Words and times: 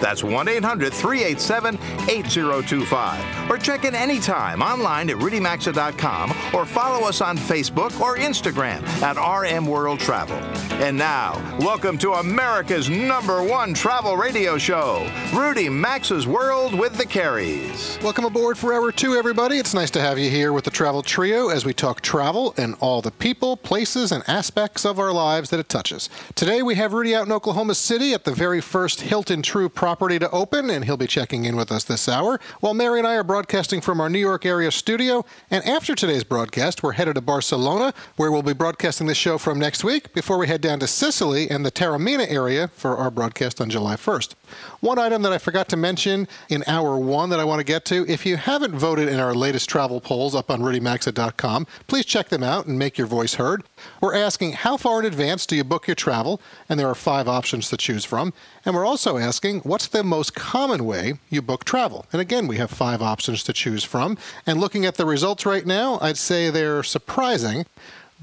That's 0.00 0.22
1 0.22 0.48
800 0.48 0.92
387 0.92 1.74
8025. 2.08 3.50
Or 3.50 3.58
check 3.58 3.84
in 3.84 3.94
anytime 3.94 4.62
online 4.62 5.10
at 5.10 5.16
rudymaxa.com 5.16 6.30
or 6.54 6.64
follow 6.64 7.06
us 7.06 7.20
on 7.20 7.36
Facebook 7.36 7.98
or 8.00 8.16
Instagram 8.16 8.82
at 9.02 9.16
RM 9.16 9.66
World 9.66 10.00
Travel. 10.00 10.36
And 10.82 10.96
now, 10.96 11.34
welcome 11.58 11.98
to 11.98 12.12
America's 12.14 12.88
number 12.88 13.42
one 13.42 13.74
travel 13.74 14.16
radio 14.16 14.58
show, 14.58 15.10
Rudy 15.34 15.68
Maxa's 15.68 16.26
World 16.26 16.72
with 16.78 16.96
the 16.96 17.04
Careys. 17.04 18.00
Welcome 18.02 18.24
aboard 18.24 18.56
for 18.56 18.72
Hour 18.72 18.92
2, 18.92 19.14
everybody. 19.14 19.58
It's 19.58 19.74
nice 19.74 19.90
to 19.92 20.00
have 20.00 20.18
you 20.18 20.30
here 20.30 20.52
with 20.52 20.64
the 20.64 20.70
Travel 20.70 21.02
Trio 21.02 21.48
as 21.48 21.64
we 21.64 21.74
talk 21.74 22.00
travel 22.00 22.54
and 22.56 22.76
all 22.78 23.02
the 23.02 23.10
people, 23.10 23.56
places, 23.56 24.12
and 24.12 24.22
aspects 24.28 24.84
of 24.84 24.98
our 25.00 25.12
lives 25.12 25.50
that 25.50 25.58
it 25.58 25.68
touches. 25.68 26.08
Today 26.36 26.62
we 26.62 26.76
have 26.76 26.92
Rudy 26.92 27.14
out 27.14 27.26
in 27.26 27.32
Oklahoma 27.32 27.74
City 27.74 28.14
at 28.14 28.24
the 28.24 28.32
very 28.32 28.60
first 28.60 29.00
Hilton 29.00 29.42
Tru 29.42 29.68
property 29.88 30.18
to 30.18 30.30
open, 30.32 30.68
and 30.68 30.84
he'll 30.84 30.98
be 30.98 31.06
checking 31.06 31.46
in 31.46 31.56
with 31.56 31.72
us 31.72 31.82
this 31.82 32.10
hour, 32.10 32.38
while 32.60 32.74
Mary 32.74 32.98
and 32.98 33.08
I 33.08 33.14
are 33.14 33.24
broadcasting 33.24 33.80
from 33.80 34.02
our 34.02 34.10
New 34.10 34.18
York 34.18 34.44
area 34.44 34.70
studio. 34.70 35.24
And 35.50 35.64
after 35.64 35.94
today's 35.94 36.24
broadcast, 36.24 36.82
we're 36.82 36.92
headed 36.92 37.14
to 37.14 37.22
Barcelona, 37.22 37.94
where 38.16 38.30
we'll 38.30 38.42
be 38.42 38.52
broadcasting 38.52 39.06
the 39.06 39.14
show 39.14 39.38
from 39.38 39.58
next 39.58 39.82
week 39.82 40.12
before 40.12 40.36
we 40.36 40.46
head 40.46 40.60
down 40.60 40.78
to 40.80 40.86
Sicily 40.86 41.48
and 41.48 41.64
the 41.64 41.72
Taormina 41.72 42.30
area 42.30 42.68
for 42.68 42.98
our 42.98 43.10
broadcast 43.10 43.62
on 43.62 43.70
July 43.70 43.96
1st. 43.96 44.34
One 44.80 44.98
item 44.98 45.22
that 45.22 45.32
I 45.32 45.38
forgot 45.38 45.70
to 45.70 45.76
mention 45.78 46.28
in 46.50 46.64
hour 46.66 46.98
one 46.98 47.30
that 47.30 47.40
I 47.40 47.44
want 47.44 47.60
to 47.60 47.64
get 47.64 47.86
to 47.86 48.04
if 48.06 48.26
you 48.26 48.36
haven't 48.36 48.74
voted 48.74 49.08
in 49.08 49.18
our 49.18 49.34
latest 49.34 49.70
travel 49.70 50.02
polls 50.02 50.34
up 50.34 50.50
on 50.50 50.60
rudymaxa.com, 50.60 51.66
please 51.86 52.04
check 52.04 52.28
them 52.28 52.42
out 52.42 52.66
and 52.66 52.78
make 52.78 52.98
your 52.98 53.06
voice 53.06 53.36
heard. 53.36 53.62
We're 54.00 54.14
asking 54.14 54.52
how 54.52 54.76
far 54.76 55.00
in 55.00 55.06
advance 55.06 55.46
do 55.46 55.56
you 55.56 55.64
book 55.64 55.86
your 55.86 55.94
travel? 55.94 56.40
And 56.68 56.78
there 56.78 56.88
are 56.88 56.94
five 56.94 57.28
options 57.28 57.68
to 57.70 57.76
choose 57.76 58.04
from. 58.04 58.32
And 58.64 58.74
we're 58.74 58.86
also 58.86 59.18
asking 59.18 59.60
what's 59.60 59.88
the 59.88 60.02
most 60.02 60.34
common 60.34 60.84
way 60.84 61.14
you 61.30 61.42
book 61.42 61.64
travel? 61.64 62.06
And 62.12 62.20
again, 62.20 62.46
we 62.46 62.56
have 62.56 62.70
five 62.70 63.02
options 63.02 63.42
to 63.44 63.52
choose 63.52 63.84
from. 63.84 64.18
And 64.46 64.60
looking 64.60 64.84
at 64.84 64.96
the 64.96 65.06
results 65.06 65.46
right 65.46 65.66
now, 65.66 65.98
I'd 66.00 66.16
say 66.16 66.50
they're 66.50 66.82
surprising, 66.82 67.66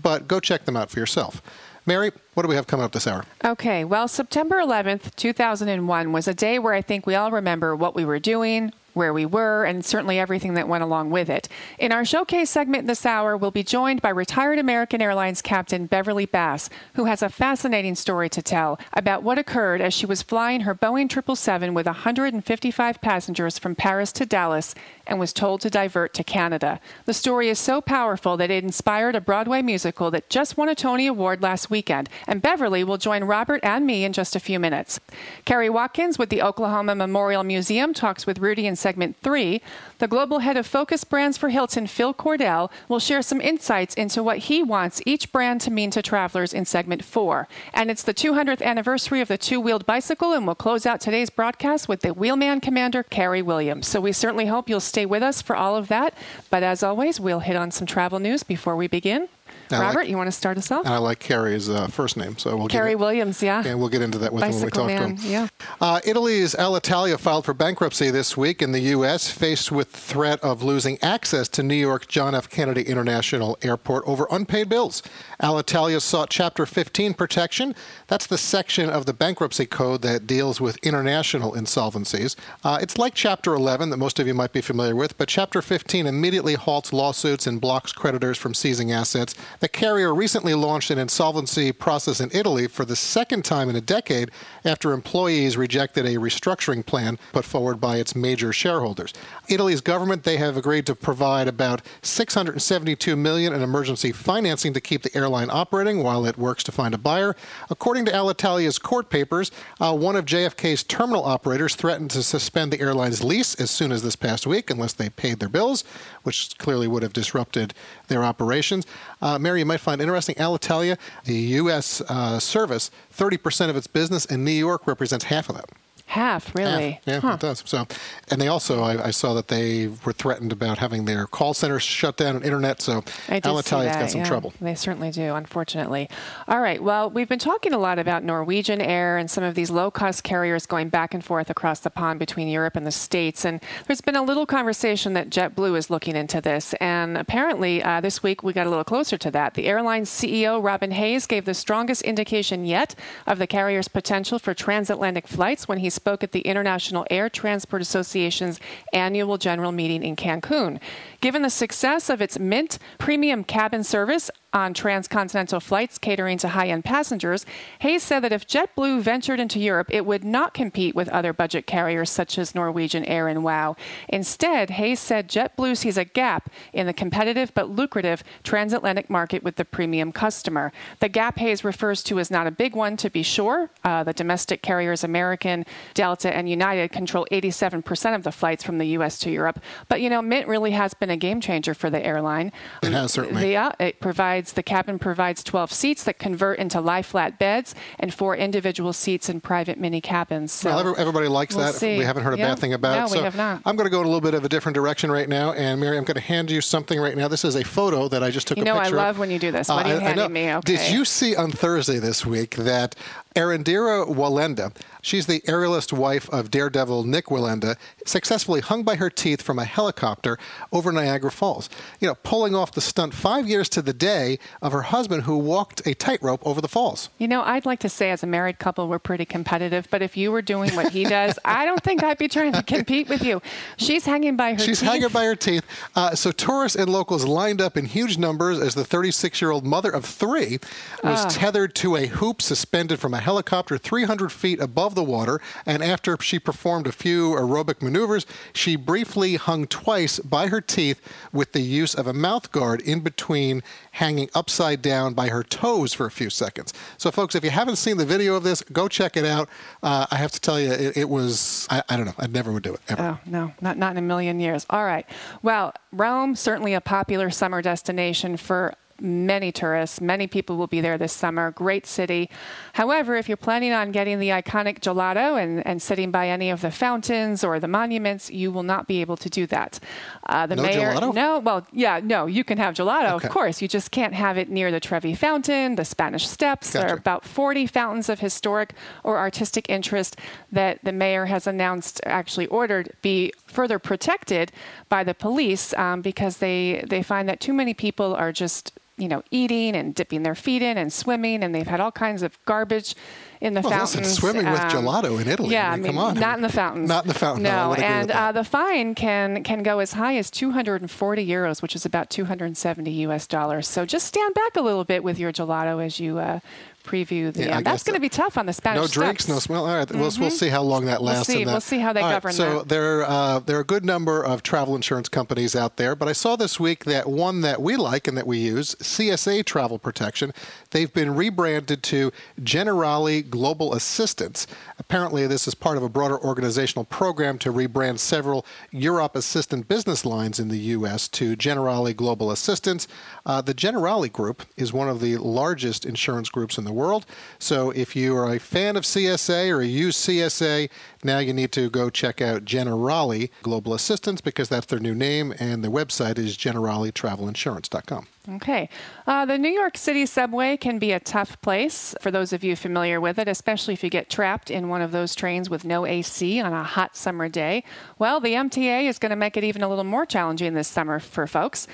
but 0.01 0.27
go 0.27 0.39
check 0.39 0.65
them 0.65 0.77
out 0.77 0.89
for 0.89 0.99
yourself. 0.99 1.41
Mary, 1.85 2.11
what 2.33 2.43
do 2.43 2.49
we 2.49 2.55
have 2.55 2.65
coming 2.65 2.83
up 2.83 2.91
this 2.91 3.05
hour? 3.05 3.23
Okay, 3.43 3.85
well, 3.85 4.07
September 4.07 4.57
11th, 4.57 5.15
2001 5.15 6.11
was 6.11 6.27
a 6.27 6.33
day 6.33 6.57
where 6.57 6.73
I 6.73 6.81
think 6.81 7.05
we 7.05 7.13
all 7.13 7.29
remember 7.29 7.75
what 7.75 7.93
we 7.93 8.05
were 8.05 8.17
doing, 8.17 8.73
where 8.95 9.13
we 9.13 9.25
were, 9.25 9.65
and 9.65 9.85
certainly 9.85 10.17
everything 10.17 10.55
that 10.55 10.67
went 10.67 10.83
along 10.83 11.11
with 11.11 11.29
it. 11.29 11.47
In 11.77 11.91
our 11.91 12.03
showcase 12.03 12.49
segment 12.49 12.87
this 12.87 13.05
hour, 13.05 13.37
we'll 13.37 13.51
be 13.51 13.63
joined 13.63 14.01
by 14.01 14.09
retired 14.09 14.57
American 14.57 15.01
Airlines 15.01 15.41
captain 15.41 15.85
Beverly 15.85 16.25
Bass, 16.25 16.69
who 16.95 17.05
has 17.05 17.21
a 17.21 17.29
fascinating 17.29 17.95
story 17.95 18.29
to 18.29 18.41
tell 18.41 18.79
about 18.93 19.21
what 19.21 19.37
occurred 19.37 19.81
as 19.81 19.93
she 19.93 20.05
was 20.05 20.21
flying 20.21 20.61
her 20.61 20.73
Boeing 20.73 21.11
777 21.11 21.73
with 21.73 21.85
155 21.85 23.01
passengers 23.01 23.59
from 23.59 23.75
Paris 23.75 24.11
to 24.13 24.25
Dallas 24.25 24.73
and 25.05 25.19
was 25.19 25.33
told 25.33 25.61
to 25.61 25.69
divert 25.69 26.13
to 26.13 26.23
Canada. 26.23 26.79
The 27.05 27.13
story 27.13 27.49
is 27.49 27.59
so 27.59 27.81
powerful 27.81 28.37
that 28.37 28.49
it 28.49 28.63
inspired 28.63 29.15
a 29.15 29.21
Broadway 29.21 29.61
musical 29.61 30.09
that 30.11 30.29
just 30.29 30.57
won 30.57 30.69
a 30.69 30.75
Tony 30.75 31.07
Award 31.07 31.41
last 31.41 31.69
weekend, 31.69 32.09
and 32.27 32.41
Beverly 32.41 32.83
will 32.83 32.97
join 32.97 33.23
Robert 33.25 33.59
and 33.63 33.85
me 33.85 34.03
in 34.03 34.13
just 34.13 34.35
a 34.35 34.39
few 34.39 34.59
minutes. 34.59 34.99
Kari 35.45 35.69
Watkins 35.69 36.17
with 36.17 36.29
the 36.29 36.41
Oklahoma 36.41 36.95
Memorial 36.95 37.43
Museum 37.43 37.93
talks 37.93 38.25
with 38.25 38.39
Rudy 38.39 38.65
in 38.65 38.75
segment 38.85 39.15
three. 39.23 39.63
The 39.97 40.07
global 40.07 40.39
head 40.45 40.57
of 40.57 40.67
Focus 40.67 41.03
Brands 41.03 41.39
for 41.39 41.49
Hilton, 41.49 41.87
Phil 41.87 42.13
Cordell, 42.13 42.69
will 42.87 42.99
share 42.99 43.23
some 43.23 43.41
insights 43.41 43.95
into 43.95 44.21
what 44.21 44.37
he 44.49 44.61
wants 44.61 45.01
each 45.07 45.31
brand 45.31 45.59
to 45.61 45.71
mean 45.71 45.89
to 45.89 46.03
travelers 46.03 46.53
in 46.53 46.65
segment 46.65 47.03
four. 47.03 47.47
And 47.73 47.89
it's 47.89 48.03
the 48.03 48.13
200th 48.13 48.61
anniversary 48.61 49.21
of 49.21 49.27
the 49.27 49.39
two 49.39 49.59
wheeled 49.59 49.87
bicycle, 49.87 50.33
and 50.33 50.45
we'll 50.45 50.53
close 50.53 50.85
out 50.85 51.01
today's 51.01 51.31
broadcast 51.31 51.89
with 51.89 52.01
the 52.01 52.13
Wheelman 52.13 52.61
Commander, 52.61 53.01
Carrie 53.01 53.41
Williams. 53.41 53.87
So 53.87 53.99
we 53.99 54.11
certainly 54.11 54.45
hope 54.45 54.69
you'll 54.69 54.79
stay 54.79 55.07
with 55.07 55.23
us 55.23 55.41
for 55.41 55.55
all 55.55 55.75
of 55.75 55.87
that. 55.87 56.13
But 56.51 56.61
as 56.61 56.83
always, 56.83 57.19
we'll 57.19 57.39
hit 57.39 57.55
on 57.55 57.71
some 57.71 57.87
travel 57.87 58.19
news 58.19 58.43
before 58.43 58.75
we 58.75 58.85
begin. 58.85 59.29
I 59.71 59.79
Robert, 59.79 59.99
like- 59.99 60.09
you 60.09 60.17
want 60.17 60.27
to 60.27 60.31
start 60.31 60.57
us 60.57 60.71
off? 60.71 60.85
And 60.85 60.93
I 60.93 60.97
like 60.97 61.19
Carrie's 61.19 61.69
uh, 61.69 61.87
first 61.87 62.17
name, 62.17 62.37
so 62.37 62.55
we'll 62.55 62.67
get 62.67 62.99
Williams, 62.99 63.41
yeah. 63.41 63.63
and 63.65 63.79
we'll 63.79 63.89
get 63.89 64.01
into 64.01 64.17
that 64.19 64.31
with 64.31 64.43
him 64.43 64.51
when 64.51 64.65
we 64.65 64.71
talk 64.71 64.87
man, 64.87 65.15
to 65.15 65.21
him. 65.21 65.31
yeah. 65.31 65.47
Uh, 65.81 65.99
Italy's 66.05 66.53
Alitalia 66.55 67.19
filed 67.19 67.45
for 67.45 67.53
bankruptcy 67.53 68.11
this 68.11 68.37
week 68.37 68.61
in 68.61 68.71
the 68.71 68.79
U.S., 68.79 69.29
faced 69.29 69.71
with 69.71 69.91
the 69.91 69.97
threat 69.97 70.39
of 70.41 70.63
losing 70.63 71.01
access 71.01 71.47
to 71.49 71.63
New 71.63 71.75
York 71.75 72.07
John 72.07 72.35
F. 72.35 72.49
Kennedy 72.49 72.83
International 72.83 73.57
Airport 73.61 74.03
over 74.05 74.27
unpaid 74.31 74.69
bills. 74.69 75.01
Alitalia 75.41 76.01
sought 76.01 76.29
Chapter 76.29 76.65
15 76.65 77.13
protection. 77.13 77.75
That's 78.07 78.27
the 78.27 78.37
section 78.37 78.89
of 78.89 79.05
the 79.05 79.13
bankruptcy 79.13 79.65
code 79.65 80.01
that 80.03 80.27
deals 80.27 80.61
with 80.61 80.77
international 80.77 81.53
insolvencies. 81.53 82.35
Uh, 82.63 82.79
it's 82.81 82.97
like 82.97 83.13
Chapter 83.13 83.53
11 83.53 83.89
that 83.89 83.97
most 83.97 84.19
of 84.19 84.27
you 84.27 84.33
might 84.33 84.53
be 84.53 84.61
familiar 84.61 84.95
with, 84.95 85.17
but 85.17 85.27
Chapter 85.27 85.61
15 85.61 86.05
immediately 86.05 86.53
halts 86.55 86.93
lawsuits 86.93 87.47
and 87.47 87.59
blocks 87.59 87.91
creditors 87.91 88.37
from 88.37 88.53
seizing 88.53 88.91
assets. 88.91 89.35
The 89.59 89.69
carrier 89.69 90.13
recently 90.13 90.53
launched 90.53 90.91
an 90.91 90.99
insolvency 90.99 91.71
process 91.71 92.19
in 92.19 92.29
Italy 92.33 92.67
for 92.67 92.83
the 92.85 92.95
second 92.95 93.45
time 93.45 93.69
in 93.69 93.75
a 93.75 93.81
decade 93.81 94.31
after 94.63 94.91
employees 94.91 95.57
rejected 95.57 96.05
a 96.05 96.15
restructuring 96.15 96.85
plan 96.85 97.17
put 97.31 97.45
forward 97.45 97.79
by 97.79 97.97
its 97.97 98.15
major 98.15 98.51
shareholders. 98.51 99.13
Italy's 99.47 99.81
government 99.81 100.23
they 100.23 100.37
have 100.37 100.57
agreed 100.57 100.85
to 100.87 100.95
provide 100.95 101.47
about 101.47 101.81
672 102.01 103.15
million 103.15 103.53
in 103.53 103.61
emergency 103.61 104.11
financing 104.11 104.73
to 104.73 104.81
keep 104.81 105.03
the 105.03 105.15
airline 105.17 105.49
operating 105.49 106.03
while 106.03 106.25
it 106.25 106.37
works 106.37 106.63
to 106.63 106.71
find 106.71 106.93
a 106.93 106.97
buyer. 106.97 107.35
According 107.69 108.05
to 108.05 108.11
Alitalia's 108.11 108.79
court 108.79 109.09
papers, 109.09 109.51
uh, 109.79 109.95
one 109.95 110.15
of 110.15 110.25
JFK's 110.25 110.83
terminal 110.83 111.23
operators 111.23 111.75
threatened 111.75 112.11
to 112.11 112.23
suspend 112.23 112.73
the 112.73 112.81
airline's 112.81 113.23
lease 113.23 113.55
as 113.55 113.71
soon 113.71 113.91
as 113.91 114.03
this 114.03 114.15
past 114.15 114.45
week 114.45 114.69
unless 114.69 114.93
they 114.93 115.09
paid 115.09 115.39
their 115.39 115.49
bills, 115.49 115.83
which 116.25 116.57
clearly 116.57 116.87
would 116.87 117.03
have 117.03 117.13
disrupted 117.13 117.73
their 118.07 118.23
operations. 118.23 118.85
Uh, 119.21 119.37
Mary, 119.39 119.59
you 119.59 119.65
might 119.65 119.79
find 119.79 120.01
interesting 120.01 120.35
Alitalia, 120.35 120.97
the 121.25 121.35
U.S. 121.35 122.01
Uh, 122.01 122.39
service, 122.39 122.91
30% 123.15 123.69
of 123.69 123.75
its 123.75 123.87
business 123.87 124.25
in 124.25 124.43
New 124.43 124.51
York 124.51 124.87
represents 124.87 125.25
half 125.25 125.49
of 125.49 125.55
that. 125.55 125.69
Half, 126.07 126.53
really? 126.55 127.01
Yeah, 127.05 127.19
Huh. 127.19 127.33
it 127.33 127.39
does. 127.39 127.63
So, 127.65 127.87
and 128.29 128.39
they 128.39 128.47
also, 128.47 128.83
I, 128.83 129.07
I 129.07 129.11
saw 129.11 129.33
that 129.33 129.47
they 129.47 129.87
were 130.05 130.13
threatened 130.13 130.51
about 130.51 130.77
having 130.77 131.05
their 131.05 131.25
call 131.25 131.53
centers 131.53 131.81
shut 131.83 132.15
down 132.15 132.35
and 132.35 132.45
internet. 132.45 132.81
So, 132.81 133.03
I 133.27 133.35
did 133.35 133.43
see 133.45 133.49
Alitalia's 133.49 133.93
that, 133.93 133.99
got 134.01 134.11
some 134.11 134.21
yeah. 134.21 134.27
trouble. 134.27 134.53
They 134.61 134.75
certainly 134.75 135.11
do, 135.11 135.33
unfortunately. 135.35 136.09
All 136.47 136.61
right. 136.61 136.81
Well, 136.81 137.09
we've 137.09 137.27
been 137.27 137.39
talking 137.39 137.73
a 137.73 137.79
lot 137.79 137.99
about 137.99 138.23
Norwegian 138.23 138.81
Air 138.81 139.17
and 139.17 139.29
some 139.29 139.43
of 139.43 139.55
these 139.55 139.71
low 139.71 139.89
cost 139.91 140.23
carriers 140.23 140.65
going 140.65 140.89
back 140.89 141.13
and 141.13 141.25
forth 141.25 141.49
across 141.49 141.79
the 141.79 141.89
pond 141.89 142.19
between 142.19 142.47
Europe 142.47 142.75
and 142.75 142.85
the 142.85 142.91
States. 142.91 143.43
And 143.43 143.59
there's 143.87 144.01
been 144.01 144.15
a 144.15 144.23
little 144.23 144.45
conversation 144.45 145.13
that 145.13 145.29
JetBlue 145.29 145.75
is 145.75 145.89
looking 145.89 146.15
into 146.15 146.39
this. 146.39 146.73
And 146.75 147.17
apparently, 147.17 147.81
uh, 147.83 147.99
this 147.99 148.21
week 148.21 148.43
we 148.43 148.53
got 148.53 148.67
a 148.67 148.69
little 148.69 148.83
closer 148.85 149.17
to 149.17 149.31
that. 149.31 149.55
The 149.55 149.65
airline's 149.65 150.09
CEO, 150.09 150.63
Robin 150.63 150.91
Hayes, 150.91 151.25
gave 151.25 151.45
the 151.45 151.53
strongest 151.55 152.03
indication 152.03 152.63
yet 152.63 152.95
of 153.25 153.39
the 153.39 153.47
carrier's 153.47 153.87
potential 153.87 154.39
for 154.39 154.53
transatlantic 154.53 155.27
flights 155.27 155.67
when 155.67 155.79
he 155.79 155.89
spoke 155.95 156.23
at 156.23 156.31
the 156.31 156.41
International 156.41 157.05
Air 157.09 157.29
Transport 157.29 157.81
Association's 157.81 158.59
annual 158.93 159.37
general 159.37 159.71
meeting 159.71 160.03
in 160.03 160.15
Cancun. 160.15 160.79
Given 161.21 161.41
the 161.41 161.49
success 161.49 162.09
of 162.09 162.21
its 162.21 162.37
Mint 162.37 162.77
premium 162.99 163.43
cabin 163.43 163.83
service, 163.83 164.29
on 164.55 164.73
transcontinental 164.73 165.59
flights 165.59 165.97
catering 165.97 166.37
to 166.37 166.47
high 166.47 166.69
end 166.69 166.85
passengers, 166.85 167.45
Hayes 167.79 168.01
said 168.01 168.21
that 168.21 168.31
if 168.31 168.47
JetBlue 168.47 169.01
ventured 169.01 169.39
into 169.39 169.59
Europe, 169.59 169.89
it 169.91 170.05
would 170.05 170.23
not 170.23 170.53
compete 170.53 170.95
with 170.95 171.09
other 171.09 171.33
budget 171.33 171.67
carriers 171.67 172.09
such 172.09 172.39
as 172.39 172.55
Norwegian 172.55 173.03
Air 173.03 173.27
and 173.27 173.43
WOW. 173.43 173.75
Instead, 174.07 174.69
Hayes 174.69 175.01
said 175.01 175.27
JetBlue 175.27 175.75
sees 175.75 175.97
a 175.97 176.05
gap 176.05 176.49
in 176.71 176.87
the 176.87 176.93
competitive 176.93 177.53
but 177.53 177.69
lucrative 177.69 178.23
transatlantic 178.43 179.09
market 179.09 179.43
with 179.43 179.57
the 179.57 179.65
premium 179.65 180.13
customer. 180.13 180.71
The 181.01 181.09
gap 181.09 181.37
Hayes 181.37 181.65
refers 181.65 182.01
to 182.03 182.17
is 182.17 182.31
not 182.31 182.47
a 182.47 182.51
big 182.51 182.75
one, 182.75 182.95
to 182.97 183.09
be 183.09 183.23
sure. 183.23 183.69
Uh, 183.83 184.05
the 184.05 184.13
domestic 184.13 184.61
carriers 184.61 185.03
American, 185.03 185.65
Delta 185.93 186.35
and 186.35 186.49
United 186.49 186.91
control 186.91 187.27
87% 187.31 188.15
of 188.15 188.23
the 188.23 188.31
flights 188.31 188.63
from 188.63 188.77
the 188.77 188.85
U.S. 188.87 189.19
to 189.19 189.31
Europe. 189.31 189.59
But, 189.87 190.01
you 190.01 190.09
know, 190.09 190.21
Mint 190.21 190.47
really 190.47 190.71
has 190.71 190.93
been 190.93 191.09
a 191.09 191.17
game 191.17 191.41
changer 191.41 191.73
for 191.73 191.89
the 191.89 192.03
airline. 192.05 192.51
It 192.83 192.91
has 192.91 193.13
certainly. 193.13 193.51
Yeah, 193.51 193.71
it 193.79 193.99
provides, 193.99 194.53
the 194.53 194.63
cabin 194.63 194.99
provides 194.99 195.43
12 195.43 195.71
seats 195.71 196.03
that 196.05 196.19
convert 196.19 196.59
into 196.59 196.81
lie 196.81 197.01
flat 197.01 197.39
beds 197.39 197.75
and 197.99 198.13
four 198.13 198.35
individual 198.35 198.93
seats 198.93 199.29
in 199.29 199.41
private 199.41 199.79
mini 199.79 200.01
cabins. 200.01 200.51
So 200.51 200.69
well, 200.69 200.95
everybody 200.97 201.27
likes 201.27 201.55
we'll 201.55 201.65
that. 201.65 201.75
See. 201.75 201.97
We 201.97 202.03
haven't 202.03 202.23
heard 202.23 202.33
a 202.33 202.37
yeah. 202.37 202.49
bad 202.49 202.59
thing 202.59 202.73
about 202.73 202.97
no, 202.97 203.05
it. 203.05 203.09
So 203.09 203.17
we 203.17 203.23
have 203.23 203.35
not. 203.35 203.61
I'm 203.65 203.75
going 203.75 203.85
to 203.85 203.91
go 203.91 203.99
in 204.01 204.05
a 204.05 204.09
little 204.09 204.21
bit 204.21 204.33
of 204.33 204.43
a 204.43 204.49
different 204.49 204.75
direction 204.75 205.11
right 205.11 205.29
now. 205.29 205.53
And 205.53 205.79
Mary, 205.79 205.97
I'm 205.97 206.03
going 206.03 206.15
to 206.15 206.21
hand 206.21 206.49
you 206.51 206.61
something 206.61 206.99
right 206.99 207.15
now. 207.15 207.27
This 207.27 207.45
is 207.45 207.55
a 207.55 207.63
photo 207.63 208.07
that 208.09 208.23
I 208.23 208.31
just 208.31 208.47
took 208.47 208.57
you 208.57 208.63
a 208.63 208.65
know, 208.65 208.75
I 208.75 208.87
love 208.89 209.15
of. 209.15 209.19
when 209.19 209.31
you 209.31 209.39
do 209.39 209.51
this. 209.51 209.69
What 209.69 209.85
Uh, 209.85 209.89
are 209.89 209.93
you 209.93 209.95
I- 209.95 209.97
I 209.97 210.03
handing 210.03 210.23
know. 210.23 210.29
me? 210.29 210.53
Okay. 210.55 210.75
Did 210.75 210.91
you 210.91 211.05
see 211.05 211.35
on 211.35 211.51
Thursday 211.51 211.99
this 211.99 212.25
week 212.25 212.55
that 212.55 212.95
Erendira 213.35 214.07
Wallenda, 214.07 214.73
she's 215.01 215.25
the 215.25 215.41
aerialist 215.41 215.91
wife 215.91 216.29
of 216.29 216.49
daredevil 216.49 217.03
Nik 217.03 217.25
Wallenda, 217.25 217.75
successfully 218.05 218.61
hung 218.61 218.83
by 218.83 218.95
her 218.95 219.09
teeth 219.09 219.41
from 219.41 219.59
a 219.59 219.65
helicopter 219.65 220.37
over 220.71 220.89
Niagara 220.91 221.31
Falls. 221.31 221.69
You 221.99 222.07
know, 222.07 222.15
pulling 222.23 222.55
off 222.55 222.71
the 222.71 222.79
stunt 222.81 223.13
five 223.13 223.45
years 223.47 223.67
to 223.69 223.81
the 223.81 223.91
day 223.93 224.39
of 224.61 224.71
her 224.71 224.83
husband 224.83 225.23
who 225.23 225.37
walked 225.37 225.85
a 225.85 225.93
tightrope 225.93 226.41
over 226.47 226.61
the 226.61 226.69
falls. 226.69 227.09
You 227.17 227.27
know, 227.27 227.41
I'd 227.41 227.65
like 227.65 227.79
to 227.81 227.89
say 227.89 228.09
as 228.11 228.23
a 228.23 228.27
married 228.27 228.57
couple, 228.57 228.87
we're 228.87 228.99
pretty 228.99 229.25
competitive, 229.25 229.87
but 229.91 230.01
if 230.01 230.15
you 230.15 230.31
were 230.31 230.41
doing 230.41 230.73
what 230.73 230.91
he 230.93 231.03
does, 231.03 231.37
I 231.43 231.65
don't 231.65 231.83
think 231.83 232.03
I'd 232.03 232.17
be 232.17 232.29
trying 232.29 232.53
to 232.53 232.63
compete 232.63 233.09
with 233.09 233.21
you. 233.21 233.41
She's 233.77 234.05
hanging 234.05 234.37
by 234.37 234.51
her 234.51 234.57
teeth. 234.57 234.65
She's 234.65 234.79
teeth. 234.79 234.89
hanging 234.89 235.09
by 235.09 235.25
her 235.25 235.35
teeth. 235.35 235.63
Uh, 235.95 236.15
so 236.15 236.31
tourists 236.31 236.77
and 236.77 236.89
locals 236.89 237.25
lined 237.25 237.59
up 237.59 237.75
in 237.75 237.83
huge 237.85 238.17
numbers 238.17 238.59
as 238.61 238.75
the 238.75 238.83
36-year-old 238.83 239.65
mother 239.65 239.91
of 239.91 240.05
three 240.05 240.59
was 241.03 241.25
Ah. 241.25 241.29
tethered 241.29 241.75
to 241.75 241.97
a 241.97 242.05
hoop 242.07 242.41
suspended 242.41 242.97
from 242.99 243.13
a 243.13 243.24
helicopter 243.25 243.77
300 243.77 244.31
feet 244.31 244.61
above 244.61 244.95
the 244.95 245.03
water. 245.03 245.41
And 245.65 245.83
after 245.83 246.15
she 246.21 246.39
performed 246.39 246.87
a 246.87 246.91
few 246.91 247.31
aerobic 247.31 247.81
maneuvers, 247.81 248.25
she 248.53 248.75
briefly 248.75 249.35
hung 249.35 249.67
twice 249.67 250.19
by 250.19 250.47
her 250.47 250.61
teeth 250.61 251.01
with 251.33 251.51
the 251.51 251.61
use 251.61 251.93
of 251.93 252.07
a 252.07 252.13
mouth 252.13 252.51
guard 252.51 252.81
in 252.81 253.01
between 253.01 253.61
hanging 253.91 254.29
upside 254.33 254.81
down 254.81 255.13
by 255.13 255.29
her 255.29 255.43
toes 255.43 255.93
for 255.93 256.05
a 256.05 256.11
few 256.11 256.29
seconds. 256.29 256.73
So, 256.97 257.11
folks, 257.11 257.35
if 257.35 257.43
you 257.43 257.49
haven't 257.49 257.77
seen 257.77 257.97
the 257.97 258.05
video 258.05 258.35
of 258.35 258.43
this, 258.43 258.61
go 258.61 258.87
check 258.87 259.17
it 259.17 259.25
out. 259.25 259.49
Uh, 259.83 260.05
I 260.11 260.15
have 260.15 260.31
to 260.31 260.39
tell 260.39 260.59
you, 260.59 260.71
it, 260.71 260.97
it 260.97 261.09
was, 261.09 261.67
I, 261.69 261.81
I 261.89 261.97
don't 261.97 262.05
know, 262.05 262.15
I 262.17 262.27
never 262.27 262.51
would 262.51 262.63
do 262.63 262.73
it, 262.73 262.81
ever. 262.89 263.01
Oh, 263.01 263.29
no, 263.29 263.53
not, 263.61 263.77
not 263.77 263.91
in 263.91 263.97
a 263.97 264.01
million 264.01 264.39
years. 264.39 264.65
All 264.69 264.85
right. 264.85 265.05
Well, 265.41 265.73
Rome, 265.91 266.35
certainly 266.35 266.73
a 266.73 266.81
popular 266.81 267.29
summer 267.29 267.61
destination 267.61 268.37
for 268.37 268.75
many 269.01 269.51
tourists. 269.51 269.99
Many 270.01 270.27
people 270.27 270.57
will 270.57 270.67
be 270.67 270.81
there 270.81 270.97
this 270.97 271.13
summer. 271.13 271.51
Great 271.51 271.85
city. 271.85 272.29
However, 272.73 273.15
if 273.15 273.27
you're 273.27 273.37
planning 273.37 273.73
on 273.73 273.91
getting 273.91 274.19
the 274.19 274.29
iconic 274.29 274.79
gelato 274.79 275.41
and, 275.41 275.65
and 275.67 275.81
sitting 275.81 276.11
by 276.11 276.29
any 276.29 276.49
of 276.49 276.61
the 276.61 276.71
fountains 276.71 277.43
or 277.43 277.59
the 277.59 277.67
monuments, 277.67 278.29
you 278.31 278.51
will 278.51 278.63
not 278.63 278.87
be 278.87 279.01
able 279.01 279.17
to 279.17 279.29
do 279.29 279.45
that. 279.47 279.79
Uh, 280.27 280.45
the 280.47 280.55
No 280.55 280.63
mayor, 280.63 280.93
gelato? 280.93 281.13
no, 281.13 281.39
well, 281.39 281.67
yeah, 281.73 281.99
no, 282.03 282.25
you 282.25 282.43
can 282.43 282.57
have 282.57 282.73
gelato, 282.75 283.13
Okay. 283.13 283.27
of 283.27 283.33
course. 283.33 283.61
You 283.61 283.67
just 283.67 283.91
can't 283.91 284.13
have 284.13 284.37
it 284.37 284.49
near 284.49 284.71
the 284.71 284.79
Trevi 284.79 285.13
Fountain, 285.13 285.75
the 285.75 285.85
Spanish 285.85 286.27
Steps. 286.27 286.71
There 286.73 286.87
are 286.89 286.95
about 286.95 287.25
40 287.25 287.67
fountains 287.67 288.09
of 288.09 288.19
historic 288.19 288.73
or 289.03 289.17
artistic 289.17 289.69
interest 289.69 290.17
that 290.51 290.79
the 290.83 290.91
mayor 290.91 291.25
has 291.25 291.47
announced, 291.47 292.01
actually 292.05 292.47
ordered, 292.47 292.93
be 293.01 293.33
further 293.55 293.79
protected 293.79 294.51
by 294.89 295.03
the 295.03 295.13
police 295.13 295.73
um, 295.73 296.01
because 296.01 296.37
they, 296.37 296.83
they 296.87 297.01
find 297.01 297.27
that 297.29 297.39
too 297.39 297.53
many 297.53 297.73
people 297.73 298.13
are 298.13 298.31
just 298.31 298.73
you 298.97 299.09
know, 299.09 299.21
eating 299.29 299.75
and 299.75 299.93
dipping 299.93 300.23
their 300.23 300.35
feet 300.35 300.61
in 300.61 300.77
and 300.77 300.93
swimming, 300.93 301.43
and 301.43 301.53
they've 301.53 301.67
had 301.67 301.81
all 301.81 301.91
kinds 301.91 302.23
of 302.23 302.31
garbage 302.45 302.95
in 303.41 303.53
the 303.53 303.59
Well, 303.59 303.81
listen, 303.81 304.03
fountains. 304.03 304.17
swimming 304.17 304.49
with 304.49 304.61
Um, 304.61 304.69
gelato 304.71 305.21
in 305.21 305.27
Italy. 305.27 305.49
Yeah, 305.49 305.69
I 305.69 305.75
mean, 305.75 305.87
come 305.87 305.97
on. 305.97 306.17
Not 306.17 306.37
in 306.37 306.41
the 306.41 306.47
fountains. 306.61 306.87
Not 306.87 307.03
in 307.03 307.09
the 307.09 307.13
fountain. 307.13 307.43
No, 307.43 307.63
No, 307.65 307.69
with 307.71 307.79
and 307.79 308.09
uh, 308.09 308.31
the 308.31 308.45
fine 308.45 308.95
can 308.95 309.43
can 309.43 309.63
go 309.63 309.79
as 309.79 309.91
high 309.91 310.15
as 310.15 310.31
240 310.31 311.27
euros, 311.27 311.61
which 311.61 311.75
is 311.75 311.85
about 311.85 312.09
270 312.09 312.89
U.S. 313.07 313.27
dollars. 313.27 313.67
So 313.67 313.85
just 313.85 314.07
stand 314.07 314.33
back 314.33 314.55
a 314.55 314.61
little 314.61 314.85
bit 314.85 315.03
with 315.03 315.19
your 315.19 315.33
gelato 315.33 315.83
as 315.85 315.99
you 315.99 316.17
uh, 316.19 316.39
preview 316.85 317.33
the. 317.33 317.45
Yeah, 317.45 317.57
um, 317.57 317.63
that's 317.63 317.83
going 317.83 317.95
to 317.95 317.99
be 317.99 318.09
tough 318.09 318.37
on 318.37 318.45
the 318.45 318.53
Spanish 318.53 318.81
No 318.81 318.87
drinks, 318.87 319.23
Steps. 319.23 319.35
no 319.35 319.39
smell. 319.39 319.65
All 319.65 319.75
right, 319.75 319.91
we'll, 319.91 320.11
we'll 320.19 320.29
see 320.29 320.49
how 320.49 320.61
long 320.61 320.85
that 320.85 321.01
lasts. 321.01 321.27
We'll 321.27 321.37
see. 321.37 321.45
We'll 321.45 321.61
see 321.61 321.79
how 321.79 321.93
they 321.93 322.01
All 322.01 322.07
right, 322.09 322.15
govern 322.15 322.33
So 322.33 322.59
that. 322.59 322.69
there, 322.69 323.03
uh, 323.03 323.39
there 323.39 323.57
are 323.57 323.61
a 323.61 323.65
good 323.65 323.85
number 323.85 324.23
of 324.23 324.43
travel 324.43 324.75
insurance 324.75 325.09
companies 325.09 325.55
out 325.55 325.77
there, 325.77 325.95
but 325.95 326.07
I 326.07 326.13
saw 326.13 326.35
this 326.35 326.59
week 326.59 326.85
that 326.85 327.07
one 327.07 327.41
that 327.41 327.61
we 327.61 327.75
like 327.75 328.07
and 328.07 328.17
that 328.17 328.27
we 328.27 328.37
use, 328.37 328.75
CSA 328.75 329.45
Travel 329.45 329.79
Protection, 329.79 330.31
they've 330.71 330.93
been 330.93 331.15
rebranded 331.15 331.83
to 331.83 332.11
Generali 332.41 333.27
Global 333.29 333.73
Assistance. 333.73 334.47
Apparently, 334.79 335.27
this 335.27 335.47
is 335.47 335.55
part 335.55 335.77
of 335.77 335.83
a 335.83 335.89
broader 335.89 336.19
organizational 336.19 336.85
program 336.85 337.37
to 337.39 337.51
rebrand 337.51 337.99
several 337.99 338.45
Europ 338.73 339.15
Assistance 339.15 339.65
business 339.65 340.05
lines 340.05 340.39
in 340.39 340.47
the 340.49 340.57
U.S. 340.57 341.07
to 341.09 341.35
Generali 341.35 341.95
Global 341.95 342.31
Assistance. 342.31 342.87
Uh, 343.25 343.41
the 343.41 343.53
Generali 343.53 344.11
Group 344.11 344.43
is 344.57 344.71
one 344.73 344.89
of 344.89 344.99
the 344.99 345.17
largest 345.17 345.85
insurance 345.85 346.29
groups 346.29 346.57
in 346.57 346.63
the 346.65 346.73
world. 346.75 347.05
So 347.39 347.71
if 347.71 347.95
you 347.95 348.15
are 348.15 348.33
a 348.33 348.39
fan 348.39 348.75
of 348.75 348.83
CSA 348.83 349.49
or 349.55 349.61
use 349.63 349.97
CSA, 349.97 350.69
now 351.03 351.19
you 351.19 351.33
need 351.33 351.51
to 351.53 351.69
go 351.69 351.89
check 351.89 352.21
out 352.21 352.45
Generali 352.45 353.29
Global 353.41 353.73
Assistance 353.73 354.21
because 354.21 354.49
that's 354.49 354.67
their 354.67 354.79
new 354.79 354.95
name, 354.95 355.33
and 355.39 355.63
the 355.63 355.69
website 355.69 356.17
is 356.17 356.37
generalitravelinsurance.com. 356.37 358.07
Okay. 358.27 358.69
Uh, 359.05 359.25
the 359.25 359.37
New 359.37 359.49
York 359.49 359.77
City 359.77 360.05
subway 360.05 360.57
can 360.57 360.79
be 360.79 360.91
a 360.91 360.99
tough 360.99 361.39
place 361.41 361.93
for 362.01 362.09
those 362.09 362.33
of 362.33 362.43
you 362.43 362.55
familiar 362.55 362.99
with 362.99 363.19
it, 363.19 363.27
especially 363.27 363.73
if 363.73 363.83
you 363.83 363.89
get 363.89 364.09
trapped 364.09 364.49
in 364.49 364.67
one 364.67 364.81
of 364.81 364.91
those 364.91 365.13
trains 365.13 365.49
with 365.49 365.63
no 365.63 365.85
AC 365.85 366.41
on 366.41 366.51
a 366.51 366.63
hot 366.63 366.95
summer 366.95 367.29
day. 367.29 367.63
Well, 367.99 368.19
the 368.19 368.33
MTA 368.33 368.85
is 368.85 368.97
going 368.97 369.11
to 369.11 369.15
make 369.15 369.37
it 369.37 369.43
even 369.43 369.61
a 369.61 369.69
little 369.69 369.83
more 369.83 370.05
challenging 370.05 370.53
this 370.53 370.67
summer 370.67 370.99
for 370.99 371.27
folks. 371.27 371.67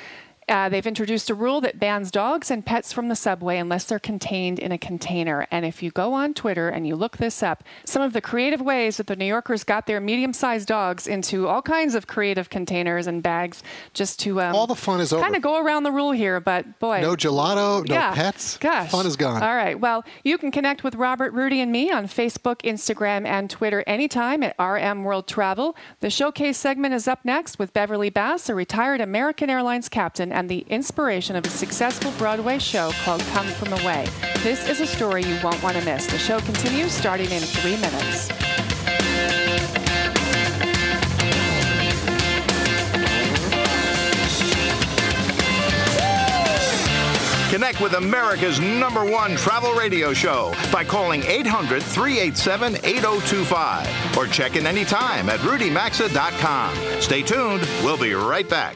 Uh, 0.52 0.68
they've 0.68 0.86
introduced 0.86 1.30
a 1.30 1.34
rule 1.34 1.62
that 1.62 1.80
bans 1.80 2.12
dogs 2.12 2.52
and 2.52 2.66
pets 2.66 2.92
from 2.92 3.08
the 3.08 3.16
subway 3.16 3.58
unless 3.58 3.86
they're 3.86 4.00
contained 4.00 4.60
in 4.60 4.74
a 4.74 4.78
container. 4.78 5.48
And 5.50 5.66
if 5.66 5.82
you 5.82 5.92
go 5.92 6.14
on 6.14 6.34
Twitter 6.34 6.68
and 6.68 6.86
you 6.86 6.98
look 6.98 7.16
this 7.16 7.42
up, 7.42 7.64
some 7.86 8.02
of 8.02 8.12
the 8.12 8.20
creative 8.20 8.60
ways 8.60 8.98
that 8.98 9.08
the 9.08 9.16
New 9.16 9.26
Yorkers 9.26 9.64
got 9.64 9.88
their 9.88 10.02
medium 10.02 10.34
sized 10.34 10.68
dogs 10.68 11.08
into 11.08 11.48
all 11.48 11.62
kinds 11.62 11.96
of 11.96 12.06
creative 12.06 12.50
containers 12.50 13.08
and 13.08 13.24
bags 13.24 13.64
just 13.94 14.20
to. 14.20 14.42
Um, 14.42 14.54
All 14.54 14.68
the 14.68 14.76
fun 14.76 15.00
is 15.00 15.14
over. 15.14 15.24
Kind 15.24 15.38
of 15.38 15.42
go 15.42 15.64
around 15.64 15.84
the 15.84 15.92
rule 15.92 16.12
here, 16.12 16.42
but 16.42 16.80
boy. 16.80 17.00
No 17.00 17.16
gelato, 17.16 17.88
no 17.88 17.96
yeah. 17.96 18.14
pets. 18.14 18.58
Gosh. 18.58 18.92
Fun 18.92 19.06
is 19.06 19.16
gone. 19.16 19.42
All 19.42 19.56
right. 19.56 19.80
Well, 19.80 20.04
you 20.26 20.38
can 20.38 20.52
connect 20.52 20.84
with 20.84 20.96
Robert, 20.96 21.32
Rudy, 21.32 21.62
and 21.62 21.72
me 21.72 21.92
on 21.92 22.08
Facebook, 22.08 22.58
Instagram, 22.64 23.26
and 23.26 23.50
Twitter 23.50 23.86
anytime 23.88 24.44
at 24.44 24.60
RM 24.60 25.06
World 25.06 25.30
Travel. 25.30 25.78
The 26.02 26.10
showcase 26.10 26.58
segment 26.58 26.94
is 26.94 27.08
up 27.08 27.24
next 27.24 27.58
with 27.58 27.72
Beverly 27.72 28.10
Bass, 28.10 28.50
a 28.50 28.56
retired 28.56 29.00
American 29.00 29.50
Airlines 29.50 29.88
captain 29.88 30.41
and 30.42 30.50
the 30.50 30.66
inspiration 30.70 31.36
of 31.36 31.46
a 31.46 31.50
successful 31.50 32.12
Broadway 32.18 32.58
show 32.58 32.90
called 33.04 33.22
Come 33.26 33.46
From 33.46 33.74
Away. 33.74 34.08
This 34.38 34.68
is 34.68 34.82
a 34.82 34.88
story 34.88 35.22
you 35.24 35.38
won't 35.44 35.62
want 35.62 35.78
to 35.78 35.86
miss. 35.86 36.08
The 36.08 36.18
show 36.18 36.40
continues 36.40 36.92
starting 36.92 37.30
in 37.30 37.44
three 37.44 37.78
minutes. 37.78 38.28
Connect 47.52 47.80
with 47.80 47.94
America's 47.94 48.60
number 48.60 49.06
one 49.06 49.36
travel 49.36 49.74
radio 49.74 50.12
show 50.12 50.56
by 50.72 50.84
calling 50.84 51.22
800 51.22 51.84
387 51.84 52.78
8025 52.78 54.18
or 54.18 54.26
check 54.26 54.56
in 54.56 54.66
anytime 54.66 55.30
at 55.30 55.40
rudymaxa.com. 55.42 56.76
Stay 57.00 57.22
tuned. 57.22 57.62
We'll 57.84 58.00
be 58.00 58.16
right 58.16 58.50
back. 58.50 58.76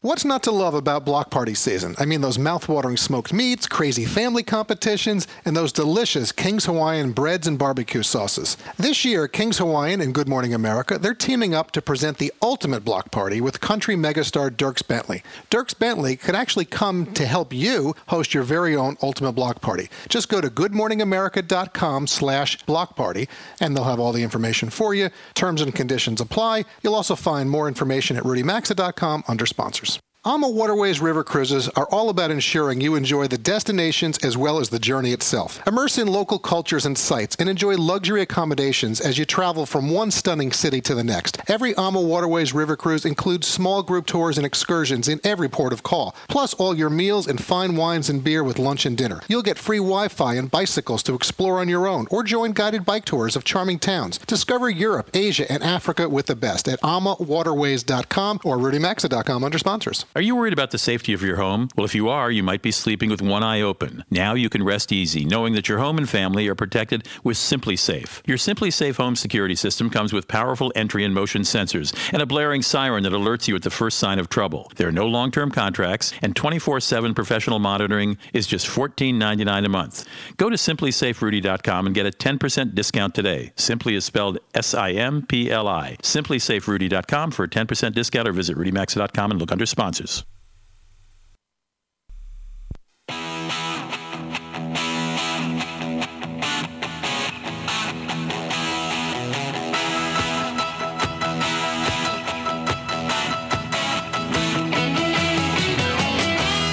What's 0.00 0.24
not 0.24 0.44
to 0.44 0.52
love 0.52 0.74
about 0.74 1.04
block 1.04 1.28
party 1.28 1.54
season? 1.54 1.96
I 1.98 2.04
mean, 2.04 2.20
those 2.20 2.38
mouth-watering 2.38 2.96
smoked 2.96 3.32
meats, 3.32 3.66
crazy 3.66 4.04
family 4.04 4.44
competitions, 4.44 5.26
and 5.44 5.56
those 5.56 5.72
delicious 5.72 6.30
King's 6.30 6.66
Hawaiian 6.66 7.10
breads 7.10 7.48
and 7.48 7.58
barbecue 7.58 8.04
sauces. 8.04 8.56
This 8.76 9.04
year, 9.04 9.26
King's 9.26 9.58
Hawaiian 9.58 10.00
and 10.00 10.14
Good 10.14 10.28
Morning 10.28 10.54
America, 10.54 10.98
they're 10.98 11.14
teaming 11.14 11.52
up 11.52 11.72
to 11.72 11.82
present 11.82 12.18
the 12.18 12.32
ultimate 12.40 12.84
block 12.84 13.10
party 13.10 13.40
with 13.40 13.60
country 13.60 13.96
megastar 13.96 14.50
Dierks 14.50 14.86
Bentley. 14.86 15.24
Dierks 15.50 15.76
Bentley 15.76 16.14
could 16.14 16.36
actually 16.36 16.64
come 16.64 17.12
to 17.14 17.26
help 17.26 17.52
you 17.52 17.96
host 18.06 18.32
your 18.32 18.44
very 18.44 18.76
own 18.76 18.96
ultimate 19.02 19.32
block 19.32 19.60
party. 19.60 19.90
Just 20.08 20.28
go 20.28 20.40
to 20.40 20.48
goodmorningamerica.com 20.48 22.06
slash 22.06 22.62
block 22.66 22.94
party, 22.94 23.28
and 23.60 23.74
they'll 23.76 23.82
have 23.82 23.98
all 23.98 24.12
the 24.12 24.22
information 24.22 24.70
for 24.70 24.94
you. 24.94 25.10
Terms 25.34 25.60
and 25.60 25.74
conditions 25.74 26.20
apply. 26.20 26.66
You'll 26.84 26.94
also 26.94 27.16
find 27.16 27.50
more 27.50 27.66
information 27.66 28.16
at 28.16 28.22
rudymaxa.com 28.22 29.24
under 29.26 29.44
sponsors. 29.44 29.87
AMA 30.28 30.46
Waterways 30.46 31.00
River 31.00 31.24
Cruises 31.24 31.70
are 31.70 31.88
all 31.90 32.10
about 32.10 32.30
ensuring 32.30 32.82
you 32.82 32.96
enjoy 32.96 33.28
the 33.28 33.38
destinations 33.38 34.18
as 34.18 34.36
well 34.36 34.58
as 34.58 34.68
the 34.68 34.78
journey 34.78 35.12
itself. 35.12 35.66
Immerse 35.66 35.96
in 35.96 36.06
local 36.06 36.38
cultures 36.38 36.84
and 36.84 36.98
sites 36.98 37.34
and 37.36 37.48
enjoy 37.48 37.78
luxury 37.78 38.20
accommodations 38.20 39.00
as 39.00 39.16
you 39.16 39.24
travel 39.24 39.64
from 39.64 39.88
one 39.88 40.10
stunning 40.10 40.52
city 40.52 40.82
to 40.82 40.94
the 40.94 41.02
next. 41.02 41.40
Every 41.48 41.74
AMA 41.78 42.02
Waterways 42.02 42.52
River 42.52 42.76
Cruise 42.76 43.06
includes 43.06 43.46
small 43.46 43.82
group 43.82 44.04
tours 44.04 44.36
and 44.36 44.46
excursions 44.46 45.08
in 45.08 45.18
every 45.24 45.48
port 45.48 45.72
of 45.72 45.82
call, 45.82 46.14
plus 46.28 46.52
all 46.52 46.76
your 46.76 46.90
meals 46.90 47.26
and 47.26 47.42
fine 47.42 47.74
wines 47.74 48.10
and 48.10 48.22
beer 48.22 48.44
with 48.44 48.58
lunch 48.58 48.84
and 48.84 48.98
dinner. 48.98 49.22
You'll 49.28 49.40
get 49.40 49.56
free 49.56 49.78
Wi 49.78 50.08
Fi 50.08 50.34
and 50.34 50.50
bicycles 50.50 51.02
to 51.04 51.14
explore 51.14 51.58
on 51.58 51.70
your 51.70 51.86
own 51.86 52.06
or 52.10 52.22
join 52.22 52.52
guided 52.52 52.84
bike 52.84 53.06
tours 53.06 53.34
of 53.34 53.44
charming 53.44 53.78
towns. 53.78 54.18
Discover 54.18 54.68
Europe, 54.68 55.08
Asia, 55.14 55.50
and 55.50 55.62
Africa 55.62 56.06
with 56.06 56.26
the 56.26 56.36
best 56.36 56.68
at 56.68 56.82
amawaterways.com 56.82 58.40
or 58.44 58.58
rudymaxa.com 58.58 59.42
under 59.42 59.56
sponsors. 59.56 60.04
Are 60.18 60.28
you 60.28 60.34
worried 60.34 60.52
about 60.52 60.72
the 60.72 60.78
safety 60.78 61.12
of 61.12 61.22
your 61.22 61.36
home? 61.36 61.68
Well, 61.76 61.84
if 61.84 61.94
you 61.94 62.08
are, 62.08 62.28
you 62.28 62.42
might 62.42 62.60
be 62.60 62.72
sleeping 62.72 63.08
with 63.08 63.22
one 63.22 63.44
eye 63.44 63.60
open. 63.60 64.02
Now 64.10 64.34
you 64.34 64.48
can 64.48 64.64
rest 64.64 64.90
easy 64.90 65.24
knowing 65.24 65.52
that 65.52 65.68
your 65.68 65.78
home 65.78 65.96
and 65.96 66.08
family 66.08 66.48
are 66.48 66.56
protected 66.56 67.06
with 67.22 67.36
SimpliSafe. 67.36 68.26
Your 68.26 68.36
SimpliSafe 68.36 68.96
home 68.96 69.14
security 69.14 69.54
system 69.54 69.90
comes 69.90 70.12
with 70.12 70.26
powerful 70.26 70.72
entry 70.74 71.04
and 71.04 71.14
motion 71.14 71.42
sensors 71.42 71.94
and 72.12 72.20
a 72.20 72.26
blaring 72.26 72.62
siren 72.62 73.04
that 73.04 73.12
alerts 73.12 73.46
you 73.46 73.54
at 73.54 73.62
the 73.62 73.70
first 73.70 74.00
sign 74.00 74.18
of 74.18 74.28
trouble. 74.28 74.72
There 74.74 74.88
are 74.88 74.98
no 75.00 75.06
long 75.06 75.30
term 75.30 75.52
contracts, 75.52 76.12
and 76.20 76.34
24 76.34 76.80
7 76.80 77.14
professional 77.14 77.60
monitoring 77.60 78.18
is 78.32 78.48
just 78.48 78.66
$14.99 78.66 79.66
a 79.66 79.68
month. 79.68 80.04
Go 80.36 80.50
to 80.50 80.56
simplisaferudy.com 80.56 81.86
and 81.86 81.94
get 81.94 82.06
a 82.06 82.10
10% 82.10 82.74
discount 82.74 83.14
today. 83.14 83.52
Simply 83.54 83.94
is 83.94 84.04
spelled 84.04 84.40
S 84.52 84.74
I 84.74 84.90
M 84.90 85.24
P 85.24 85.48
L 85.48 85.68
I. 85.68 85.96
SimpliSaferudy.com 86.02 87.30
for 87.30 87.44
a 87.44 87.48
10% 87.48 87.94
discount 87.94 88.26
or 88.26 88.32
visit 88.32 88.56
rudymaxa.com 88.56 89.30
and 89.30 89.38
look 89.38 89.52
under 89.52 89.64
sponsors. 89.64 90.07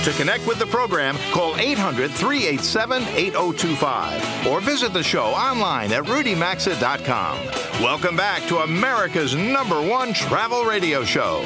To 0.05 0.11
connect 0.11 0.45
with 0.45 0.59
the 0.59 0.67
program, 0.67 1.17
call 1.31 1.57
800 1.57 2.11
387 2.11 3.01
8025 3.15 4.45
or 4.45 4.61
visit 4.61 4.93
the 4.93 5.01
show 5.01 5.25
online 5.25 5.91
at 5.91 6.03
rudymaxa.com. 6.03 7.39
Welcome 7.81 8.15
back 8.15 8.43
to 8.43 8.59
America's 8.59 9.33
number 9.33 9.81
one 9.81 10.13
travel 10.13 10.63
radio 10.63 11.03
show. 11.03 11.43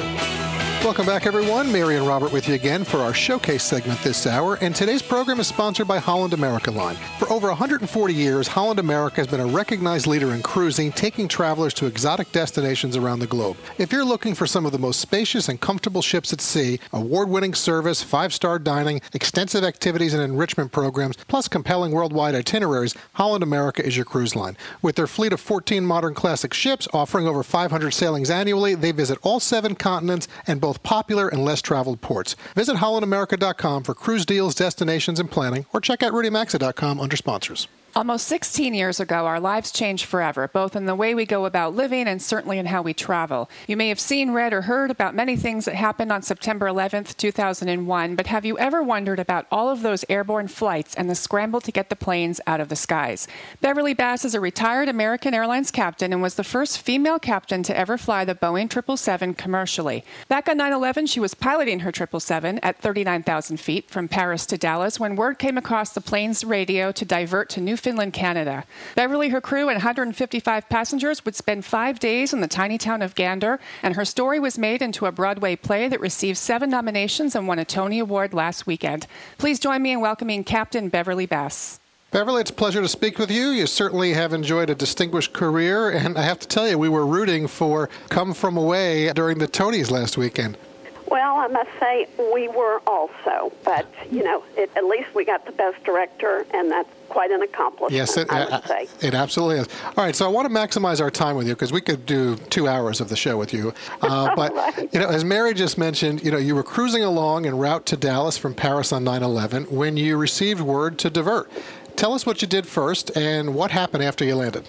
Welcome 0.82 1.04
back, 1.04 1.26
everyone. 1.26 1.70
Mary 1.70 1.96
and 1.98 2.06
Robert 2.06 2.32
with 2.32 2.48
you 2.48 2.54
again 2.54 2.84
for 2.84 3.00
our 3.00 3.12
showcase 3.12 3.62
segment 3.62 4.00
this 4.00 4.26
hour. 4.26 4.56
And 4.62 4.74
today's 4.74 5.02
program 5.02 5.38
is 5.38 5.46
sponsored 5.46 5.86
by 5.86 5.98
Holland 5.98 6.32
America 6.32 6.70
Line. 6.70 6.96
For 7.18 7.30
over 7.30 7.48
140 7.48 8.14
years, 8.14 8.48
Holland 8.48 8.80
America 8.80 9.16
has 9.16 9.26
been 9.26 9.40
a 9.40 9.46
recognized 9.46 10.06
leader 10.06 10.32
in 10.32 10.40
cruising, 10.40 10.90
taking 10.90 11.28
travelers 11.28 11.74
to 11.74 11.86
exotic 11.86 12.32
destinations 12.32 12.96
around 12.96 13.18
the 13.18 13.26
globe. 13.26 13.58
If 13.76 13.92
you're 13.92 14.06
looking 14.06 14.34
for 14.34 14.46
some 14.46 14.64
of 14.64 14.72
the 14.72 14.78
most 14.78 15.00
spacious 15.00 15.50
and 15.50 15.60
comfortable 15.60 16.00
ships 16.00 16.32
at 16.32 16.40
sea, 16.40 16.80
award 16.94 17.28
winning 17.28 17.52
service, 17.52 18.02
five 18.02 18.32
star 18.32 18.58
dining, 18.58 19.02
extensive 19.12 19.64
activities 19.64 20.14
and 20.14 20.22
enrichment 20.22 20.72
programs, 20.72 21.18
plus 21.28 21.46
compelling 21.46 21.92
worldwide 21.92 22.34
itineraries, 22.34 22.96
Holland 23.12 23.42
America 23.42 23.84
is 23.84 23.96
your 23.96 24.06
cruise 24.06 24.34
line. 24.34 24.56
With 24.80 24.96
their 24.96 25.06
fleet 25.06 25.34
of 25.34 25.40
14 25.40 25.84
modern 25.84 26.14
classic 26.14 26.54
ships 26.54 26.88
offering 26.94 27.28
over 27.28 27.42
500 27.42 27.90
sailings 27.90 28.30
annually, 28.30 28.74
they 28.74 28.92
visit 28.92 29.18
all 29.20 29.40
seven 29.40 29.74
continents 29.74 30.26
and 30.46 30.58
both 30.58 30.69
both 30.70 30.82
popular 30.84 31.26
and 31.26 31.44
less 31.44 31.60
traveled 31.60 32.00
ports. 32.00 32.36
Visit 32.54 32.76
hollandamerica.com 32.76 33.82
for 33.82 33.92
cruise 33.92 34.24
deals, 34.24 34.54
destinations, 34.54 35.18
and 35.18 35.28
planning, 35.28 35.66
or 35.72 35.80
check 35.80 36.00
out 36.00 36.12
rudymaxa.com 36.12 37.00
under 37.00 37.16
sponsors. 37.16 37.66
Almost 37.96 38.28
16 38.28 38.72
years 38.72 39.00
ago, 39.00 39.26
our 39.26 39.40
lives 39.40 39.72
changed 39.72 40.04
forever, 40.04 40.46
both 40.46 40.76
in 40.76 40.86
the 40.86 40.94
way 40.94 41.12
we 41.12 41.26
go 41.26 41.44
about 41.44 41.74
living 41.74 42.06
and 42.06 42.22
certainly 42.22 42.56
in 42.60 42.66
how 42.66 42.82
we 42.82 42.94
travel. 42.94 43.50
You 43.66 43.76
may 43.76 43.88
have 43.88 43.98
seen, 43.98 44.30
read, 44.30 44.52
or 44.52 44.62
heard 44.62 44.92
about 44.92 45.16
many 45.16 45.34
things 45.34 45.64
that 45.64 45.74
happened 45.74 46.12
on 46.12 46.22
September 46.22 46.66
11th, 46.66 47.16
2001, 47.16 48.14
but 48.14 48.28
have 48.28 48.44
you 48.44 48.56
ever 48.60 48.80
wondered 48.80 49.18
about 49.18 49.48
all 49.50 49.68
of 49.68 49.82
those 49.82 50.04
airborne 50.08 50.46
flights 50.46 50.94
and 50.94 51.10
the 51.10 51.16
scramble 51.16 51.60
to 51.60 51.72
get 51.72 51.90
the 51.90 51.96
planes 51.96 52.40
out 52.46 52.60
of 52.60 52.68
the 52.68 52.76
skies? 52.76 53.26
Beverly 53.60 53.92
Bass 53.92 54.24
is 54.24 54.36
a 54.36 54.40
retired 54.40 54.88
American 54.88 55.34
Airlines 55.34 55.72
captain 55.72 56.12
and 56.12 56.22
was 56.22 56.36
the 56.36 56.44
first 56.44 56.78
female 56.78 57.18
captain 57.18 57.64
to 57.64 57.76
ever 57.76 57.98
fly 57.98 58.24
the 58.24 58.36
Boeing 58.36 58.70
777 58.70 59.34
commercially. 59.34 60.04
Back 60.28 60.48
on 60.48 60.58
9 60.58 60.72
11, 60.72 61.06
she 61.06 61.18
was 61.18 61.34
piloting 61.34 61.80
her 61.80 61.92
777 61.92 62.60
at 62.60 62.78
39,000 62.80 63.56
feet 63.56 63.90
from 63.90 64.06
Paris 64.06 64.46
to 64.46 64.56
Dallas 64.56 65.00
when 65.00 65.16
word 65.16 65.40
came 65.40 65.58
across 65.58 65.90
the 65.90 66.00
plane's 66.00 66.44
radio 66.44 66.92
to 66.92 67.04
divert 67.04 67.48
to 67.48 67.60
New 67.60 67.76
Newfoundland, 67.80 68.12
Canada. 68.12 68.64
Beverly, 68.94 69.30
her 69.30 69.40
crew, 69.40 69.68
and 69.68 69.76
155 69.76 70.68
passengers 70.68 71.24
would 71.24 71.34
spend 71.34 71.64
five 71.64 71.98
days 71.98 72.34
in 72.34 72.42
the 72.42 72.46
tiny 72.46 72.76
town 72.76 73.00
of 73.00 73.14
Gander, 73.14 73.58
and 73.82 73.96
her 73.96 74.04
story 74.04 74.38
was 74.38 74.58
made 74.58 74.82
into 74.82 75.06
a 75.06 75.12
Broadway 75.12 75.56
play 75.56 75.88
that 75.88 75.98
received 75.98 76.36
seven 76.36 76.68
nominations 76.68 77.34
and 77.34 77.48
won 77.48 77.58
a 77.58 77.64
Tony 77.64 77.98
Award 77.98 78.34
last 78.34 78.66
weekend. 78.66 79.06
Please 79.38 79.58
join 79.58 79.80
me 79.80 79.92
in 79.92 80.00
welcoming 80.00 80.44
Captain 80.44 80.90
Beverly 80.90 81.24
Bass. 81.24 81.80
Beverly, 82.10 82.42
it's 82.42 82.50
a 82.50 82.54
pleasure 82.54 82.82
to 82.82 82.88
speak 82.88 83.18
with 83.18 83.30
you. 83.30 83.48
You 83.48 83.66
certainly 83.66 84.12
have 84.12 84.34
enjoyed 84.34 84.68
a 84.68 84.74
distinguished 84.74 85.32
career, 85.32 85.90
and 85.90 86.18
I 86.18 86.22
have 86.22 86.40
to 86.40 86.48
tell 86.48 86.68
you, 86.68 86.76
we 86.76 86.88
were 86.88 87.06
rooting 87.06 87.46
for 87.46 87.88
Come 88.10 88.34
From 88.34 88.58
Away 88.58 89.10
during 89.14 89.38
the 89.38 89.48
Tonys 89.48 89.90
last 89.90 90.18
weekend. 90.18 90.58
Well, 91.06 91.36
I 91.36 91.46
must 91.46 91.70
say 91.80 92.08
we 92.32 92.48
were 92.48 92.80
also, 92.86 93.52
but 93.64 93.92
you 94.12 94.22
know, 94.22 94.44
it, 94.56 94.70
at 94.76 94.84
least 94.84 95.14
we 95.14 95.24
got 95.24 95.46
the 95.46 95.52
best 95.52 95.82
director, 95.82 96.44
and 96.52 96.70
that's 96.70 96.88
quite 97.10 97.30
an 97.30 97.42
accomplishment. 97.42 97.92
Yes, 97.92 98.16
it, 98.16 98.30
I 98.30 98.44
would 98.46 98.64
say. 98.64 98.88
it 99.06 99.14
absolutely 99.14 99.58
is. 99.58 99.68
All 99.84 100.04
right, 100.04 100.16
so 100.16 100.24
I 100.24 100.28
want 100.28 100.48
to 100.48 100.54
maximize 100.54 101.00
our 101.00 101.10
time 101.10 101.36
with 101.36 101.46
you 101.46 101.54
because 101.54 101.72
we 101.72 101.82
could 101.82 102.06
do 102.06 102.36
two 102.48 102.68
hours 102.68 103.00
of 103.00 103.10
the 103.10 103.16
show 103.16 103.36
with 103.36 103.52
you. 103.52 103.74
Uh, 104.02 104.34
but 104.34 104.54
right. 104.54 104.88
you 104.92 104.98
know, 104.98 105.08
as 105.08 105.24
Mary 105.24 105.52
just 105.52 105.76
mentioned, 105.76 106.22
you 106.24 106.30
know, 106.30 106.38
you 106.38 106.54
were 106.54 106.62
cruising 106.62 107.04
along 107.04 107.44
en 107.44 107.56
route 107.56 107.84
to 107.86 107.96
Dallas 107.96 108.38
from 108.38 108.54
Paris 108.54 108.92
on 108.92 109.04
9/11 109.04 109.70
when 109.70 109.96
you 109.96 110.16
received 110.16 110.60
word 110.60 110.98
to 111.00 111.10
divert. 111.10 111.50
Tell 111.96 112.14
us 112.14 112.24
what 112.24 112.40
you 112.40 112.48
did 112.48 112.66
first 112.66 113.14
and 113.16 113.54
what 113.54 113.70
happened 113.70 114.02
after 114.02 114.24
you 114.24 114.36
landed. 114.36 114.68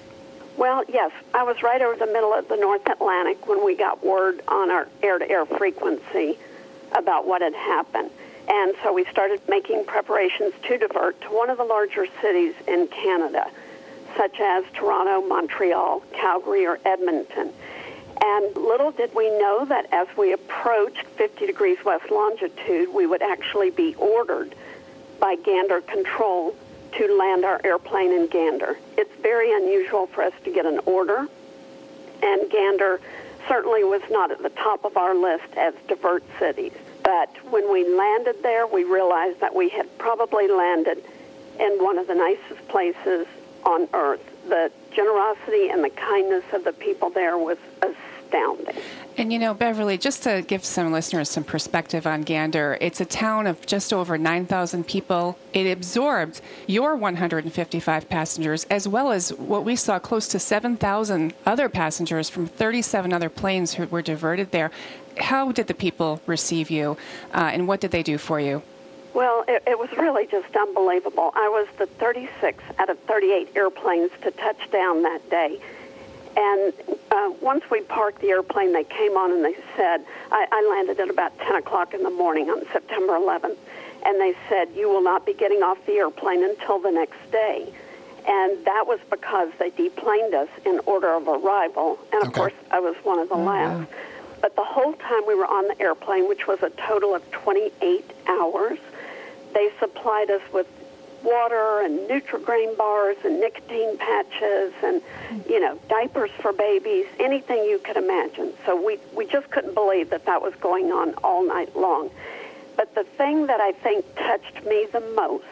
Well, 0.58 0.84
yes, 0.90 1.12
I 1.34 1.44
was 1.44 1.64
right 1.64 1.82
over 1.82 1.96
the 1.96 2.12
middle 2.12 2.34
of 2.34 2.48
the 2.50 2.58
North 2.58 2.86
Atlantic 2.88 3.48
when 3.48 3.64
we 3.66 3.76
got 3.76 4.04
word 4.04 4.42
on 4.48 4.70
our 4.70 4.88
air-to-air 5.02 5.46
frequency 5.46 6.38
about 6.92 7.26
what 7.26 7.42
had 7.42 7.54
happened. 7.54 8.12
And 8.54 8.74
so 8.84 8.92
we 8.92 9.06
started 9.06 9.42
making 9.48 9.86
preparations 9.86 10.54
to 10.68 10.78
divert 10.78 11.20
to 11.22 11.28
one 11.28 11.50
of 11.50 11.58
the 11.58 11.64
larger 11.64 12.06
cities 12.22 12.54
in 12.68 12.88
Canada, 12.90 13.50
such 14.18 14.42
as 14.42 14.66
Toronto, 14.74 15.26
Montreal, 15.26 16.04
Calgary, 16.12 16.66
or 16.66 16.78
Edmonton. 16.84 17.54
And 18.22 18.56
little 18.58 18.92
did 18.92 19.16
we 19.16 19.30
know 19.40 19.66
that 19.66 19.88
as 19.94 20.08
we 20.18 20.34
approached 20.34 21.06
50 21.16 21.48
degrees 21.48 21.78
west 21.86 22.12
longitude, 22.12 22.94
we 22.94 23.08
would 23.08 23.22
actually 23.22 23.72
be 23.72 23.96
ordered 23.96 24.54
by 25.20 25.38
Gander 25.38 25.80
Control 25.80 26.54
to 26.98 27.18
land 27.18 27.46
our 27.46 27.62
airplane 27.64 28.12
in 28.12 28.28
Gander. 28.28 28.78
It's 28.98 29.16
very 29.22 29.54
unusual 29.54 30.08
for 30.08 30.24
us 30.24 30.34
to 30.44 30.52
get 30.52 30.66
an 30.66 30.80
order, 30.86 31.26
and 32.22 32.52
Gander 32.52 33.00
certainly 33.48 33.86
was 33.86 34.02
not 34.12 34.30
at 34.30 34.44
the 34.44 34.50
top 34.50 34.84
of 34.84 34.98
our 34.98 35.16
list 35.16 35.54
as 35.56 35.74
divert 35.88 36.24
cities. 36.38 36.74
But 37.04 37.30
when 37.52 37.72
we 37.72 37.88
landed 37.88 38.44
there, 38.44 38.68
we 38.68 38.84
realized 38.84 39.40
that 39.40 39.56
we 39.56 39.70
had 39.70 39.98
probably 39.98 40.48
landed 40.48 41.04
in 41.60 41.78
one 41.84 41.98
of 41.98 42.08
the 42.08 42.16
nicest 42.16 42.68
places 42.68 43.28
on 43.64 43.88
earth. 43.94 44.22
The 44.48 44.72
generosity 44.92 45.70
and 45.70 45.84
the 45.84 45.90
kindness 45.90 46.44
of 46.54 46.64
the 46.64 46.74
people 46.74 47.10
there 47.10 47.38
was 47.38 47.58
astounding. 47.82 48.76
And 49.18 49.32
you 49.32 49.40
know, 49.40 49.54
Beverly, 49.54 49.98
just 49.98 50.24
to 50.24 50.42
give 50.42 50.64
some 50.64 50.92
listeners 50.92 51.30
some 51.30 51.44
perspective 51.44 52.08
on 52.08 52.22
Gander, 52.22 52.78
it's 52.80 53.02
a 53.02 53.06
town 53.06 53.46
of 53.46 53.64
just 53.66 53.92
over 53.92 54.18
9,000 54.18 54.88
people. 54.88 55.38
It 55.54 55.70
absorbed 55.70 56.42
your 56.66 56.96
155 56.96 58.10
passengers, 58.10 58.66
as 58.70 58.88
well 58.88 59.12
as 59.12 59.34
what 59.34 59.66
we 59.66 59.76
saw 59.76 60.00
close 60.00 60.30
to 60.30 60.40
7,000 60.40 61.34
other 61.46 61.68
passengers 61.68 62.30
from 62.30 62.48
37 62.48 63.12
other 63.12 63.30
planes 63.30 63.74
who 63.74 63.86
were 63.88 64.02
diverted 64.02 64.52
there. 64.52 64.72
How 65.18 65.52
did 65.52 65.68
the 65.68 65.74
people 65.74 66.22
receive 66.26 66.70
you, 66.70 66.98
uh, 67.34 67.52
and 67.54 67.68
what 67.68 67.80
did 67.80 67.92
they 67.92 68.04
do 68.04 68.18
for 68.18 68.40
you? 68.40 68.62
Well, 69.14 69.44
it, 69.48 69.64
it, 69.68 69.78
was 69.78 69.90
really 69.98 70.26
just 70.26 70.56
unbelievable. 70.56 71.32
I 71.36 71.50
was 71.50 71.68
the 71.78 71.86
36th 72.04 72.80
out 72.80 72.90
of 72.90 72.98
38 73.00 73.50
airplanes 73.56 74.12
to 74.24 74.32
touch 74.32 74.72
down 74.72 75.04
that 75.04 75.30
day. 75.30 75.60
And 76.38 76.74
uh, 77.12 77.34
once 77.42 77.64
we 77.70 77.82
parked 77.82 78.22
the 78.22 78.30
airplane, 78.30 78.72
they 78.72 78.86
came 78.86 79.18
on 79.18 79.32
and 79.32 79.44
they 79.44 79.56
said, 79.76 80.06
I, 80.32 80.48
I 80.50 80.70
landed 80.70 81.00
at 81.02 81.10
about 81.10 81.38
10 81.40 81.56
o'clock 81.58 81.94
in 81.94 82.04
the 82.04 82.10
morning 82.10 82.50
on 82.50 82.64
September 82.72 83.14
11th, 83.14 83.58
and 84.06 84.22
they 84.22 84.34
said, 84.48 84.70
You 84.76 84.88
will 84.88 85.04
not 85.04 85.26
be 85.26 85.34
getting 85.34 85.62
off 85.62 85.78
the 85.86 85.94
airplane 85.94 86.44
until 86.44 86.80
the 86.80 86.92
next 86.92 87.20
day. 87.32 87.74
And 88.28 88.66
that 88.66 88.86
was 88.88 89.00
because 89.10 89.50
they 89.60 89.72
deplaned 89.72 90.34
us 90.34 90.48
in 90.66 90.80
order 90.86 91.10
of 91.10 91.28
arrival. 91.28 92.00
And 92.14 92.22
of 92.22 92.30
okay. 92.30 92.40
course, 92.40 92.54
I 92.70 92.80
was 92.80 92.96
one 93.04 93.20
of 93.20 93.28
the 93.28 93.36
oh, 93.36 93.44
last. 93.44 93.90
Wow. 93.92 93.98
But 94.42 94.56
the 94.56 94.64
whole 94.64 94.94
time 94.94 95.22
we 95.28 95.36
were 95.36 95.46
on 95.46 95.68
the 95.68 95.80
airplane, 95.80 96.28
which 96.28 96.48
was 96.48 96.62
a 96.64 96.72
total 96.72 97.14
of 97.14 97.30
28 97.32 98.04
hours, 98.28 98.80
they 99.54 99.70
supplied 99.80 100.32
us 100.32 100.42
with 100.52 100.68
water 101.24 101.82
and 101.82 102.00
Nutrigrain 102.10 102.76
bars 102.76 103.18
and 103.24 103.40
nicotine 103.40 103.96
patches 103.98 104.74
and 104.84 105.02
you 105.48 105.60
know 105.60 105.80
diapers 105.88 106.32
for 106.42 106.52
babies, 106.52 107.06
anything 107.20 107.64
you 107.66 107.80
could 107.80 107.98
imagine. 107.98 108.54
So 108.66 108.76
we 108.76 108.98
we 109.14 109.28
just 109.28 109.50
couldn't 109.52 109.76
believe 109.76 110.10
that 110.10 110.26
that 110.26 110.42
was 110.42 110.56
going 110.56 110.92
on 110.92 111.14
all 111.24 111.46
night 111.48 111.76
long. 111.76 112.10
But 112.76 112.96
the 112.96 113.04
thing 113.04 113.48
that 113.48 113.62
I 113.62 113.74
think 113.74 114.06
touched 114.16 114.66
me 114.66 114.88
the 114.92 115.02
most 115.16 115.46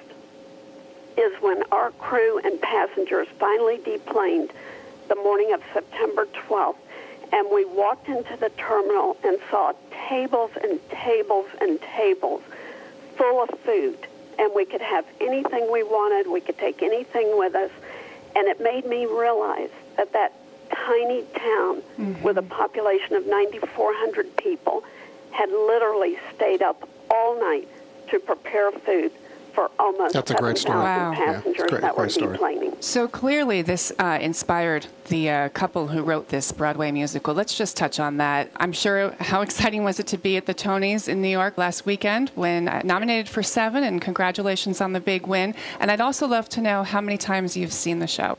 is 1.17 1.39
when 1.41 1.63
our 1.71 1.91
crew 1.91 2.39
and 2.39 2.59
passengers 2.61 3.27
finally 3.37 3.77
deplaned 3.77 4.51
the 5.09 5.15
morning 5.15 5.53
of 5.53 5.61
September 5.73 6.25
12th 6.47 6.77
and 7.31 7.47
we 7.51 7.65
walked 7.65 8.07
into 8.07 8.35
the 8.37 8.49
terminal 8.57 9.17
and 9.23 9.37
saw 9.49 9.73
tables 10.09 10.51
and 10.61 10.79
tables 10.89 11.47
and 11.61 11.79
tables 11.81 12.41
full 13.17 13.43
of 13.43 13.49
food 13.61 14.07
and 14.39 14.51
we 14.55 14.65
could 14.65 14.81
have 14.81 15.05
anything 15.19 15.69
we 15.71 15.83
wanted. 15.83 16.31
We 16.31 16.39
could 16.39 16.57
take 16.57 16.81
anything 16.81 17.37
with 17.37 17.55
us. 17.55 17.71
And 18.35 18.47
it 18.47 18.61
made 18.61 18.85
me 18.85 19.05
realize 19.05 19.69
that 19.97 20.13
that 20.13 20.33
tiny 20.71 21.23
town 21.35 21.81
mm-hmm. 21.81 22.21
with 22.23 22.37
a 22.37 22.43
population 22.43 23.15
of 23.15 23.27
9,400 23.27 24.37
people 24.37 24.83
had 25.31 25.49
literally 25.49 26.17
stayed 26.35 26.61
up 26.61 26.87
all 27.11 27.39
night 27.39 27.67
to 28.09 28.19
prepare 28.19 28.71
food 28.71 29.11
for 29.53 29.69
almost 29.79 30.13
That's 30.13 30.31
a 30.31 30.35
great 30.35 30.57
story. 30.57 30.79
Wow. 30.79 31.13
passengers 31.13 31.55
yeah, 31.57 31.67
great, 31.67 31.81
that 31.81 31.97
were 31.97 32.07
deplaning. 32.07 32.81
So 32.83 33.07
clearly, 33.07 33.61
this 33.61 33.91
uh, 33.99 34.19
inspired 34.21 34.87
the 35.05 35.29
uh, 35.29 35.49
couple 35.49 35.87
who 35.87 36.03
wrote 36.03 36.29
this 36.29 36.51
Broadway 36.51 36.91
musical. 36.91 37.33
Let's 37.33 37.57
just 37.57 37.75
touch 37.75 37.99
on 37.99 38.17
that. 38.17 38.51
I'm 38.57 38.71
sure 38.71 39.15
how 39.19 39.41
exciting 39.47 39.83
was 39.83 39.99
it 39.99 40.07
to 40.07 40.17
be 40.17 40.37
at 40.37 40.45
the 40.45 40.53
Tonys 40.53 41.07
in 41.07 41.21
New 41.21 41.29
York 41.29 41.57
last 41.57 41.85
weekend 41.85 42.29
when 42.35 42.67
uh, 42.67 42.81
nominated 42.83 43.27
for 43.27 43.43
seven, 43.43 43.83
and 43.83 44.01
congratulations 44.01 44.81
on 44.81 44.93
the 44.93 44.99
big 44.99 45.27
win. 45.27 45.55
And 45.79 45.91
I'd 45.91 46.01
also 46.01 46.27
love 46.27 46.49
to 46.49 46.61
know 46.61 46.83
how 46.83 47.01
many 47.01 47.17
times 47.17 47.57
you've 47.57 47.73
seen 47.73 47.99
the 47.99 48.07
show. 48.07 48.37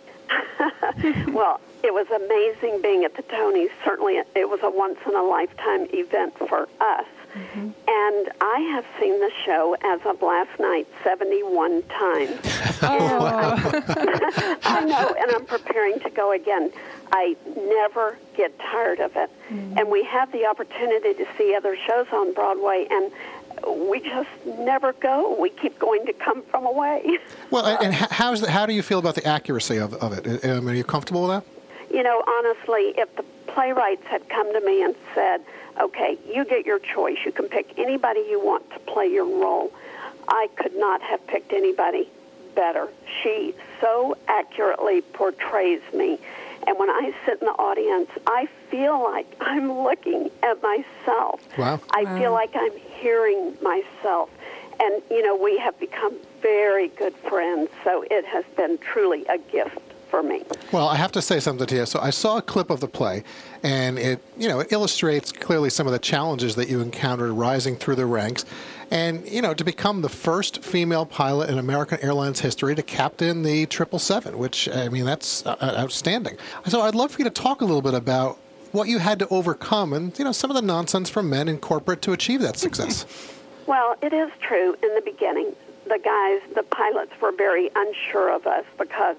well, 1.28 1.60
it 1.82 1.94
was 1.94 2.06
amazing 2.10 2.82
being 2.82 3.04
at 3.04 3.14
the 3.16 3.22
Tonys. 3.22 3.70
Certainly, 3.84 4.20
it 4.34 4.48
was 4.48 4.60
a 4.62 4.70
once 4.70 4.98
in 5.06 5.14
a 5.14 5.22
lifetime 5.22 5.86
event 5.92 6.36
for 6.38 6.68
us. 6.80 7.06
Mm-hmm. 7.34 7.60
And 7.60 8.28
I 8.40 8.60
have 8.74 8.84
seen 9.00 9.18
the 9.20 9.30
show 9.44 9.76
as 9.84 10.00
of 10.04 10.20
last 10.22 10.58
night 10.58 10.88
71 11.04 11.82
times. 11.84 12.40
oh. 12.82 13.18
I, 13.22 14.56
I 14.64 14.84
know, 14.84 15.14
and 15.18 15.30
I'm 15.32 15.44
preparing 15.44 16.00
to 16.00 16.10
go 16.10 16.32
again. 16.32 16.72
I 17.12 17.36
never 17.56 18.18
get 18.36 18.58
tired 18.58 19.00
of 19.00 19.16
it. 19.16 19.30
Mm-hmm. 19.50 19.78
And 19.78 19.90
we 19.90 20.04
have 20.04 20.32
the 20.32 20.46
opportunity 20.46 21.14
to 21.14 21.26
see 21.38 21.54
other 21.54 21.76
shows 21.86 22.06
on 22.12 22.34
Broadway, 22.34 22.86
and 22.90 23.12
we 23.90 24.00
just 24.00 24.28
never 24.44 24.92
go. 24.94 25.36
We 25.38 25.50
keep 25.50 25.78
going 25.78 26.06
to 26.06 26.12
come 26.12 26.42
from 26.42 26.66
away. 26.66 27.18
Well, 27.50 27.66
and 27.66 27.92
how's 27.92 28.40
the, 28.40 28.48
how 28.48 28.64
do 28.64 28.72
you 28.72 28.82
feel 28.82 29.00
about 29.00 29.16
the 29.16 29.26
accuracy 29.26 29.78
of, 29.78 29.92
of 29.94 30.12
it? 30.12 30.44
I 30.44 30.60
mean, 30.60 30.68
are 30.68 30.74
you 30.74 30.84
comfortable 30.84 31.26
with 31.26 31.30
that? 31.32 31.92
You 31.92 32.04
know, 32.04 32.22
honestly, 32.24 32.94
if 32.96 33.14
the 33.16 33.24
playwrights 33.48 34.06
had 34.06 34.28
come 34.28 34.52
to 34.52 34.60
me 34.60 34.80
and 34.80 34.94
said, 35.12 35.40
okay, 35.80 36.18
you 36.32 36.44
get 36.44 36.66
your 36.66 36.78
choice. 36.78 37.18
You 37.24 37.32
can 37.32 37.48
pick 37.48 37.78
anybody 37.78 38.20
you 38.20 38.40
want 38.40 38.70
to 38.70 38.78
play 38.80 39.06
your 39.06 39.24
role. 39.24 39.72
I 40.28 40.48
could 40.56 40.76
not 40.76 41.02
have 41.02 41.26
picked 41.26 41.52
anybody 41.52 42.08
better. 42.54 42.88
She 43.22 43.54
so 43.80 44.16
accurately 44.28 45.02
portrays 45.02 45.80
me. 45.94 46.18
And 46.66 46.78
when 46.78 46.90
I 46.90 47.12
sit 47.24 47.40
in 47.40 47.46
the 47.46 47.52
audience, 47.52 48.10
I 48.26 48.46
feel 48.70 49.02
like 49.02 49.26
I'm 49.40 49.72
looking 49.72 50.30
at 50.42 50.62
myself. 50.62 51.40
Wow. 51.56 51.80
I 51.94 52.04
feel 52.18 52.32
like 52.32 52.50
I'm 52.54 52.76
hearing 53.00 53.56
myself. 53.62 54.30
And, 54.78 55.02
you 55.10 55.22
know, 55.22 55.36
we 55.36 55.58
have 55.58 55.78
become 55.80 56.14
very 56.42 56.88
good 56.88 57.14
friends, 57.14 57.70
so 57.84 58.04
it 58.10 58.24
has 58.26 58.44
been 58.56 58.78
truly 58.78 59.24
a 59.26 59.38
gift 59.38 59.78
for 60.10 60.22
me. 60.22 60.42
Well, 60.72 60.88
I 60.88 60.96
have 60.96 61.12
to 61.12 61.22
say 61.22 61.40
something 61.40 61.66
to 61.66 61.74
you. 61.76 61.86
So 61.86 62.00
I 62.00 62.10
saw 62.10 62.36
a 62.38 62.42
clip 62.42 62.68
of 62.70 62.80
the 62.80 62.88
play, 62.88 63.22
and 63.62 63.98
it 63.98 64.22
you 64.36 64.48
know 64.48 64.60
it 64.60 64.72
illustrates 64.72 65.32
clearly 65.32 65.70
some 65.70 65.86
of 65.86 65.92
the 65.92 65.98
challenges 65.98 66.56
that 66.56 66.68
you 66.68 66.80
encountered 66.80 67.32
rising 67.32 67.76
through 67.76 67.96
the 67.96 68.06
ranks. 68.06 68.44
And 68.90 69.26
you 69.28 69.40
know, 69.40 69.54
to 69.54 69.64
become 69.64 70.02
the 70.02 70.08
first 70.08 70.64
female 70.64 71.06
pilot 71.06 71.48
in 71.48 71.58
American 71.58 72.00
Airlines 72.00 72.40
history 72.40 72.74
to 72.74 72.82
captain 72.82 73.42
the 73.42 73.66
777, 73.70 74.36
which 74.36 74.68
I 74.68 74.88
mean, 74.88 75.04
that's 75.04 75.46
uh, 75.46 75.56
uh, 75.60 75.74
outstanding. 75.78 76.36
So 76.66 76.82
I'd 76.82 76.96
love 76.96 77.12
for 77.12 77.18
you 77.18 77.24
to 77.24 77.30
talk 77.30 77.60
a 77.60 77.64
little 77.64 77.82
bit 77.82 77.94
about 77.94 78.38
what 78.72 78.88
you 78.88 78.98
had 78.98 79.18
to 79.18 79.28
overcome 79.28 79.92
and 79.92 80.16
you 80.18 80.24
know 80.24 80.32
some 80.32 80.50
of 80.50 80.54
the 80.54 80.62
nonsense 80.62 81.10
from 81.10 81.28
men 81.28 81.48
in 81.48 81.58
corporate 81.58 82.02
to 82.02 82.12
achieve 82.12 82.40
that 82.40 82.56
success. 82.56 83.06
well, 83.66 83.96
it 84.02 84.12
is 84.12 84.30
true. 84.40 84.76
In 84.82 84.94
the 84.94 85.02
beginning, 85.02 85.54
the 85.84 86.00
guys, 86.02 86.40
the 86.54 86.62
pilots, 86.64 87.12
were 87.20 87.32
very 87.32 87.70
unsure 87.74 88.32
of 88.32 88.46
us 88.46 88.64
because 88.78 89.16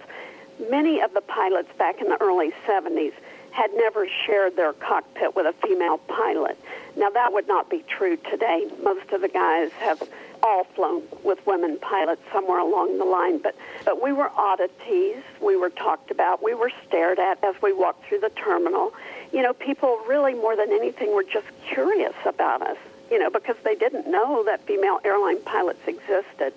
many 0.69 1.02
of 1.02 1.13
the 1.13 1.21
pilots 1.21 1.69
back 1.78 2.02
in 2.02 2.10
the 2.10 2.21
early 2.21 2.52
70s 2.67 3.13
had 3.52 3.69
never 3.76 4.08
shared 4.26 4.56
their 4.56 4.74
cockpit 4.74 5.36
with 5.36 5.45
a 5.45 5.54
female 5.65 5.97
pilot. 5.97 6.58
Now, 6.95 7.10
that 7.10 7.34
would 7.34 7.47
not 7.47 7.69
be 7.69 7.84
true 7.88 8.17
today. 8.17 8.69
Most 8.82 9.12
of 9.12 9.21
the 9.21 9.28
guys 9.28 9.71
have 9.74 10.02
all 10.43 10.63
flown 10.63 11.04
with 11.24 11.45
women 11.45 11.78
pilots 11.80 12.21
somewhere 12.32 12.60
along 12.60 12.97
the 12.97 13.06
line, 13.06 13.38
but, 13.38 13.56
but 13.86 14.02
we 14.02 14.12
were 14.12 14.30
oddities. 14.36 15.17
We 15.41 15.56
were 15.56 15.69
talked 15.69 16.12
about. 16.12 16.41
We 16.43 16.54
were 16.54 16.71
stared 16.88 17.19
at 17.19 17.43
as 17.43 17.56
we 17.62 17.74
walked 17.74 18.06
through 18.06 18.21
the 18.21 18.30
terminal. 18.30 18.93
You 19.32 19.41
know, 19.43 19.54
people 19.54 20.00
really, 20.08 20.34
more 20.34 20.56
than 20.56 20.71
anything, 20.71 21.13
were 21.13 21.24
just 21.24 21.47
curious 21.67 22.15
about 22.26 22.62
us, 22.62 22.78
you 23.12 23.19
know, 23.19 23.30
because 23.30 23.58
they 23.63 23.76
didn't 23.76 24.10
know 24.10 24.43
that 24.45 24.65
female 24.65 25.00
airline 25.04 25.41
pilots 25.43 25.82
existed. 25.88 26.54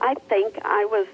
I 0.00 0.14
think 0.28 0.58
I 0.64 0.84
was 0.86 1.06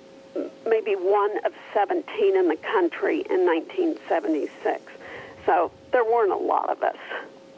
maybe 0.66 0.94
one 0.94 1.44
of 1.44 1.52
17 1.74 2.36
in 2.36 2.48
the 2.48 2.56
country 2.56 3.24
in 3.30 3.46
1976. 3.46 4.82
So 5.46 5.70
there 5.92 6.04
weren't 6.04 6.32
a 6.32 6.36
lot 6.36 6.70
of 6.70 6.82
us. 6.82 6.96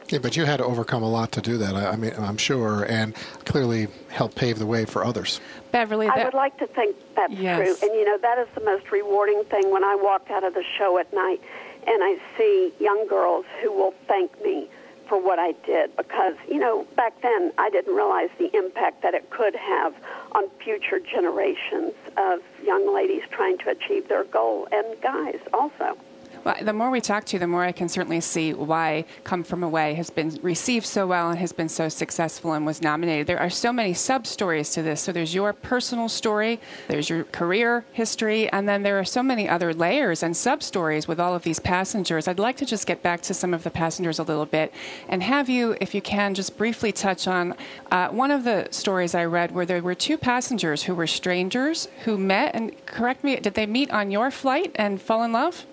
Yeah, 0.09 0.19
but 0.19 0.35
you 0.35 0.43
had 0.43 0.57
to 0.57 0.65
overcome 0.65 1.03
a 1.03 1.09
lot 1.09 1.31
to 1.33 1.41
do 1.41 1.57
that. 1.57 1.73
I, 1.75 1.91
I 1.91 1.95
mean, 1.95 2.13
I'm 2.17 2.37
sure, 2.37 2.83
and 2.83 3.15
clearly 3.45 3.87
help 4.09 4.35
pave 4.35 4.59
the 4.59 4.65
way 4.65 4.83
for 4.83 5.05
others. 5.05 5.39
Beverly, 5.71 6.07
that... 6.07 6.17
I 6.17 6.23
would 6.25 6.33
like 6.33 6.57
to 6.57 6.67
think 6.67 6.97
that's 7.15 7.33
yes. 7.33 7.57
true. 7.57 7.89
And 7.89 7.97
you 7.97 8.05
know, 8.05 8.17
that 8.17 8.37
is 8.37 8.47
the 8.53 8.61
most 8.61 8.91
rewarding 8.91 9.43
thing 9.45 9.71
when 9.71 9.85
I 9.85 9.95
walk 9.95 10.29
out 10.29 10.43
of 10.43 10.53
the 10.53 10.63
show 10.77 10.97
at 10.97 11.13
night 11.13 11.41
and 11.87 12.03
I 12.03 12.17
see 12.37 12.73
young 12.79 13.07
girls 13.07 13.45
who 13.61 13.71
will 13.71 13.93
thank 14.07 14.43
me 14.43 14.69
for 15.11 15.21
what 15.21 15.39
I 15.39 15.51
did 15.65 15.93
because, 15.97 16.35
you 16.47 16.57
know, 16.57 16.87
back 16.95 17.21
then 17.21 17.51
I 17.57 17.69
didn't 17.69 17.93
realize 17.93 18.29
the 18.39 18.49
impact 18.55 19.01
that 19.03 19.13
it 19.13 19.29
could 19.29 19.53
have 19.57 19.93
on 20.31 20.49
future 20.63 21.01
generations 21.01 21.91
of 22.15 22.39
young 22.63 22.95
ladies 22.95 23.23
trying 23.29 23.57
to 23.57 23.71
achieve 23.71 24.07
their 24.07 24.23
goal 24.23 24.69
and 24.71 25.01
guys 25.01 25.39
also. 25.53 25.97
Well, 26.43 26.55
the 26.59 26.73
more 26.73 26.89
we 26.89 27.01
talk 27.01 27.25
to 27.25 27.35
you, 27.35 27.39
the 27.39 27.45
more 27.45 27.63
I 27.63 27.71
can 27.71 27.87
certainly 27.87 28.19
see 28.19 28.53
why 28.53 29.05
Come 29.23 29.43
From 29.43 29.61
Away 29.63 29.93
has 29.93 30.09
been 30.09 30.39
received 30.41 30.87
so 30.87 31.05
well 31.05 31.29
and 31.29 31.37
has 31.37 31.51
been 31.51 31.69
so 31.69 31.87
successful 31.87 32.53
and 32.53 32.65
was 32.65 32.81
nominated. 32.81 33.27
There 33.27 33.39
are 33.39 33.49
so 33.49 33.71
many 33.71 33.93
sub 33.93 34.25
stories 34.25 34.71
to 34.71 34.81
this. 34.81 35.01
So 35.01 35.11
there's 35.11 35.35
your 35.35 35.53
personal 35.53 36.09
story, 36.09 36.59
there's 36.87 37.09
your 37.09 37.25
career 37.25 37.85
history, 37.93 38.49
and 38.49 38.67
then 38.67 38.81
there 38.81 38.97
are 38.97 39.05
so 39.05 39.21
many 39.21 39.47
other 39.47 39.71
layers 39.71 40.23
and 40.23 40.35
sub 40.35 40.63
stories 40.63 41.07
with 41.07 41.19
all 41.19 41.35
of 41.35 41.43
these 41.43 41.59
passengers. 41.59 42.27
I'd 42.27 42.39
like 42.39 42.57
to 42.57 42.65
just 42.65 42.87
get 42.87 43.03
back 43.03 43.21
to 43.21 43.35
some 43.35 43.53
of 43.53 43.63
the 43.63 43.69
passengers 43.69 44.17
a 44.17 44.23
little 44.23 44.47
bit 44.47 44.73
and 45.09 45.21
have 45.21 45.47
you, 45.47 45.77
if 45.79 45.93
you 45.93 46.01
can, 46.01 46.33
just 46.33 46.57
briefly 46.57 46.91
touch 46.91 47.27
on 47.27 47.55
uh, 47.91 48.07
one 48.07 48.31
of 48.31 48.43
the 48.43 48.67
stories 48.71 49.13
I 49.13 49.25
read 49.25 49.51
where 49.51 49.67
there 49.67 49.83
were 49.83 49.93
two 49.93 50.17
passengers 50.17 50.81
who 50.81 50.95
were 50.95 51.07
strangers 51.07 51.87
who 52.05 52.17
met, 52.17 52.55
and 52.55 52.83
correct 52.87 53.23
me, 53.23 53.35
did 53.35 53.53
they 53.53 53.67
meet 53.67 53.91
on 53.91 54.09
your 54.09 54.31
flight 54.31 54.71
and 54.73 54.99
fall 54.99 55.23
in 55.23 55.31
love? 55.31 55.67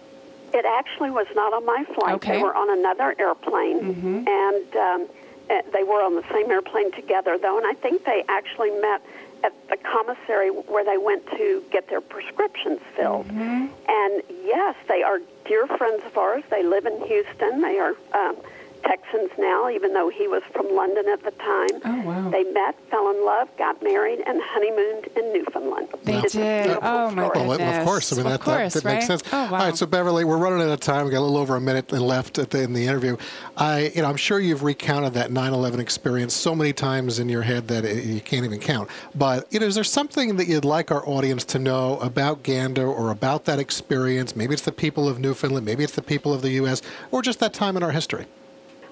It 0.55 0.65
actually 0.65 1.11
was 1.11 1.27
not 1.35 1.53
on 1.53 1.65
my 1.67 1.85
flight. 1.95 2.15
Okay. 2.17 2.37
They 2.37 2.43
were 2.43 2.55
on 2.55 2.79
another 2.79 3.15
airplane, 3.19 3.81
mm-hmm. 3.81 4.29
and 4.29 4.77
um, 4.77 5.09
eh, 5.51 5.63
they 5.73 5.85
were 5.85 6.03
on 6.03 6.15
the 6.15 6.25
same 6.33 6.51
airplane 6.51 6.93
together, 6.93 7.39
though. 7.39 7.59
And 7.59 7.67
I 7.67 7.75
think 7.75 8.05
they 8.05 8.25
actually 8.29 8.71
met 8.81 9.03
at 9.45 9.53
the 9.69 9.77
commissary 9.77 10.51
where 10.51 10.85
they 10.85 10.99
went 10.99 11.27
to 11.31 11.63
get 11.71 11.89
their 11.89 12.01
prescriptions 12.01 12.81
filled. 12.97 13.29
Mm-hmm. 13.29 13.67
And 13.89 14.23
yes, 14.45 14.75
they 14.89 15.03
are 15.03 15.21
dear 15.45 15.67
friends 15.67 16.03
of 16.05 16.17
ours. 16.17 16.43
They 16.51 16.63
live 16.65 16.87
in 16.87 17.01
Houston. 17.07 17.61
They 17.61 17.79
are 17.79 17.95
um, 18.15 18.37
Texans 18.83 19.31
now, 19.39 19.69
even 19.71 19.93
though 19.95 20.09
he 20.09 20.29
was 20.29 20.43
from 20.53 20.75
London 20.75 21.09
at 21.09 21.23
the 21.23 21.31
time. 21.33 21.69
Oh, 21.85 22.03
wow. 22.07 22.31
They 22.31 22.45
met, 22.45 22.77
fell 22.91 23.11
in 23.11 23.25
love, 23.25 23.49
got 23.59 23.83
married, 23.83 24.21
and 24.27 24.41
honeymooned 24.43 25.09
in 25.17 25.33
Newfoundland. 25.33 25.89
They 26.05 26.15
It's 26.19 26.33
did. 26.33 26.65
beautiful 26.65 26.89
Oh, 26.89 27.11
my 27.11 27.29
story. 27.29 27.47
Well, 27.47 27.61
of 27.81 27.85
course. 27.87 28.13
I 28.13 28.17
mean, 28.17 28.27
Of 28.27 28.33
that, 28.33 28.41
course, 28.41 28.75
that, 28.75 28.83
that 28.83 28.89
makes 28.89 29.09
right? 29.09 29.19
sense. 29.19 29.23
Oh, 29.33 29.37
wow. 29.37 29.53
All 29.53 29.59
right, 29.67 29.77
so 29.77 29.87
Beverly, 29.87 30.25
we're 30.25 30.39
running 30.39 30.61
out 30.61 30.69
of 30.73 30.81
time. 30.81 31.05
We 31.05 31.11
got 31.11 31.19
a 31.19 31.21
little 31.21 31.37
over 31.39 31.57
a 31.57 31.61
minute 31.61 31.91
left 31.93 32.39
at 32.39 32.51
the, 32.51 32.63
in 32.63 32.73
the 32.73 32.87
interview. 32.87 33.17
I, 33.57 33.93
you 33.95 34.03
know, 34.03 34.09
I'm 34.09 34.17
sure 34.17 34.39
you've 34.41 34.63
recounted 34.63 35.15
that 35.15 35.31
9/11 35.31 35.79
experience 35.79 36.35
so 36.35 36.55
many 36.55 36.73
times 36.73 37.19
in 37.19 37.29
your 37.29 37.43
head 37.43 37.69
that 37.69 37.85
it, 37.85 38.05
you 38.05 38.21
can't 38.21 38.45
even 38.45 38.61
count. 38.61 38.89
But 39.15 39.53
you 39.53 39.61
know, 39.61 39.67
is 39.67 39.75
there 39.75 39.85
something 39.85 40.37
that 40.37 40.47
you'd 40.49 40.65
like 40.65 40.91
our 40.91 41.07
audience 41.09 41.45
to 41.47 41.59
know 41.59 41.99
about 42.01 42.43
Gander 42.43 42.87
or 42.87 43.11
about 43.11 43.45
that 43.47 43.59
experience? 43.59 44.37
Maybe 44.37 44.53
it's 44.55 44.63
the 44.63 44.73
people 44.73 45.09
of 45.09 45.19
Newfoundland, 45.19 45.67
maybe 45.67 45.85
it's 45.85 45.95
the 45.95 46.03
people 46.03 46.33
of 46.33 46.43
the 46.43 46.51
U.S., 46.51 46.83
or 47.11 47.23
just 47.23 47.41
that 47.41 47.53
time 47.53 47.77
in 47.77 47.83
our 47.83 47.91
history. 47.91 48.27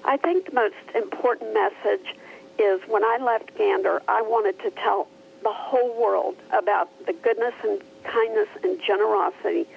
I 0.07 0.15
think 0.15 0.45
the 0.45 0.53
most 0.53 0.75
important 0.95 1.53
message 1.53 2.15
is 2.57 2.81
when 2.87 3.03
I 3.03 3.17
left 3.21 3.55
Gander, 3.57 4.01
I 4.07 4.21
wanted 4.21 4.57
to 4.59 4.71
tell 4.71 5.09
the 5.43 5.51
whole 5.51 6.01
world 6.01 6.37
about 6.53 6.89
the 7.05 7.11
goodness 7.11 7.53
and 7.61 7.81
kindness 8.05 8.47
and 8.63 8.81
generosity 8.81 9.67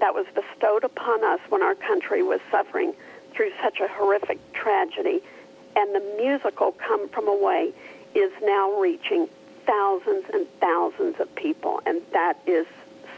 that 0.00 0.12
was 0.12 0.26
bestowed 0.34 0.82
upon 0.82 1.22
us 1.24 1.38
when 1.50 1.62
our 1.62 1.76
country 1.76 2.24
was 2.24 2.40
suffering 2.50 2.94
through 3.32 3.52
such 3.62 3.78
a 3.78 3.86
horrific 3.86 4.40
tragedy. 4.52 5.22
And 5.76 5.94
the 5.94 6.02
musical 6.18 6.72
Come 6.72 7.08
From 7.10 7.28
Away 7.28 7.72
is 8.16 8.32
now 8.42 8.72
reaching 8.80 9.28
thousands 9.66 10.24
and 10.34 10.48
thousands 10.60 11.20
of 11.20 11.32
people, 11.36 11.80
and 11.86 12.02
that 12.12 12.38
is 12.44 12.66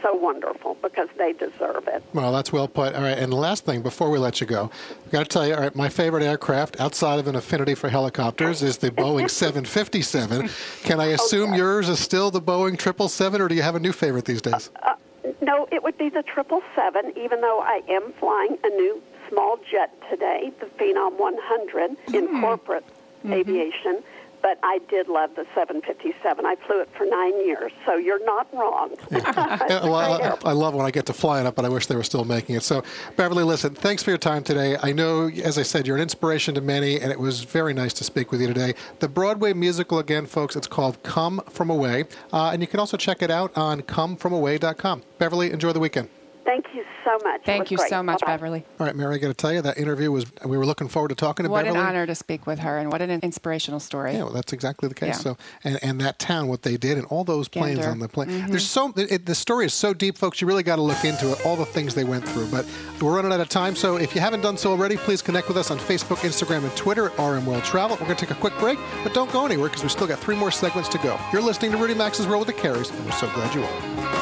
so 0.01 0.13
wonderful 0.13 0.77
because 0.81 1.07
they 1.17 1.33
deserve 1.33 1.87
it. 1.87 2.03
Well, 2.13 2.31
that's 2.31 2.51
well 2.51 2.67
put. 2.67 2.95
All 2.95 3.01
right, 3.01 3.17
and 3.17 3.31
the 3.31 3.37
last 3.37 3.65
thing 3.65 3.81
before 3.81 4.09
we 4.09 4.17
let 4.17 4.41
you 4.41 4.47
go, 4.47 4.69
I've 5.05 5.11
got 5.11 5.19
to 5.23 5.25
tell 5.25 5.47
you, 5.47 5.53
all 5.53 5.61
right, 5.61 5.75
my 5.75 5.89
favorite 5.89 6.23
aircraft 6.23 6.79
outside 6.79 7.19
of 7.19 7.27
an 7.27 7.35
affinity 7.35 7.75
for 7.75 7.89
helicopters 7.89 8.61
is 8.63 8.77
the 8.77 8.91
Boeing 8.91 9.29
757. 9.29 10.49
Can 10.83 10.99
I 10.99 11.11
oh, 11.11 11.15
assume 11.15 11.53
yours 11.53 11.89
is 11.89 11.99
still 11.99 12.31
the 12.31 12.41
Boeing 12.41 12.79
777, 12.79 13.41
or 13.41 13.47
do 13.47 13.55
you 13.55 13.61
have 13.61 13.75
a 13.75 13.79
new 13.79 13.93
favorite 13.93 14.25
these 14.25 14.41
days? 14.41 14.71
Uh, 14.83 14.89
uh 14.89 14.95
no, 15.41 15.67
it 15.71 15.83
would 15.83 15.97
be 15.97 16.09
the 16.09 16.23
777, 16.35 17.17
even 17.17 17.41
though 17.41 17.59
I 17.59 17.81
am 17.89 18.13
flying 18.19 18.57
a 18.63 18.69
new 18.69 19.01
small 19.29 19.57
jet 19.69 19.93
today, 20.09 20.51
the 20.59 20.65
Phenom 20.65 21.17
100 21.17 21.95
in 22.13 22.27
hmm. 22.27 22.41
corporate 22.41 22.85
mm-hmm. 22.85 23.33
aviation. 23.33 24.03
But 24.41 24.59
I 24.63 24.79
did 24.89 25.07
love 25.07 25.31
the 25.35 25.45
757. 25.55 26.45
I 26.45 26.55
flew 26.67 26.81
it 26.81 26.89
for 26.97 27.05
nine 27.05 27.45
years, 27.45 27.71
so 27.85 27.95
you're 27.95 28.23
not 28.25 28.47
wrong. 28.53 28.95
Yeah, 29.11 29.83
well, 29.83 30.39
I. 30.43 30.49
I 30.49 30.53
love 30.53 30.73
when 30.73 30.85
I 30.85 30.91
get 30.91 31.05
to 31.07 31.13
fly 31.13 31.41
in 31.41 31.47
it, 31.47 31.55
but 31.55 31.65
I 31.65 31.69
wish 31.69 31.87
they 31.87 31.95
were 31.95 32.03
still 32.03 32.23
making 32.25 32.55
it. 32.55 32.63
So, 32.63 32.83
Beverly, 33.17 33.43
listen, 33.43 33.75
thanks 33.75 34.01
for 34.01 34.11
your 34.11 34.17
time 34.17 34.43
today. 34.43 34.77
I 34.81 34.91
know, 34.91 35.27
as 35.27 35.57
I 35.57 35.63
said, 35.63 35.85
you're 35.85 35.95
an 35.95 36.01
inspiration 36.01 36.55
to 36.55 36.61
many, 36.61 36.99
and 36.99 37.11
it 37.11 37.19
was 37.19 37.43
very 37.43 37.73
nice 37.73 37.93
to 37.93 38.03
speak 38.03 38.31
with 38.31 38.41
you 38.41 38.47
today. 38.47 38.75
The 38.99 39.07
Broadway 39.09 39.53
musical, 39.53 39.99
again, 39.99 40.25
folks, 40.25 40.55
it's 40.55 40.67
called 40.67 41.01
Come 41.03 41.41
From 41.49 41.69
Away, 41.69 42.05
uh, 42.31 42.51
and 42.51 42.61
you 42.61 42.67
can 42.67 42.79
also 42.79 42.97
check 42.97 43.21
it 43.21 43.31
out 43.31 43.55
on 43.57 43.81
comefromaway.com. 43.81 45.03
Beverly, 45.17 45.51
enjoy 45.51 45.73
the 45.73 45.79
weekend. 45.79 46.09
Thank 46.49 46.73
you 46.73 46.83
so 47.05 47.11
much. 47.23 47.41
Thank 47.45 47.69
you 47.69 47.77
great. 47.77 47.89
so 47.91 48.01
much, 48.01 48.21
Bye-bye. 48.21 48.33
Beverly. 48.33 48.65
All 48.79 48.87
right, 48.87 48.95
Mary, 48.95 49.13
I 49.13 49.17
got 49.19 49.27
to 49.27 49.35
tell 49.35 49.53
you, 49.53 49.61
that 49.61 49.77
interview 49.77 50.11
was, 50.11 50.25
we 50.43 50.57
were 50.57 50.65
looking 50.65 50.87
forward 50.87 51.09
to 51.09 51.15
talking 51.15 51.43
to 51.43 51.49
What 51.51 51.65
Beverly. 51.65 51.79
an 51.79 51.85
honor 51.85 52.07
to 52.07 52.15
speak 52.15 52.47
with 52.47 52.57
her, 52.57 52.79
and 52.79 52.91
what 52.91 53.03
an 53.03 53.11
inspirational 53.21 53.79
story. 53.79 54.13
Yeah, 54.13 54.23
well, 54.23 54.33
that's 54.33 54.51
exactly 54.51 54.89
the 54.89 54.95
case. 54.95 55.09
Yeah. 55.09 55.13
So, 55.13 55.37
and, 55.63 55.77
and 55.83 56.01
that 56.01 56.17
town, 56.17 56.47
what 56.47 56.63
they 56.63 56.75
did, 56.75 56.97
and 56.97 57.05
all 57.05 57.23
those 57.23 57.47
planes 57.47 57.77
Gander. 57.77 57.91
on 57.91 57.99
the 57.99 58.07
plane. 58.09 58.29
Mm-hmm. 58.29 58.47
There's 58.47 58.67
so 58.67 58.91
it, 58.97 59.27
the 59.27 59.35
story 59.35 59.67
is 59.67 59.75
so 59.75 59.93
deep, 59.93 60.17
folks. 60.17 60.41
You 60.41 60.47
really 60.47 60.63
got 60.63 60.77
to 60.77 60.81
look 60.81 61.05
into 61.05 61.31
it. 61.31 61.45
All 61.45 61.55
the 61.55 61.67
things 61.67 61.93
they 61.93 62.03
went 62.03 62.27
through. 62.27 62.47
But 62.47 62.65
we're 62.99 63.15
running 63.15 63.31
out 63.31 63.41
of 63.41 63.49
time. 63.49 63.75
So 63.75 63.97
if 63.97 64.15
you 64.15 64.21
haven't 64.21 64.41
done 64.41 64.57
so 64.57 64.71
already, 64.71 64.97
please 64.97 65.21
connect 65.21 65.49
with 65.49 65.57
us 65.57 65.69
on 65.69 65.77
Facebook, 65.77 66.17
Instagram, 66.27 66.63
and 66.63 66.75
Twitter 66.75 67.11
at 67.11 67.19
RM 67.19 67.45
World 67.45 67.63
Travel. 67.63 67.95
We're 67.97 68.07
going 68.07 68.17
to 68.17 68.25
take 68.25 68.35
a 68.35 68.39
quick 68.39 68.57
break, 68.57 68.79
but 69.03 69.13
don't 69.13 69.31
go 69.31 69.45
anywhere 69.45 69.67
because 69.67 69.83
we 69.83 69.89
still 69.89 70.07
got 70.07 70.17
three 70.17 70.35
more 70.35 70.49
segments 70.49 70.89
to 70.89 70.97
go. 70.97 71.19
You're 71.31 71.43
listening 71.43 71.69
to 71.73 71.77
Rudy 71.77 71.93
Maxa's 71.93 72.25
World 72.25 72.47
with 72.47 72.55
the 72.55 72.59
Careys, 72.59 72.91
and 72.91 73.05
we're 73.05 73.11
so 73.11 73.29
glad 73.35 73.53
you 73.53 73.61
are. 73.63 74.18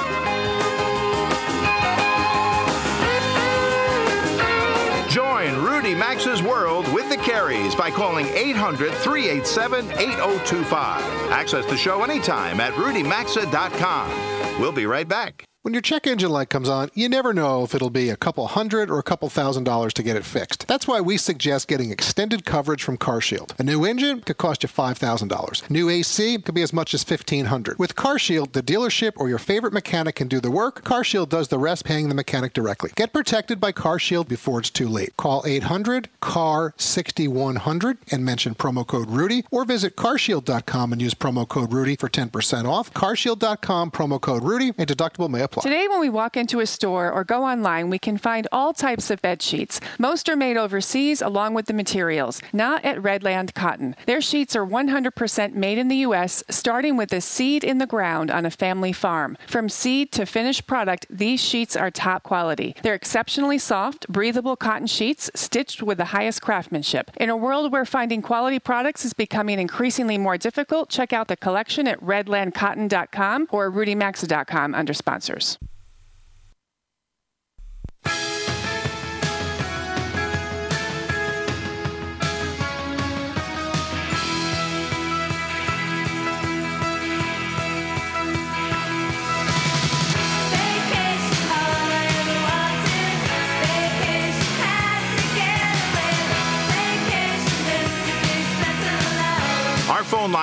Join 5.47 5.63
Rudy 5.63 5.95
Maxa's 5.95 6.41
World 6.43 6.91
with 6.93 7.09
the 7.09 7.15
Careys 7.15 7.77
by 7.77 7.89
calling 7.89 8.25
800 8.27 8.91
387 8.95 9.85
8025. 9.91 11.31
Access 11.31 11.65
the 11.67 11.77
show 11.77 12.03
anytime 12.03 12.59
at 12.59 12.73
rudymaxa.com. 12.73 14.59
We'll 14.59 14.73
be 14.73 14.85
right 14.85 15.07
back. 15.07 15.45
When 15.67 15.73
your 15.73 15.81
check 15.81 16.07
engine 16.07 16.31
light 16.31 16.49
comes 16.49 16.69
on, 16.69 16.91
you 16.93 17.09
never 17.09 17.33
know 17.33 17.65
if 17.65 17.75
it'll 17.75 17.89
be 17.89 18.09
a 18.09 18.15
couple 18.15 18.47
hundred 18.47 18.89
or 18.89 18.99
a 18.99 19.03
couple 19.03 19.27
thousand 19.27 19.65
dollars 19.65 19.93
to 19.95 20.01
get 20.01 20.15
it 20.15 20.23
fixed. 20.23 20.65
That's 20.65 20.87
why 20.87 21.01
we 21.01 21.17
suggest 21.17 21.67
getting 21.67 21.91
extended 21.91 22.45
coverage 22.45 22.81
from 22.81 22.97
CarShield. 22.97 23.59
A 23.59 23.63
new 23.63 23.83
engine 23.83 24.21
could 24.21 24.37
cost 24.37 24.63
you 24.63 24.69
$5,000. 24.69 25.69
New 25.69 25.89
AC 25.89 26.37
could 26.37 26.55
be 26.55 26.61
as 26.61 26.71
much 26.71 26.93
as 26.93 27.03
$1,500. 27.03 27.77
With 27.77 27.97
CarShield, 27.97 28.53
the 28.53 28.63
dealership 28.63 29.11
or 29.17 29.27
your 29.27 29.39
favorite 29.39 29.73
mechanic 29.73 30.15
can 30.15 30.29
do 30.29 30.39
the 30.39 30.49
work. 30.49 30.85
CarShield 30.85 31.27
does 31.27 31.49
the 31.49 31.59
rest, 31.59 31.83
paying 31.83 32.07
the 32.07 32.15
mechanic 32.15 32.53
directly. 32.53 32.91
Get 32.95 33.11
protected 33.11 33.59
by 33.59 33.73
CarShield 33.73 34.29
before 34.29 34.59
it's 34.59 34.69
too 34.69 34.87
late. 34.87 35.17
Call 35.17 35.43
800-CAR-6100 35.43 37.97
and 38.09 38.23
mention 38.23 38.55
promo 38.55 38.87
code 38.87 39.09
Rudy 39.09 39.43
or 39.51 39.65
visit 39.65 39.97
carshield.com 39.97 40.93
and 40.93 41.01
use 41.01 41.13
promo 41.13 41.45
code 41.45 41.73
Rudy 41.73 41.97
for 41.97 42.07
10% 42.07 42.63
off. 42.63 42.93
carshield.com, 42.93 43.91
promo 43.91 44.21
code 44.21 44.43
Rudy, 44.43 44.71
and 44.77 44.87
deductible 44.87 45.29
may 45.29 45.41
apply. 45.41 45.56
Today, 45.61 45.87
when 45.87 45.99
we 45.99 46.09
walk 46.09 46.37
into 46.37 46.59
a 46.59 46.67
store 46.67 47.11
or 47.11 47.23
go 47.23 47.43
online, 47.43 47.89
we 47.89 47.97
can 47.97 48.17
find 48.17 48.47
all 48.51 48.73
types 48.73 49.09
of 49.09 49.21
bed 49.23 49.41
sheets. 49.41 49.81
Most 49.97 50.29
are 50.29 50.35
made 50.35 50.55
overseas 50.55 51.19
along 51.19 51.55
with 51.55 51.65
the 51.65 51.73
materials, 51.73 52.41
not 52.53 52.85
at 52.85 52.97
Redland 52.97 53.55
Cotton. 53.55 53.95
Their 54.05 54.21
sheets 54.21 54.55
are 54.55 54.65
100% 54.65 55.53
made 55.53 55.79
in 55.79 55.87
the 55.87 55.95
U.S., 55.97 56.43
starting 56.49 56.95
with 56.95 57.11
a 57.11 57.21
seed 57.21 57.63
in 57.63 57.79
the 57.79 57.87
ground 57.87 58.29
on 58.29 58.45
a 58.45 58.51
family 58.51 58.93
farm. 58.93 59.35
From 59.47 59.67
seed 59.67 60.11
to 60.11 60.27
finished 60.27 60.67
product, 60.67 61.07
these 61.09 61.43
sheets 61.43 61.75
are 61.75 61.89
top 61.89 62.21
quality. 62.21 62.75
They're 62.83 62.93
exceptionally 62.93 63.57
soft, 63.57 64.07
breathable 64.09 64.57
cotton 64.57 64.87
sheets 64.87 65.31
stitched 65.33 65.81
with 65.81 65.97
the 65.97 66.05
highest 66.05 66.41
craftsmanship. 66.41 67.09
In 67.17 67.29
a 67.29 67.37
world 67.37 67.71
where 67.71 67.85
finding 67.85 68.21
quality 68.21 68.59
products 68.59 69.05
is 69.05 69.13
becoming 69.13 69.59
increasingly 69.59 70.19
more 70.19 70.37
difficult, 70.37 70.89
check 70.89 71.13
out 71.13 71.27
the 71.27 71.37
collection 71.37 71.87
at 71.87 71.99
redlandcotton.com 72.01 73.47
or 73.49 73.71
rudymaxa.com 73.71 74.75
under 74.75 74.93
sponsors. 74.93 75.46
Vacation, 75.47 75.76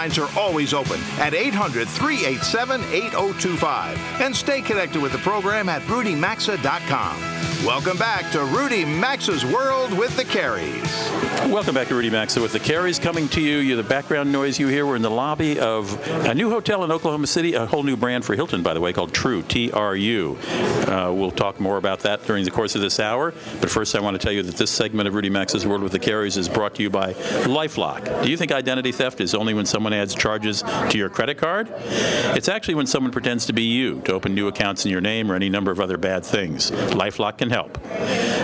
lines 0.04 0.18
are 0.18 0.28
always 0.38 0.74
open 0.74 1.00
at 1.18 1.32
800 1.32 1.88
387 1.88 2.82
8025. 2.92 3.98
And 4.20 4.36
stay 4.36 4.60
connected 4.60 5.00
with 5.00 5.12
the 5.12 5.18
program 5.18 5.70
at 5.70 5.80
rudymaxa.com. 5.82 7.33
Welcome 7.62 7.96
back 7.96 8.30
to 8.32 8.44
Rudy 8.44 8.84
Maxa's 8.84 9.44
World 9.44 9.96
with 9.96 10.16
the 10.16 10.24
Careys. 10.24 11.50
Welcome 11.50 11.74
back 11.74 11.88
to 11.88 11.94
Rudy 11.94 12.10
Maxa 12.10 12.40
with 12.40 12.52
the 12.52 12.60
Careys 12.60 13.00
coming 13.00 13.28
to 13.28 13.40
you. 13.40 13.58
you're 13.58 13.76
the 13.76 13.82
background 13.82 14.32
noise 14.32 14.58
you 14.58 14.68
hear. 14.68 14.86
We're 14.86 14.96
in 14.96 15.02
the 15.02 15.10
lobby 15.10 15.60
of 15.60 15.98
a 16.26 16.34
new 16.34 16.50
hotel 16.50 16.84
in 16.84 16.92
Oklahoma 16.92 17.26
City, 17.26 17.54
a 17.54 17.66
whole 17.66 17.82
new 17.82 17.96
brand 17.96 18.24
for 18.24 18.34
Hilton, 18.34 18.62
by 18.62 18.74
the 18.74 18.80
way, 18.80 18.92
called 18.92 19.12
True 19.12 19.42
T 19.42 19.70
R 19.72 19.94
U. 19.94 20.38
Uh, 20.46 21.12
we'll 21.14 21.30
talk 21.30 21.60
more 21.60 21.76
about 21.76 22.00
that 22.00 22.24
during 22.26 22.44
the 22.44 22.50
course 22.50 22.74
of 22.74 22.80
this 22.80 22.98
hour. 22.98 23.32
But 23.60 23.70
first, 23.70 23.94
I 23.94 24.00
want 24.00 24.18
to 24.18 24.24
tell 24.24 24.32
you 24.32 24.42
that 24.42 24.56
this 24.56 24.70
segment 24.70 25.08
of 25.08 25.14
Rudy 25.14 25.30
Maxa's 25.30 25.66
World 25.66 25.82
with 25.82 25.92
the 25.92 25.98
Careys 25.98 26.36
is 26.36 26.48
brought 26.48 26.74
to 26.76 26.82
you 26.82 26.90
by 26.90 27.14
LifeLock. 27.44 28.22
Do 28.22 28.30
you 28.30 28.36
think 28.36 28.52
identity 28.52 28.92
theft 28.92 29.20
is 29.20 29.34
only 29.34 29.54
when 29.54 29.66
someone 29.66 29.92
adds 29.92 30.14
charges 30.14 30.62
to 30.62 30.98
your 30.98 31.08
credit 31.08 31.38
card? 31.38 31.68
It's 32.36 32.48
actually 32.48 32.74
when 32.74 32.86
someone 32.86 33.12
pretends 33.12 33.46
to 33.46 33.52
be 33.52 33.64
you 33.64 34.00
to 34.02 34.12
open 34.12 34.34
new 34.34 34.48
accounts 34.48 34.84
in 34.84 34.90
your 34.90 35.00
name 35.00 35.30
or 35.30 35.34
any 35.34 35.48
number 35.48 35.70
of 35.70 35.80
other 35.80 35.98
bad 35.98 36.24
things. 36.24 36.70
LifeLock 36.70 37.38
can 37.38 37.50
help. 37.54 37.78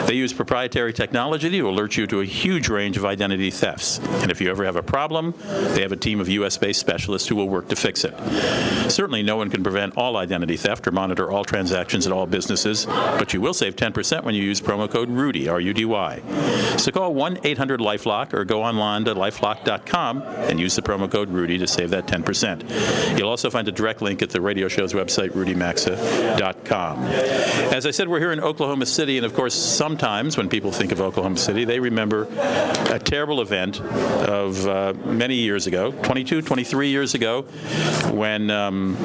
They 0.07 0.14
use 0.14 0.33
proprietary 0.33 0.92
technology 0.92 1.51
to 1.51 1.68
alert 1.68 1.96
you 1.96 2.07
to 2.07 2.20
a 2.20 2.25
huge 2.25 2.68
range 2.68 2.96
of 2.96 3.05
identity 3.05 3.51
thefts. 3.51 3.99
And 4.23 4.31
if 4.31 4.40
you 4.40 4.49
ever 4.51 4.64
have 4.64 4.77
a 4.77 4.83
problem, 4.83 5.35
they 5.75 5.83
have 5.83 5.92
a 5.92 5.96
team 5.96 6.20
of 6.20 6.29
US 6.29 6.57
based 6.57 6.81
specialists 6.81 7.29
who 7.29 7.35
will 7.35 7.49
work 7.49 7.68
to 7.68 7.77
fix 7.77 8.05
it. 8.05 8.14
Certainly, 8.90 9.23
no 9.25 9.37
one 9.37 9.51
can 9.51 9.62
prevent 9.62 9.96
all 9.96 10.16
identity 10.16 10.57
theft 10.57 10.87
or 10.87 10.92
monitor 10.92 11.31
all 11.31 11.44
transactions 11.44 12.07
at 12.07 12.12
all 12.12 12.27
businesses, 12.27 12.87
but 12.87 13.35
you 13.35 13.40
will 13.40 13.55
save 13.55 13.77
10% 13.77 14.25
when 14.25 14.35
you 14.35 14.42
use 14.42 14.61
promo 14.61 14.90
code 14.90 15.09
RUDY, 15.09 15.49
R 15.49 15.61
U 15.61 15.75
D 15.75 15.85
Y. 15.85 16.23
So 16.77 16.92
call 16.92 17.12
1 17.14 17.40
800 17.44 17.81
Lifelock 17.81 18.33
or 18.33 18.44
go 18.44 18.62
online 18.62 19.05
to 19.05 19.14
lifelock.com 19.14 20.23
and 20.23 20.59
use 20.61 20.77
the 20.77 20.83
promo 20.83 21.11
code 21.11 21.31
RUDY 21.31 21.59
to 21.59 21.66
save 21.66 21.90
that 21.90 22.07
10%. 22.07 23.18
You'll 23.18 23.29
also 23.29 23.51
find 23.51 23.66
a 23.68 23.73
direct 23.73 24.03
link 24.03 24.23
at 24.23 24.31
the 24.31 24.40
radio 24.40 24.68
show's 24.68 24.92
website, 24.92 25.31
rudymaxa.com. 25.31 26.99
As 27.73 27.87
I 27.87 27.90
said, 27.90 28.09
we're 28.09 28.20
here 28.20 28.33
in 28.33 28.40
Oklahoma 28.40 28.87
City, 28.90 29.16
and 29.16 29.24
of 29.26 29.35
course, 29.35 29.55
sometimes 29.55 30.37
when 30.37 30.48
people 30.48 30.72
think 30.72 30.92
of 30.92 31.00
Oklahoma 31.00 31.37
City, 31.37 31.64
they 31.64 31.81
remember 31.81 32.29
a 32.90 32.98
terrible 32.98 33.40
event 33.40 33.81
of 33.81 34.66
uh, 34.66 34.92
many 35.05 35.37
years 35.37 35.66
ago, 35.66 35.92
22, 35.92 36.42
23 36.42 36.88
years 36.88 37.14
ago, 37.14 37.42
when. 38.12 38.50
Um, 38.50 38.96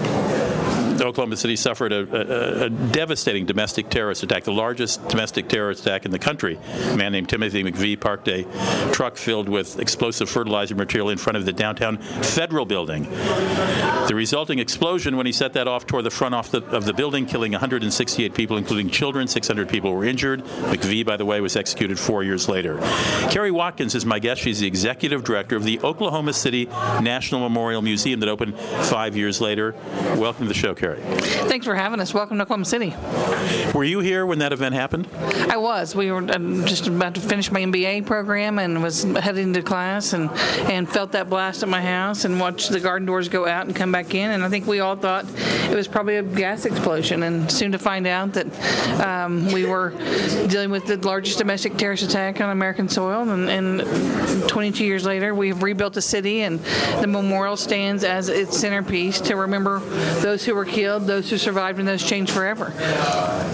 Oklahoma 1.01 1.37
City 1.37 1.55
suffered 1.55 1.91
a, 1.91 1.99
a, 1.99 2.65
a, 2.65 2.69
devastating 2.69 3.45
domestic 3.45 3.89
terrorist 3.89 4.23
attack, 4.23 4.43
the 4.43 4.51
largest 4.51 5.07
domestic 5.07 5.49
terrorist 5.49 5.85
attack 5.85 6.05
in 6.05 6.11
the 6.11 6.19
country. 6.19 6.59
A 6.91 6.95
man 6.95 7.11
named 7.11 7.29
Timothy 7.29 7.63
McVeigh 7.63 7.99
parked 7.99 8.27
a 8.27 8.43
truck 8.91 9.17
filled 9.17 9.49
with 9.49 9.79
explosive 9.79 10.29
fertilizer 10.29 10.75
material 10.75 11.09
in 11.09 11.17
front 11.17 11.37
of 11.37 11.45
the 11.45 11.53
downtown 11.53 11.97
Federal 11.97 12.65
Building. 12.65 13.03
The 13.03 14.13
resulting 14.13 14.59
explosion, 14.59 15.17
when 15.17 15.25
he 15.25 15.31
set 15.31 15.53
that 15.53 15.67
off, 15.67 15.87
tore 15.87 16.01
the 16.01 16.11
front 16.11 16.35
off 16.35 16.51
the, 16.51 16.63
of 16.65 16.85
the 16.85 16.93
building, 16.93 17.25
killing 17.25 17.51
168 17.53 18.33
people, 18.33 18.57
including 18.57 18.89
children. 18.89 19.27
600 19.27 19.67
people 19.67 19.91
were 19.93 20.05
injured. 20.05 20.43
McVeigh, 20.43 21.05
by 21.05 21.17
the 21.17 21.25
way, 21.25 21.41
was 21.41 21.55
executed 21.55 21.97
four 21.99 22.23
years 22.23 22.47
later. 22.47 22.77
Kari 23.31 23.51
Watkins 23.51 23.95
is 23.95 24.05
my 24.05 24.19
guest. 24.19 24.41
She's 24.41 24.59
the 24.59 24.67
executive 24.67 25.23
director 25.23 25.55
of 25.55 25.63
the 25.63 25.79
Oklahoma 25.79 26.33
City 26.33 26.65
National 27.01 27.41
Memorial 27.41 27.81
Museum 27.81 28.19
that 28.19 28.29
opened 28.29 28.57
five 28.59 29.17
years 29.17 29.41
later. 29.41 29.73
Welcome 30.17 30.43
to 30.43 30.47
the 30.47 30.53
show, 30.53 30.75
Thanks 30.93 31.65
for 31.65 31.73
having 31.73 31.99
us. 31.99 32.13
Welcome 32.13 32.37
to 32.37 32.43
Oklahoma 32.43 32.65
City. 32.65 32.93
Were 33.73 33.83
you 33.83 33.99
here 33.99 34.25
when 34.25 34.39
that 34.39 34.53
event 34.53 34.75
happened? 34.75 35.07
I 35.49 35.57
was. 35.57 35.95
We 35.95 36.11
were 36.11 36.21
uh, 36.21 36.37
just 36.65 36.87
about 36.87 37.15
to 37.15 37.21
finish 37.21 37.51
my 37.51 37.61
MBA 37.61 38.05
program 38.05 38.59
and 38.59 38.83
was 38.83 39.03
heading 39.03 39.53
to 39.53 39.61
class 39.61 40.13
and, 40.13 40.29
and 40.69 40.87
felt 40.87 41.13
that 41.13 41.29
blast 41.29 41.63
at 41.63 41.69
my 41.69 41.81
house 41.81 42.25
and 42.25 42.39
watched 42.39 42.69
the 42.69 42.79
garden 42.79 43.05
doors 43.05 43.29
go 43.29 43.47
out 43.47 43.65
and 43.65 43.75
come 43.75 43.91
back 43.91 44.13
in. 44.13 44.31
And 44.31 44.43
I 44.43 44.49
think 44.49 44.67
we 44.67 44.79
all 44.79 44.95
thought 44.95 45.25
it 45.69 45.75
was 45.75 45.87
probably 45.87 46.17
a 46.17 46.23
gas 46.23 46.65
explosion. 46.65 47.23
And 47.23 47.51
soon 47.51 47.71
to 47.71 47.79
find 47.79 48.05
out 48.05 48.33
that 48.33 49.01
um, 49.05 49.51
we 49.51 49.65
were 49.65 49.91
dealing 50.47 50.69
with 50.69 50.85
the 50.85 50.97
largest 50.97 51.37
domestic 51.37 51.77
terrorist 51.77 52.03
attack 52.03 52.41
on 52.41 52.49
American 52.49 52.87
soil. 52.89 53.29
And, 53.29 53.49
and 53.49 54.49
22 54.49 54.85
years 54.85 55.05
later, 55.05 55.33
we've 55.33 55.63
rebuilt 55.63 55.93
the 55.93 56.01
city 56.01 56.41
and 56.41 56.59
the 57.01 57.07
memorial 57.07 57.57
stands 57.57 58.03
as 58.03 58.29
its 58.29 58.59
centerpiece 58.59 59.19
to 59.21 59.35
remember 59.35 59.79
those 60.21 60.45
who 60.45 60.53
were 60.53 60.65
killed, 60.75 61.07
those 61.07 61.29
who 61.29 61.37
survived, 61.37 61.79
and 61.79 61.87
those 61.87 62.03
changed 62.03 62.33
forever. 62.33 62.73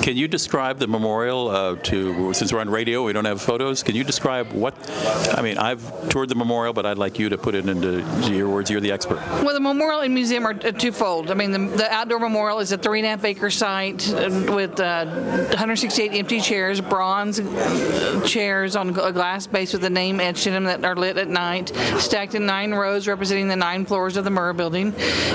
Can 0.01 0.17
you 0.17 0.27
describe 0.27 0.79
the 0.79 0.87
memorial 0.87 1.49
uh, 1.49 1.75
to, 1.75 2.33
since 2.33 2.51
we're 2.51 2.59
on 2.59 2.69
radio, 2.69 3.03
we 3.03 3.13
don't 3.13 3.25
have 3.25 3.39
photos, 3.39 3.83
can 3.83 3.95
you 3.95 4.03
describe 4.03 4.51
what, 4.51 4.73
I 5.37 5.43
mean, 5.43 5.59
I've 5.59 6.09
toured 6.09 6.29
the 6.29 6.35
memorial, 6.35 6.73
but 6.73 6.87
I'd 6.87 6.97
like 6.97 7.19
you 7.19 7.29
to 7.29 7.37
put 7.37 7.53
it 7.53 7.69
into 7.69 8.01
your 8.33 8.49
words. 8.49 8.71
You're 8.71 8.81
the 8.81 8.91
expert. 8.91 9.19
Well, 9.43 9.53
the 9.53 9.59
memorial 9.59 10.01
and 10.01 10.13
museum 10.13 10.47
are 10.47 10.53
uh, 10.53 10.71
twofold. 10.71 11.29
I 11.29 11.35
mean, 11.35 11.51
the, 11.51 11.59
the 11.59 11.93
outdoor 11.93 12.19
memorial 12.19 12.59
is 12.59 12.71
a 12.71 12.77
three 12.77 12.99
and 12.99 13.05
a 13.05 13.09
half 13.09 13.23
acre 13.23 13.51
site 13.51 14.11
uh, 14.11 14.53
with 14.55 14.79
uh, 14.79 15.05
168 15.05 16.13
empty 16.13 16.41
chairs, 16.41 16.81
bronze 16.81 17.39
uh, 17.39 18.23
chairs 18.25 18.75
on 18.75 18.89
a 18.97 19.11
glass 19.11 19.45
base 19.45 19.73
with 19.73 19.83
a 19.83 19.89
name 19.89 20.19
etched 20.19 20.47
in 20.47 20.53
them 20.53 20.63
that 20.63 20.83
are 20.83 20.95
lit 20.95 21.17
at 21.17 21.27
night, 21.27 21.69
stacked 21.99 22.33
in 22.33 22.47
nine 22.47 22.71
rows 22.71 23.07
representing 23.07 23.47
the 23.47 23.55
nine 23.55 23.85
floors 23.85 24.17
of 24.17 24.23
the 24.23 24.31
Murrah 24.31 24.57
building. 24.57 24.91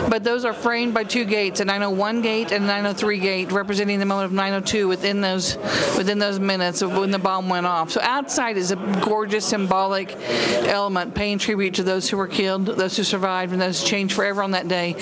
But 0.08 0.24
those 0.24 0.44
are 0.44 0.52
framed 0.52 0.92
by 0.92 1.04
two 1.04 1.24
gates, 1.24 1.60
a 1.60 1.64
901 1.76 2.22
gate 2.22 2.52
and 2.52 2.66
903 2.66 3.18
gate, 3.18 3.52
representing 3.52 3.98
the 3.98 4.06
moment 4.06 4.24
of 4.24 4.32
902 4.32 4.88
within 4.88 5.20
those 5.20 5.56
within 5.98 6.18
those 6.18 6.38
minutes 6.38 6.80
of 6.80 6.96
when 6.96 7.10
the 7.10 7.18
bomb 7.18 7.50
went 7.50 7.66
off. 7.66 7.90
So 7.90 8.00
outside 8.02 8.56
is 8.56 8.70
a 8.70 8.76
gorgeous 9.04 9.44
symbolic 9.44 10.16
element, 10.16 11.14
paying 11.14 11.38
tribute 11.38 11.74
to 11.74 11.82
those 11.82 12.08
who 12.08 12.16
were 12.16 12.28
killed, 12.28 12.64
those 12.64 12.96
who 12.96 13.04
survived, 13.04 13.52
and 13.52 13.60
those 13.60 13.84
changed 13.84 14.14
forever 14.14 14.42
on 14.42 14.52
that 14.52 14.68
day. 14.68 14.94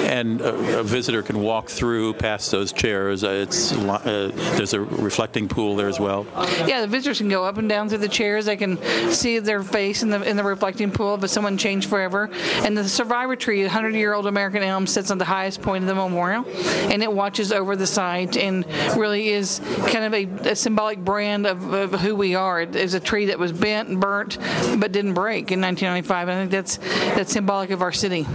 And 0.00 0.42
a, 0.42 0.80
a 0.80 0.82
visitor 0.82 1.22
can 1.22 1.40
walk 1.40 1.68
through 1.68 2.14
past 2.14 2.50
those 2.50 2.72
chairs. 2.72 3.24
Uh, 3.24 3.30
it's 3.30 3.72
uh, 3.72 4.30
there's 4.56 4.74
a 4.74 4.80
reflecting 4.80 5.48
pool 5.48 5.74
there 5.74 5.88
as 5.88 5.98
well. 5.98 6.26
Yeah, 6.66 6.82
the 6.82 6.86
visitors 6.86 7.18
can 7.18 7.30
go 7.30 7.44
up 7.44 7.56
and 7.56 7.68
down 7.68 7.88
through 7.88 7.98
the 7.98 8.08
chairs. 8.08 8.44
They 8.44 8.56
can 8.56 8.76
see 9.10 9.38
their 9.38 9.62
face 9.62 10.02
in 10.02 10.10
the 10.10 10.22
in 10.22 10.36
the 10.36 10.44
reflecting 10.44 10.90
pool 10.90 11.14
of 11.14 11.30
someone 11.30 11.56
changed 11.56 11.88
forever. 11.88 12.28
And 12.62 12.76
the 12.76 12.86
survivor 12.86 13.36
tree, 13.36 13.64
a 13.64 13.70
hundred-year-old 13.70 14.26
American 14.26 14.62
elm, 14.62 14.86
sits 14.86 15.10
on 15.10 15.16
the 15.16 15.24
highest 15.24 15.62
point 15.62 15.77
of 15.82 15.88
the 15.88 15.94
memorial, 15.94 16.44
and 16.90 17.02
it 17.02 17.12
watches 17.12 17.52
over 17.52 17.76
the 17.76 17.86
site 17.86 18.36
and 18.36 18.66
really 18.96 19.28
is 19.28 19.60
kind 19.88 20.04
of 20.04 20.14
a, 20.14 20.50
a 20.50 20.56
symbolic 20.56 20.98
brand 20.98 21.46
of, 21.46 21.72
of 21.72 22.00
who 22.00 22.14
we 22.14 22.34
are. 22.34 22.60
It 22.60 22.76
is 22.76 22.94
a 22.94 23.00
tree 23.00 23.26
that 23.26 23.38
was 23.38 23.52
bent 23.52 23.88
and 23.88 24.00
burnt, 24.00 24.38
but 24.78 24.92
didn't 24.92 25.14
break 25.14 25.50
in 25.52 25.60
1995. 25.60 26.28
I 26.28 26.34
think 26.34 26.50
that's 26.50 26.76
that's 27.16 27.32
symbolic 27.32 27.70
of 27.70 27.82
our 27.82 27.92
city. 27.92 28.26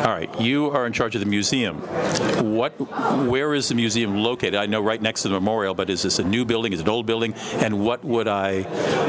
All 0.00 0.06
right, 0.06 0.40
you 0.40 0.70
are 0.70 0.86
in 0.86 0.94
charge 0.94 1.14
of 1.14 1.20
the 1.20 1.26
museum. 1.26 1.76
What, 2.56 2.72
where 3.28 3.52
is 3.52 3.68
the 3.68 3.74
museum 3.74 4.16
located? 4.16 4.54
I 4.54 4.64
know 4.64 4.80
right 4.80 5.00
next 5.00 5.22
to 5.22 5.28
the 5.28 5.34
memorial, 5.34 5.74
but 5.74 5.90
is 5.90 6.02
this 6.02 6.18
a 6.18 6.24
new 6.24 6.46
building? 6.46 6.72
Is 6.72 6.80
it 6.80 6.84
an 6.84 6.88
old 6.88 7.04
building? 7.04 7.34
And 7.56 7.84
what 7.84 8.02
would 8.02 8.26
I 8.26 8.62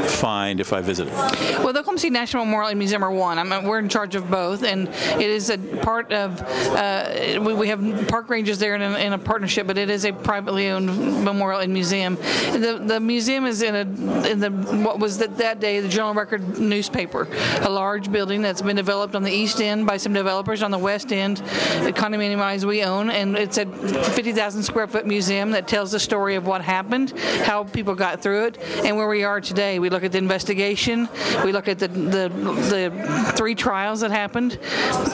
find 0.03 0.59
if 0.59 0.73
I 0.73 0.81
visited? 0.81 1.13
Well, 1.13 1.71
the 1.71 1.79
Oklahoma 1.79 1.99
City 1.99 2.09
National 2.09 2.43
Memorial 2.43 2.71
and 2.71 2.79
Museum 2.79 3.05
are 3.05 3.11
one. 3.11 3.39
I 3.39 3.43
mean, 3.43 3.63
we're 3.63 3.79
in 3.79 3.87
charge 3.87 4.15
of 4.15 4.29
both, 4.29 4.63
and 4.63 4.89
it 4.89 5.29
is 5.29 5.49
a 5.49 5.57
part 5.57 6.11
of. 6.11 6.41
Uh, 6.41 7.39
we, 7.53 7.59
we 7.61 7.67
have 7.67 8.07
park 8.07 8.29
rangers 8.29 8.59
there 8.59 8.75
in 8.75 8.81
a, 8.81 8.97
in 8.97 9.13
a 9.13 9.17
partnership, 9.17 9.67
but 9.67 9.77
it 9.77 9.89
is 9.89 10.05
a 10.05 10.11
privately 10.11 10.69
owned 10.69 11.23
memorial 11.23 11.59
and 11.61 11.73
museum. 11.73 12.15
The 12.15 12.81
the 12.83 12.99
museum 12.99 13.45
is 13.45 13.61
in 13.61 13.75
a 13.75 13.81
in 14.29 14.39
the 14.39 14.49
what 14.49 14.99
was 14.99 15.17
that 15.19 15.37
that 15.37 15.59
day 15.59 15.79
the 15.79 15.89
Journal 15.89 16.13
Record 16.13 16.59
newspaper, 16.59 17.27
a 17.61 17.69
large 17.69 18.11
building 18.11 18.41
that's 18.41 18.61
been 18.61 18.75
developed 18.75 19.15
on 19.15 19.23
the 19.23 19.31
east 19.31 19.61
end 19.61 19.85
by 19.85 19.97
some 19.97 20.13
developers 20.13 20.63
on 20.63 20.71
the 20.71 20.77
west 20.77 21.11
end, 21.11 21.37
the 21.37 21.93
condominium 21.93 22.41
we 22.65 22.83
own, 22.83 23.09
and 23.09 23.37
it's 23.37 23.57
a 23.57 23.65
50,000 23.65 24.63
square 24.63 24.87
foot 24.87 25.05
museum 25.05 25.51
that 25.51 25.67
tells 25.67 25.91
the 25.91 25.99
story 25.99 26.35
of 26.35 26.45
what 26.47 26.61
happened, 26.61 27.17
how 27.45 27.63
people 27.63 27.95
got 27.95 28.21
through 28.21 28.45
it, 28.45 28.57
and 28.83 28.97
where 28.97 29.07
we 29.07 29.23
are 29.23 29.39
today. 29.39 29.79
We 29.79 29.89
look 29.89 30.03
at 30.03 30.11
the 30.11 30.17
investigation, 30.17 31.07
we 31.43 31.51
look 31.51 31.67
at 31.67 31.79
the 31.79 31.87
the, 31.87 32.29
the 32.29 33.33
three 33.35 33.55
trials 33.55 34.01
that 34.01 34.11
happened, 34.11 34.57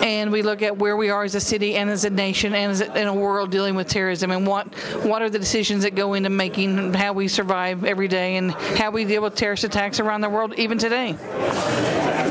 and 0.02 0.32
we 0.32 0.41
look 0.41 0.62
at 0.62 0.78
where 0.78 0.95
we 0.95 1.10
are 1.10 1.23
as 1.23 1.36
a 1.36 1.41
city 1.41 1.76
and 1.76 1.89
as 1.89 2.06
a 2.06 2.10
nation 2.10 2.26
and 2.33 2.55
as 2.71 2.81
a, 2.81 2.99
in 2.99 3.07
a 3.07 3.13
world 3.13 3.51
dealing 3.51 3.75
with 3.75 3.87
terrorism, 3.87 4.31
and 4.31 4.45
what 4.45 4.67
what 5.03 5.21
are 5.21 5.29
the 5.29 5.39
decisions 5.39 5.83
that 5.83 5.95
go 5.95 6.13
into 6.13 6.29
making 6.29 6.93
how 6.93 7.13
we 7.13 7.27
survive 7.27 7.83
every 7.83 8.07
day 8.07 8.37
and 8.37 8.51
how 8.51 8.91
we 8.91 9.05
deal 9.05 9.21
with 9.21 9.35
terrorist 9.35 9.63
attacks 9.63 9.99
around 9.99 10.21
the 10.21 10.29
world 10.29 10.53
even 10.57 10.77
today. 10.77 11.13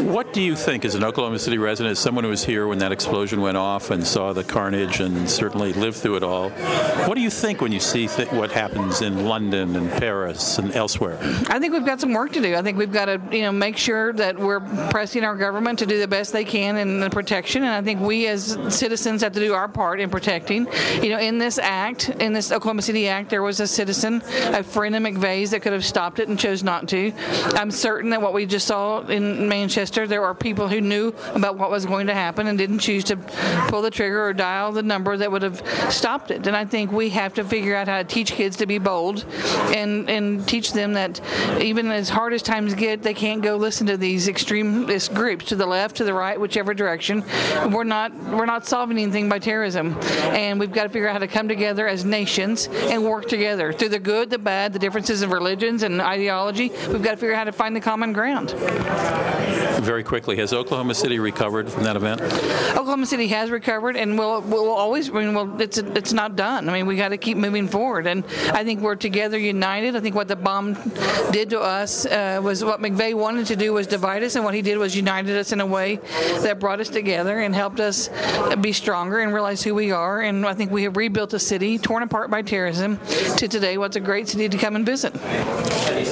What 0.03 0.33
do 0.35 0.43
you 0.43 0.55
think, 0.57 0.85
as 0.85 0.95
an 0.95 1.03
Oklahoma 1.03 1.39
City 1.39 1.59
resident, 1.59 1.93
as 1.93 1.99
someone 1.99 2.23
who 2.25 2.31
was 2.31 2.45
here 2.45 2.67
when 2.69 2.79
that 2.79 2.93
explosion 2.93 3.41
went 3.41 3.57
off 3.57 3.91
and 3.91 4.07
saw 4.07 4.33
the 4.33 4.45
carnage 4.45 5.01
and 5.01 5.29
certainly 5.29 5.73
lived 5.73 5.97
through 5.97 6.17
it 6.17 6.23
all, 6.23 6.51
what 7.07 7.15
do 7.15 7.23
you 7.23 7.31
think 7.31 7.63
when 7.63 7.73
you 7.73 7.81
see 7.81 8.07
th- 8.07 8.31
what 8.33 8.51
happens 8.51 9.01
in 9.01 9.25
London 9.25 9.75
and 9.75 9.91
Paris 9.93 10.59
and 10.59 10.75
elsewhere? 10.75 11.19
I 11.49 11.59
think 11.59 11.73
we've 11.73 11.87
got 11.87 12.01
some 12.01 12.13
work 12.13 12.33
to 12.33 12.43
do. 12.43 12.55
I 12.55 12.63
think 12.63 12.77
we've 12.77 12.93
got 12.93 13.07
to, 13.07 13.21
you 13.33 13.43
know, 13.43 13.53
make 13.53 13.79
sure 13.79 14.13
that 14.13 14.39
we're 14.39 14.61
pressing 14.91 15.25
our 15.25 15.37
government 15.37 15.79
to 15.79 15.87
do 15.87 15.99
the 15.99 16.09
best 16.09 16.33
they 16.33 16.45
can 16.45 16.77
in 16.77 17.01
the 17.01 17.09
protection, 17.09 17.63
and 17.63 17.73
I 17.73 17.81
think 17.81 18.01
we 18.01 18.27
as 18.27 18.59
citizens 18.69 19.23
have 19.23 19.33
to 19.33 19.41
do 19.41 19.55
our 19.55 19.69
part 19.69 19.86
in 19.95 20.11
protecting. 20.11 20.67
You 21.03 21.11
know, 21.11 21.19
in 21.19 21.39
this 21.39 21.59
act, 21.59 22.09
in 22.09 22.33
this 22.33 22.53
Oklahoma 22.53 22.83
City 22.83 23.09
Act, 23.09 23.31
there 23.31 23.43
was 23.43 23.61
a 23.61 23.67
citizen, 23.67 24.23
a 24.27 24.63
friend 24.63 24.95
of 24.97 25.03
McVeigh's, 25.03 25.51
that 25.51 25.63
could 25.63 25.73
have 25.73 25.85
stopped 25.85 26.19
it 26.19 26.29
and 26.29 26.39
chose 26.39 26.63
not 26.63 26.89
to. 26.89 27.13
I'm 27.55 27.71
certain 27.71 28.11
that 28.11 28.21
what 28.21 28.33
we 28.33 28.47
just 28.47 28.67
saw 28.67 29.01
in 29.07 29.49
Manchester, 29.49 30.07
there 30.07 30.25
are 30.25 30.35
people 30.35 30.69
who 30.69 30.81
knew 30.81 31.15
about 31.35 31.57
what 31.57 31.71
was 31.71 31.87
going 31.87 32.07
to 32.09 32.15
happen 32.15 32.47
and 32.47 32.59
didn't 32.59 32.81
choose 32.81 33.05
to 33.05 33.17
pull 33.69 33.83
the 33.83 33.91
trigger 33.91 34.25
or 34.25 34.33
dial 34.33 34.73
the 34.73 34.83
number 34.83 35.17
that 35.17 35.31
would 35.31 35.43
have 35.43 35.63
stopped 35.93 36.31
it. 36.31 36.47
And 36.47 36.57
I 36.57 36.65
think 36.65 36.93
we 36.93 37.11
have 37.11 37.35
to 37.35 37.45
figure 37.45 37.77
out 37.77 37.89
how 37.89 37.99
to 37.99 38.05
teach 38.05 38.33
kids 38.33 38.57
to 38.57 38.67
be 38.67 38.79
bold 38.79 39.25
and 39.75 40.09
and 40.09 40.47
teach 40.47 40.73
them 40.73 40.95
that 40.95 41.21
even 41.61 41.91
as 41.91 42.09
hard 42.09 42.33
as 42.33 42.43
times 42.43 42.75
get, 42.75 43.03
they 43.03 43.15
can't 43.15 43.43
go 43.43 43.57
listen 43.57 43.87
to 43.87 43.97
these 43.97 44.29
extremist 44.29 45.15
groups 45.15 45.47
to 45.47 45.57
the 45.57 45.67
left, 45.67 45.97
to 45.97 46.05
the 46.05 46.15
right, 46.15 46.41
whichever 46.41 46.75
direction. 46.75 47.25
We're 47.71 47.85
not 47.85 48.15
we're 48.15 48.47
not 48.47 48.67
solving 48.67 48.99
anything 48.99 49.29
by 49.29 49.39
terrorism, 49.39 49.66
and 49.75 50.61
we've 50.61 50.71
got 50.71 50.85
to 50.85 50.89
figure 50.89 51.09
out 51.09 51.15
how 51.15 51.19
to 51.19 51.27
come 51.27 51.49
together 51.49 51.89
as 51.89 52.05
nations 52.05 52.69
and 52.69 53.03
work 53.03 53.27
together 53.27 53.73
through 53.73 53.89
the 53.89 53.99
good, 53.99 54.31
the 54.31 54.39
bad, 54.39 54.73
the 54.73 54.79
differences 54.79 55.23
of 55.23 55.33
religions 55.33 55.83
and 55.83 56.01
ideology. 56.01 56.69
We've 56.89 57.03
got 57.03 57.13
to 57.13 57.17
figure 57.17 57.35
out 57.35 57.39
how 57.39 57.45
to 57.45 57.53
find 57.53 57.75
the 57.75 57.81
common 57.81 58.13
ground. 58.13 58.55
Very 59.81 60.03
quickly, 60.03 60.37
has 60.37 60.53
Oklahoma 60.53 60.95
City 60.95 61.19
recovered 61.19 61.71
from 61.71 61.85
that 61.85 61.97
event? 61.97 62.21
Oklahoma 62.73 63.07
City 63.07 63.29
has 63.29 63.51
recovered, 63.51 63.97
and 63.97 64.19
we'll 64.19 64.41
we'll 64.41 64.71
always. 64.71 65.11
I 65.11 65.13
mean, 65.13 65.35
well, 65.35 65.61
it's 65.61 65.79
it's 65.79 66.13
not 66.13 66.35
done. 66.35 66.69
I 66.69 66.73
mean, 66.73 66.87
we 66.87 66.97
got 66.97 67.11
to 67.11 67.19
keep 67.19 67.37
moving 67.37 67.69
forward, 67.69 68.07
and 68.07 68.25
I 68.53 68.65
think 68.65 68.81
we're 68.81 68.97
together, 68.97 69.39
united. 69.39 69.95
I 69.95 70.01
think 70.01 70.15
what 70.15 70.29
the 70.29 70.37
bomb 70.37 70.75
did 71.31 71.51
to 71.51 71.61
us 71.61 72.07
uh, 72.07 72.41
was 72.43 72.65
what 72.65 72.81
McVeigh 72.81 73.15
wanted 73.15 73.47
to 73.49 73.57
do 73.57 73.75
was 73.75 73.87
divide 73.87 74.23
us, 74.23 74.35
and 74.35 74.45
what 74.45 74.55
he 74.55 74.63
did 74.63 74.79
was 74.79 74.97
united 74.97 75.37
us 75.37 75.53
in 75.53 75.61
a 75.61 75.67
way 75.67 75.97
that 76.41 76.59
brought 76.59 76.81
us 76.81 76.89
together 76.89 77.41
and 77.41 77.55
helped 77.55 77.81
us 77.81 78.09
be 78.61 78.73
stronger 78.73 79.21
and 79.21 79.35
realize 79.35 79.63
who 79.63 79.75
we 79.75 79.93
are. 79.93 80.23
And 80.23 80.47
I 80.47 80.55
think 80.55 80.71
we 80.71 80.85
have 80.85 80.97
rebuilt 80.97 81.35
a 81.35 81.39
city 81.39 81.79
torn 81.79 82.03
apart 82.03 82.31
by 82.31 82.41
terrorism 82.41 82.99
to 83.37 83.47
today 83.47 83.77
what's 83.77 83.97
a 83.97 84.01
great 84.01 84.29
city 84.29 84.49
to 84.49 84.57
come 84.57 84.75
and 84.75 84.87
visit. 84.87 85.13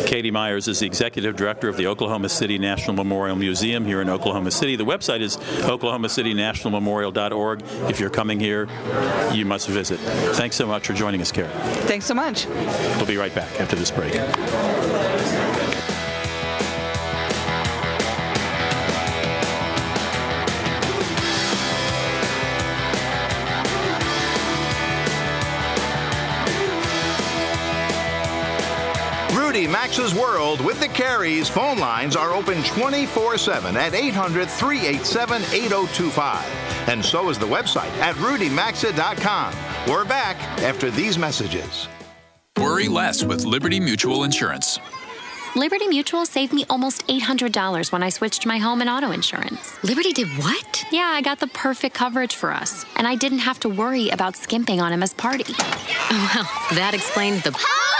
Katie 0.07 0.31
Myers 0.31 0.69
is 0.69 0.81
the 0.81 0.87
executive 0.87 1.35
director 1.37 1.69
of 1.69 1.77
the 1.77 1.87
Oklahoma 1.87 2.29
City 2.29 2.59
National 2.59 2.95
Memorial 2.95 3.37
Museum. 3.37 3.54
Museum 3.55 3.85
here 3.85 4.01
in 4.01 4.11
Oklahoma 4.11 4.51
City. 4.51 4.75
The 4.75 4.85
website 4.85 5.21
is 5.21 5.37
oklahomacity.nationalmemorial.org. 5.37 7.63
If 7.89 8.01
you're 8.01 8.11
coming 8.11 8.41
here, 8.41 8.67
you 9.33 9.47
must 9.47 9.69
visit. 9.69 10.01
Thanks 10.35 10.57
so 10.57 10.67
much 10.67 10.89
for 10.89 10.93
joining 10.93 11.21
us, 11.21 11.31
Karen. 11.31 11.53
Thanks 11.87 12.07
so 12.07 12.15
much. 12.15 12.47
We'll 12.47 13.07
be 13.07 13.17
right 13.17 13.33
back 13.33 13.61
after 13.61 13.77
this 13.77 13.93
break. 13.93 14.15
Rudy 29.65 29.77
Maxa's 29.77 30.15
World 30.15 30.61
with 30.61 30.79
the 30.79 30.89
Careys 30.89 31.49
phone 31.49 31.79
lines 31.79 32.17
are 32.17 32.35
open 32.35 32.63
24 32.65 33.39
7 33.39 33.77
at 33.79 33.95
800 33.95 34.47
387 34.47 35.41
8025. 35.43 36.89
And 36.89 37.03
so 37.03 37.31
is 37.31 37.39
the 37.39 37.47
website 37.47 37.91
at 38.03 38.15
rudymaxa.com. 38.17 39.55
We're 39.91 40.05
back 40.05 40.37
after 40.63 40.91
these 40.91 41.17
messages. 41.17 41.89
Worry 42.59 42.89
less 42.89 43.25
with 43.25 43.47
Liberty 43.47 43.81
Mutual 43.81 44.25
Insurance. 44.25 44.79
Liberty 45.57 45.87
Mutual 45.87 46.27
saved 46.27 46.53
me 46.53 46.67
almost 46.69 47.07
$800 47.07 47.91
when 47.91 48.03
I 48.03 48.11
switched 48.11 48.45
my 48.45 48.59
home 48.59 48.83
and 48.83 48.91
auto 48.91 49.13
insurance. 49.13 49.83
Liberty 49.83 50.13
did 50.13 50.29
what? 50.43 50.85
Yeah, 50.93 51.07
I 51.07 51.23
got 51.23 51.39
the 51.41 51.47
perfect 51.47 51.95
coverage 51.95 52.35
for 52.35 52.53
us, 52.53 52.85
and 52.97 53.07
I 53.07 53.15
didn't 53.15 53.39
have 53.39 53.61
to 53.61 53.71
worry 53.71 54.11
about 54.11 54.37
skimping 54.37 54.83
on 54.83 54.93
Emma's 54.93 55.15
party. 55.15 55.45
Oh, 55.49 56.31
well, 56.35 56.77
that 56.77 56.93
explains 56.93 57.43
the. 57.45 57.53
Howdy! 57.53 57.95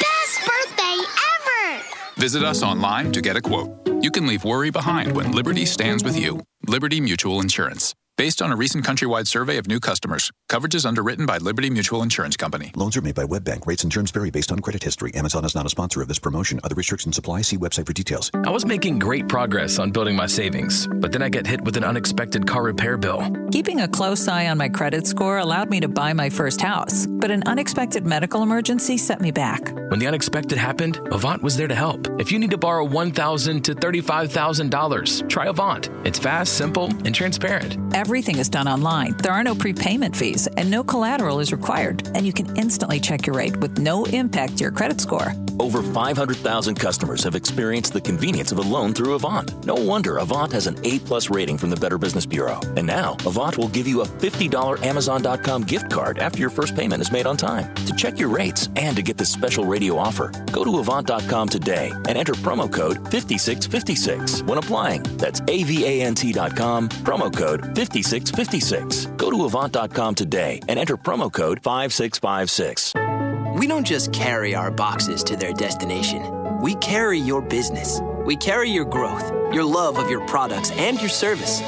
Best 0.00 0.40
birthday 0.46 0.96
ever! 1.34 1.82
Visit 2.16 2.42
us 2.42 2.62
online 2.62 3.12
to 3.12 3.20
get 3.20 3.36
a 3.36 3.42
quote. 3.42 3.70
You 4.00 4.10
can 4.10 4.26
leave 4.26 4.42
worry 4.42 4.70
behind 4.70 5.14
when 5.14 5.32
Liberty 5.32 5.66
stands 5.66 6.02
with 6.02 6.18
you. 6.18 6.40
Liberty 6.66 6.98
Mutual 6.98 7.40
Insurance. 7.40 7.94
Based 8.16 8.40
on 8.40 8.50
a 8.50 8.56
recent 8.56 8.82
countrywide 8.82 9.26
survey 9.26 9.58
of 9.58 9.66
new 9.66 9.78
customers, 9.78 10.32
coverage 10.48 10.74
is 10.74 10.86
underwritten 10.86 11.26
by 11.26 11.36
Liberty 11.36 11.68
Mutual 11.68 12.02
Insurance 12.02 12.34
Company. 12.34 12.72
Loans 12.74 12.96
are 12.96 13.02
made 13.02 13.14
by 13.14 13.24
WebBank. 13.24 13.66
Rates 13.66 13.82
and 13.82 13.92
terms 13.92 14.10
vary 14.10 14.30
based 14.30 14.50
on 14.50 14.60
credit 14.60 14.82
history. 14.82 15.12
Amazon 15.14 15.44
is 15.44 15.54
not 15.54 15.66
a 15.66 15.68
sponsor 15.68 16.00
of 16.00 16.08
this 16.08 16.18
promotion. 16.18 16.58
Other 16.64 16.74
restrictions 16.74 17.18
apply. 17.18 17.42
See 17.42 17.58
website 17.58 17.86
for 17.86 17.92
details. 17.92 18.30
I 18.32 18.48
was 18.48 18.64
making 18.64 19.00
great 19.00 19.28
progress 19.28 19.78
on 19.78 19.90
building 19.90 20.16
my 20.16 20.24
savings, 20.24 20.86
but 20.86 21.12
then 21.12 21.20
I 21.20 21.28
get 21.28 21.46
hit 21.46 21.60
with 21.60 21.76
an 21.76 21.84
unexpected 21.84 22.46
car 22.46 22.62
repair 22.62 22.96
bill. 22.96 23.22
Keeping 23.52 23.82
a 23.82 23.88
close 23.88 24.26
eye 24.28 24.48
on 24.48 24.56
my 24.56 24.70
credit 24.70 25.06
score 25.06 25.36
allowed 25.36 25.68
me 25.68 25.78
to 25.80 25.88
buy 25.88 26.14
my 26.14 26.30
first 26.30 26.62
house, 26.62 27.06
but 27.06 27.30
an 27.30 27.42
unexpected 27.44 28.06
medical 28.06 28.42
emergency 28.42 28.96
set 28.96 29.20
me 29.20 29.30
back. 29.30 29.74
When 29.90 29.98
the 29.98 30.06
unexpected 30.06 30.56
happened, 30.56 31.06
Avant 31.12 31.42
was 31.42 31.54
there 31.54 31.68
to 31.68 31.74
help. 31.74 32.08
If 32.18 32.32
you 32.32 32.38
need 32.38 32.50
to 32.52 32.58
borrow 32.58 32.84
1,000 32.86 33.62
to 33.66 33.74
$35,000, 33.74 35.28
try 35.28 35.48
Avant. 35.48 35.90
It's 36.04 36.18
fast, 36.18 36.54
simple, 36.54 36.86
and 37.04 37.14
transparent. 37.14 37.76
Everything 38.06 38.38
is 38.38 38.48
done 38.48 38.68
online. 38.68 39.16
There 39.16 39.32
are 39.32 39.42
no 39.42 39.56
prepayment 39.56 40.14
fees, 40.14 40.46
and 40.46 40.70
no 40.70 40.84
collateral 40.84 41.40
is 41.40 41.50
required. 41.50 42.06
And 42.14 42.24
you 42.24 42.32
can 42.32 42.54
instantly 42.56 43.00
check 43.00 43.26
your 43.26 43.34
rate 43.34 43.56
with 43.56 43.78
no 43.78 44.04
impact 44.04 44.58
to 44.58 44.62
your 44.62 44.70
credit 44.70 45.00
score. 45.00 45.34
Over 45.58 45.82
500,000 45.82 46.76
customers 46.76 47.24
have 47.24 47.34
experienced 47.34 47.94
the 47.94 48.00
convenience 48.00 48.52
of 48.52 48.58
a 48.58 48.62
loan 48.62 48.92
through 48.92 49.14
Avant. 49.14 49.64
No 49.64 49.74
wonder 49.74 50.18
Avant 50.18 50.52
has 50.52 50.68
an 50.68 50.78
A-plus 50.84 51.30
rating 51.30 51.58
from 51.58 51.70
the 51.70 51.76
Better 51.76 51.98
Business 51.98 52.26
Bureau. 52.26 52.60
And 52.76 52.86
now, 52.86 53.16
Avant 53.26 53.58
will 53.58 53.68
give 53.68 53.88
you 53.88 54.02
a 54.02 54.06
$50 54.06 54.84
Amazon.com 54.84 55.62
gift 55.62 55.90
card 55.90 56.18
after 56.20 56.38
your 56.38 56.50
first 56.50 56.76
payment 56.76 57.02
is 57.02 57.10
made 57.10 57.26
on 57.26 57.36
time. 57.36 57.74
To 57.86 57.92
check 57.96 58.20
your 58.20 58.28
rates 58.28 58.68
and 58.76 58.94
to 58.96 59.02
get 59.02 59.16
this 59.16 59.32
special 59.32 59.64
radio 59.64 59.98
offer, 59.98 60.30
go 60.52 60.62
to 60.62 60.78
Avant.com 60.78 61.48
today 61.48 61.90
and 62.06 62.16
enter 62.16 62.34
promo 62.34 62.72
code 62.72 62.98
5656 63.10 64.42
when 64.42 64.58
applying. 64.58 65.02
That's 65.16 65.40
AVANT.com, 65.40 66.88
promo 66.90 67.34
code 67.34 67.74
5656. 68.02 69.06
Go 69.16 69.30
to 69.30 69.44
Avant.com 69.44 70.14
today 70.14 70.60
and 70.68 70.78
enter 70.78 70.98
promo 70.98 71.32
code 71.32 71.60
5656. 71.62 72.92
We 73.58 73.66
don't 73.66 73.86
just 73.86 74.12
carry 74.12 74.54
our 74.54 74.70
boxes 74.70 75.24
to 75.24 75.36
their 75.36 75.54
destination. 75.54 76.60
We 76.60 76.74
carry 76.76 77.18
your 77.18 77.40
business. 77.40 78.00
We 78.26 78.36
carry 78.36 78.68
your 78.68 78.84
growth, 78.84 79.30
your 79.50 79.64
love 79.64 79.98
of 79.98 80.10
your 80.10 80.26
products, 80.26 80.72
and 80.72 81.00
your 81.00 81.08
service. 81.08 81.62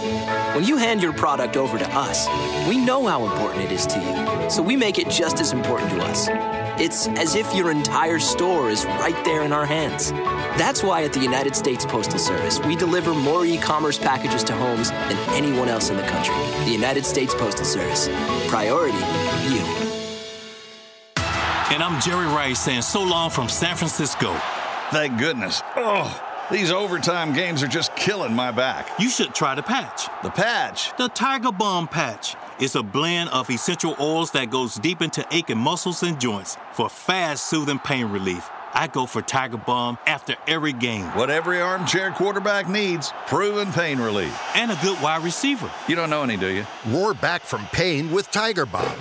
When 0.54 0.64
you 0.64 0.76
hand 0.76 1.02
your 1.02 1.14
product 1.14 1.56
over 1.56 1.78
to 1.78 1.88
us, 1.94 2.28
we 2.68 2.76
know 2.76 3.06
how 3.06 3.24
important 3.24 3.64
it 3.64 3.72
is 3.72 3.86
to 3.86 3.98
you, 3.98 4.50
so 4.50 4.62
we 4.62 4.76
make 4.76 4.98
it 4.98 5.08
just 5.08 5.40
as 5.40 5.52
important 5.52 5.90
to 5.92 6.02
us. 6.02 6.28
It's 6.80 7.08
as 7.08 7.36
if 7.36 7.54
your 7.54 7.70
entire 7.70 8.18
store 8.18 8.70
is 8.70 8.84
right 8.84 9.24
there 9.24 9.42
in 9.42 9.52
our 9.52 9.64
hands. 9.64 10.12
That's 10.58 10.82
why 10.82 11.04
at 11.04 11.12
the 11.12 11.20
United 11.20 11.54
States 11.54 11.86
Postal 11.86 12.18
Service, 12.18 12.58
we 12.58 12.74
deliver 12.74 13.14
more 13.14 13.46
e 13.46 13.58
commerce 13.58 13.96
packages 13.96 14.42
to 14.42 14.52
homes 14.54 14.90
than 14.90 15.16
anyone 15.32 15.68
else 15.68 15.88
in 15.88 15.96
the 15.96 16.02
country. 16.02 16.34
The 16.64 16.72
United 16.72 17.06
States 17.06 17.32
Postal 17.32 17.64
Service. 17.64 18.08
Priority, 18.48 18.98
you. 19.54 19.62
And 21.70 21.80
I'm 21.80 22.00
Jerry 22.00 22.26
Rice 22.26 22.58
saying 22.58 22.82
so 22.82 23.04
long 23.04 23.30
from 23.30 23.48
San 23.48 23.76
Francisco. 23.76 24.34
Thank 24.90 25.16
goodness. 25.20 25.62
Oh, 25.76 26.20
these 26.50 26.72
overtime 26.72 27.32
games 27.32 27.62
are 27.62 27.68
just 27.68 27.94
killing 27.94 28.34
my 28.34 28.50
back. 28.50 28.88
You 28.98 29.10
should 29.10 29.36
try 29.36 29.54
the 29.54 29.62
patch. 29.62 30.08
The 30.24 30.30
patch? 30.30 30.90
The 30.98 31.08
Tiger 31.10 31.52
Balm 31.52 31.86
patch. 31.86 32.34
It's 32.58 32.74
a 32.74 32.82
blend 32.82 33.30
of 33.30 33.48
essential 33.48 33.94
oils 34.00 34.32
that 34.32 34.50
goes 34.50 34.74
deep 34.74 35.02
into 35.02 35.24
aching 35.30 35.58
muscles 35.58 36.02
and 36.02 36.20
joints 36.20 36.56
for 36.72 36.88
fast, 36.88 37.44
soothing 37.44 37.78
pain 37.78 38.06
relief. 38.06 38.50
I 38.78 38.86
go 38.86 39.06
for 39.06 39.22
Tiger 39.22 39.56
Balm 39.56 39.98
after 40.06 40.36
every 40.46 40.72
game. 40.72 41.06
What 41.16 41.30
every 41.30 41.60
armchair 41.60 42.12
quarterback 42.12 42.68
needs 42.68 43.12
proven 43.26 43.72
pain 43.72 43.98
relief. 43.98 44.32
And 44.54 44.70
a 44.70 44.78
good 44.80 45.02
wide 45.02 45.24
receiver. 45.24 45.68
You 45.88 45.96
don't 45.96 46.10
know 46.10 46.22
any, 46.22 46.36
do 46.36 46.46
you? 46.46 46.64
Roar 46.86 47.12
back 47.12 47.42
from 47.42 47.66
pain 47.72 48.12
with 48.12 48.30
Tiger 48.30 48.66
Balm. 48.66 48.94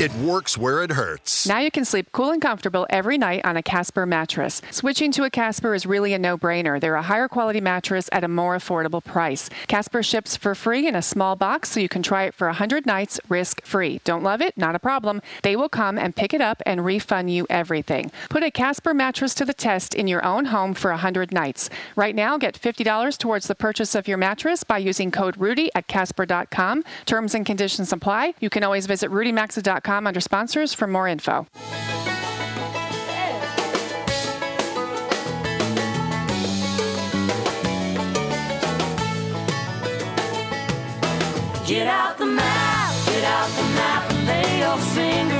It 0.00 0.14
works 0.14 0.56
where 0.56 0.82
it 0.82 0.92
hurts. 0.92 1.46
Now 1.46 1.58
you 1.58 1.70
can 1.70 1.84
sleep 1.84 2.10
cool 2.12 2.30
and 2.30 2.40
comfortable 2.40 2.86
every 2.88 3.18
night 3.18 3.44
on 3.44 3.58
a 3.58 3.62
Casper 3.62 4.06
mattress. 4.06 4.62
Switching 4.70 5.12
to 5.12 5.24
a 5.24 5.30
Casper 5.30 5.74
is 5.74 5.84
really 5.84 6.14
a 6.14 6.18
no 6.18 6.38
brainer. 6.38 6.80
They're 6.80 6.94
a 6.94 7.02
higher 7.02 7.28
quality 7.28 7.60
mattress 7.60 8.08
at 8.10 8.24
a 8.24 8.28
more 8.28 8.56
affordable 8.56 9.04
price. 9.04 9.50
Casper 9.66 10.02
ships 10.02 10.34
for 10.34 10.54
free 10.54 10.86
in 10.86 10.96
a 10.96 11.02
small 11.02 11.36
box 11.36 11.72
so 11.72 11.80
you 11.80 11.90
can 11.90 12.02
try 12.02 12.22
it 12.22 12.32
for 12.32 12.46
100 12.46 12.86
nights 12.86 13.20
risk 13.28 13.62
free. 13.66 14.00
Don't 14.04 14.22
love 14.22 14.40
it? 14.40 14.56
Not 14.56 14.74
a 14.74 14.78
problem. 14.78 15.20
They 15.42 15.56
will 15.56 15.68
come 15.68 15.98
and 15.98 16.16
pick 16.16 16.32
it 16.32 16.40
up 16.40 16.62
and 16.64 16.82
refund 16.82 17.30
you 17.30 17.46
everything. 17.50 18.10
Put 18.30 18.42
a 18.42 18.50
Casper 18.50 18.94
mattress 18.94 19.09
to 19.12 19.44
the 19.44 19.52
test 19.52 19.94
in 19.94 20.06
your 20.06 20.24
own 20.24 20.46
home 20.46 20.72
for 20.72 20.90
100 20.92 21.32
nights. 21.32 21.68
Right 21.96 22.14
now, 22.14 22.38
get 22.38 22.58
$50 22.58 23.18
towards 23.18 23.48
the 23.48 23.54
purchase 23.54 23.94
of 23.94 24.06
your 24.06 24.18
mattress 24.18 24.64
by 24.64 24.78
using 24.78 25.10
code 25.10 25.36
RUDY 25.36 25.68
at 25.74 25.88
Casper.com. 25.88 26.84
Terms 27.06 27.34
and 27.34 27.44
conditions 27.44 27.92
apply. 27.92 28.34
You 28.40 28.50
can 28.50 28.62
always 28.64 28.86
visit 28.86 29.10
RudyMaxa.com 29.10 30.06
under 30.06 30.20
sponsors 30.20 30.72
for 30.72 30.86
more 30.86 31.08
info. 31.08 31.46
Get 41.66 41.86
out 41.86 42.18
the 42.18 42.26
map, 42.26 42.94
get 43.06 43.24
out 43.24 43.48
the 43.50 43.62
map, 43.74 44.10
and 44.10 44.26
lay 44.26 44.58
your 44.58 44.78
finger. 44.78 45.39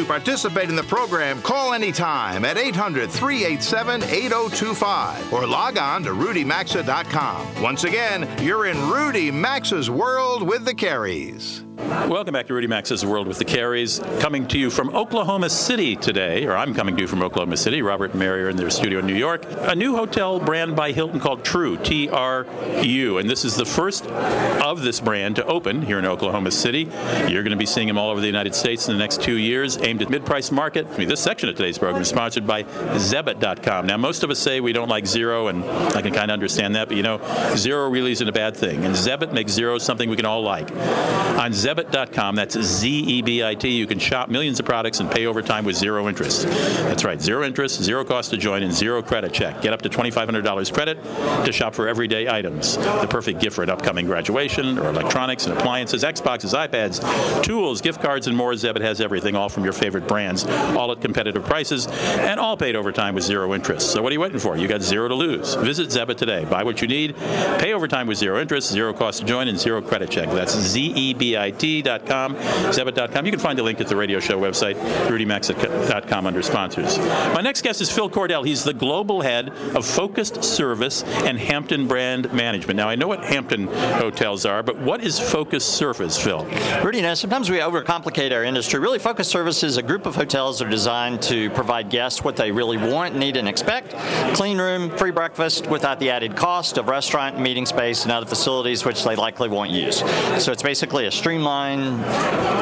To 0.00 0.06
participate 0.06 0.70
in 0.70 0.76
the 0.76 0.82
program, 0.82 1.42
call 1.42 1.74
anytime 1.74 2.46
at 2.46 2.56
800 2.56 3.10
387 3.10 4.02
8025 4.02 5.30
or 5.30 5.46
log 5.46 5.76
on 5.76 6.02
to 6.04 6.12
rudymaxa.com. 6.12 7.62
Once 7.62 7.84
again, 7.84 8.26
you're 8.42 8.64
in 8.64 8.78
Rudy 8.88 9.30
Maxa's 9.30 9.90
world 9.90 10.42
with 10.42 10.64
the 10.64 10.72
Careys. 10.72 11.69
Welcome 11.80 12.34
back 12.34 12.46
to 12.48 12.54
Rudy 12.54 12.66
Maxa's 12.66 13.06
World 13.06 13.26
with 13.26 13.38
the 13.38 13.44
Careys. 13.44 14.00
Coming 14.20 14.46
to 14.48 14.58
you 14.58 14.68
from 14.68 14.94
Oklahoma 14.94 15.48
City 15.48 15.96
today, 15.96 16.44
or 16.44 16.54
I'm 16.54 16.74
coming 16.74 16.94
to 16.96 17.00
you 17.00 17.08
from 17.08 17.22
Oklahoma 17.22 17.56
City. 17.56 17.80
Robert 17.80 18.14
are 18.14 18.50
in 18.50 18.56
their 18.56 18.68
studio 18.68 18.98
in 18.98 19.06
New 19.06 19.14
York. 19.14 19.44
A 19.48 19.74
new 19.74 19.96
hotel 19.96 20.38
brand 20.38 20.76
by 20.76 20.92
Hilton 20.92 21.20
called 21.20 21.42
Tru, 21.42 21.78
T 21.78 22.10
R 22.10 22.46
U. 22.82 23.16
And 23.16 23.30
this 23.30 23.46
is 23.46 23.56
the 23.56 23.64
first 23.64 24.06
of 24.06 24.82
this 24.82 25.00
brand 25.00 25.36
to 25.36 25.46
open 25.46 25.80
here 25.80 25.98
in 25.98 26.04
Oklahoma 26.04 26.50
City. 26.50 26.90
You're 27.28 27.42
going 27.42 27.50
to 27.50 27.56
be 27.56 27.64
seeing 27.64 27.88
them 27.88 27.96
all 27.96 28.10
over 28.10 28.20
the 28.20 28.26
United 28.26 28.54
States 28.54 28.86
in 28.86 28.94
the 28.94 28.98
next 28.98 29.22
two 29.22 29.38
years, 29.38 29.78
aimed 29.78 30.02
at 30.02 30.10
mid 30.10 30.26
price 30.26 30.52
market. 30.52 30.86
I 30.86 30.98
mean, 30.98 31.08
this 31.08 31.20
section 31.20 31.48
of 31.48 31.56
today's 31.56 31.78
program 31.78 32.02
is 32.02 32.08
sponsored 32.08 32.46
by 32.46 32.64
Zebit.com. 32.64 33.86
Now, 33.86 33.96
most 33.96 34.22
of 34.22 34.30
us 34.30 34.38
say 34.38 34.60
we 34.60 34.74
don't 34.74 34.88
like 34.88 35.06
zero, 35.06 35.48
and 35.48 35.64
I 35.64 36.02
can 36.02 36.12
kind 36.12 36.30
of 36.30 36.34
understand 36.34 36.74
that, 36.74 36.88
but 36.88 36.98
you 36.98 37.02
know, 37.02 37.20
zero 37.56 37.88
really 37.88 38.12
isn't 38.12 38.28
a 38.28 38.32
bad 38.32 38.54
thing. 38.54 38.84
And 38.84 38.94
Zebit 38.94 39.32
makes 39.32 39.52
zero 39.52 39.78
something 39.78 40.10
we 40.10 40.16
can 40.16 40.26
all 40.26 40.42
like. 40.42 40.70
On 40.70 41.52
Zebit, 41.52 41.69
Zebit.com. 41.70 42.34
That's 42.34 42.60
Z 42.60 42.88
E 42.88 43.22
B 43.22 43.44
I 43.44 43.54
T. 43.54 43.68
You 43.68 43.86
can 43.86 43.98
shop 43.98 44.28
millions 44.28 44.58
of 44.58 44.66
products 44.66 45.00
and 45.00 45.10
pay 45.10 45.26
over 45.26 45.40
time 45.40 45.64
with 45.64 45.76
zero 45.76 46.08
interest. 46.08 46.42
That's 46.42 47.04
right, 47.04 47.20
zero 47.20 47.44
interest, 47.44 47.82
zero 47.82 48.04
cost 48.04 48.30
to 48.30 48.36
join, 48.36 48.62
and 48.62 48.72
zero 48.72 49.02
credit 49.02 49.32
check. 49.32 49.62
Get 49.62 49.72
up 49.72 49.82
to 49.82 49.88
$2,500 49.88 50.72
credit 50.72 51.02
to 51.44 51.52
shop 51.52 51.74
for 51.74 51.86
everyday 51.86 52.28
items. 52.28 52.76
The 52.76 53.06
perfect 53.08 53.40
gift 53.40 53.56
for 53.56 53.62
an 53.62 53.70
upcoming 53.70 54.06
graduation 54.06 54.78
or 54.78 54.88
electronics 54.88 55.46
and 55.46 55.56
appliances, 55.56 56.02
Xboxes, 56.02 56.54
iPads, 56.54 57.42
tools, 57.44 57.80
gift 57.80 58.00
cards, 58.02 58.26
and 58.26 58.36
more. 58.36 58.50
Zebit 58.52 58.80
has 58.80 59.00
everything, 59.00 59.36
all 59.36 59.48
from 59.48 59.62
your 59.62 59.72
favorite 59.72 60.08
brands, 60.08 60.44
all 60.76 60.90
at 60.90 61.00
competitive 61.00 61.44
prices, 61.44 61.86
and 62.18 62.40
all 62.40 62.56
paid 62.56 62.74
over 62.74 62.90
time 62.90 63.14
with 63.14 63.22
zero 63.22 63.54
interest. 63.54 63.92
So 63.92 64.02
what 64.02 64.10
are 64.10 64.14
you 64.14 64.20
waiting 64.20 64.40
for? 64.40 64.56
You 64.56 64.66
got 64.66 64.82
zero 64.82 65.06
to 65.06 65.14
lose. 65.14 65.54
Visit 65.54 65.88
Zebit 65.90 66.16
today. 66.16 66.44
Buy 66.44 66.64
what 66.64 66.82
you 66.82 66.88
need, 66.88 67.16
pay 67.58 67.72
over 67.72 67.86
time 67.86 68.08
with 68.08 68.18
zero 68.18 68.40
interest, 68.40 68.70
zero 68.72 68.92
cost 68.92 69.20
to 69.20 69.24
join, 69.24 69.46
and 69.46 69.58
zero 69.58 69.80
credit 69.80 70.10
check. 70.10 70.28
That's 70.30 70.76
E 70.76 71.14
Z-E-B-I-T.com, 71.60 72.36
Zebit.com. 72.36 73.26
You 73.26 73.32
can 73.32 73.40
find 73.40 73.58
the 73.58 73.62
link 73.62 73.80
at 73.80 73.88
the 73.88 73.96
radio 73.96 74.18
show 74.18 74.40
website, 74.40 74.76
RudyMaxa.com 75.08 76.26
under 76.26 76.42
sponsors. 76.42 76.98
My 76.98 77.40
next 77.42 77.62
guest 77.62 77.80
is 77.80 77.90
Phil 77.90 78.08
Cordell. 78.08 78.46
He's 78.46 78.64
the 78.64 78.72
global 78.72 79.20
head 79.20 79.50
of 79.50 79.86
Focused 79.86 80.42
Service 80.42 81.02
and 81.02 81.38
Hampton 81.38 81.86
Brand 81.86 82.32
Management. 82.32 82.76
Now, 82.76 82.88
I 82.88 82.96
know 82.96 83.08
what 83.08 83.24
Hampton 83.24 83.66
hotels 83.66 84.46
are, 84.46 84.62
but 84.62 84.78
what 84.78 85.02
is 85.02 85.18
Focused 85.20 85.74
Service, 85.74 86.22
Phil? 86.22 86.44
Rudy, 86.82 87.02
know, 87.02 87.14
sometimes 87.14 87.50
we 87.50 87.58
overcomplicate 87.58 88.32
our 88.32 88.44
industry. 88.44 88.80
Really, 88.80 88.98
focused 88.98 89.30
Service 89.30 89.62
is 89.62 89.76
a 89.76 89.82
group 89.82 90.06
of 90.06 90.14
hotels 90.14 90.58
that 90.58 90.66
are 90.66 90.70
designed 90.70 91.20
to 91.22 91.50
provide 91.50 91.90
guests 91.90 92.24
what 92.24 92.36
they 92.36 92.50
really 92.50 92.78
want, 92.78 93.14
need, 93.16 93.36
and 93.36 93.48
expect. 93.48 93.94
Clean 94.34 94.58
room, 94.58 94.90
free 94.96 95.10
breakfast 95.10 95.66
without 95.66 96.00
the 96.00 96.10
added 96.10 96.36
cost 96.36 96.78
of 96.78 96.88
restaurant, 96.88 97.38
meeting 97.38 97.66
space, 97.66 98.04
and 98.04 98.12
other 98.12 98.26
facilities 98.26 98.84
which 98.84 99.04
they 99.04 99.16
likely 99.16 99.48
won't 99.48 99.70
use. 99.70 99.98
So 100.42 100.52
it's 100.52 100.62
basically 100.62 101.06
a 101.06 101.10
streamlined 101.10 101.49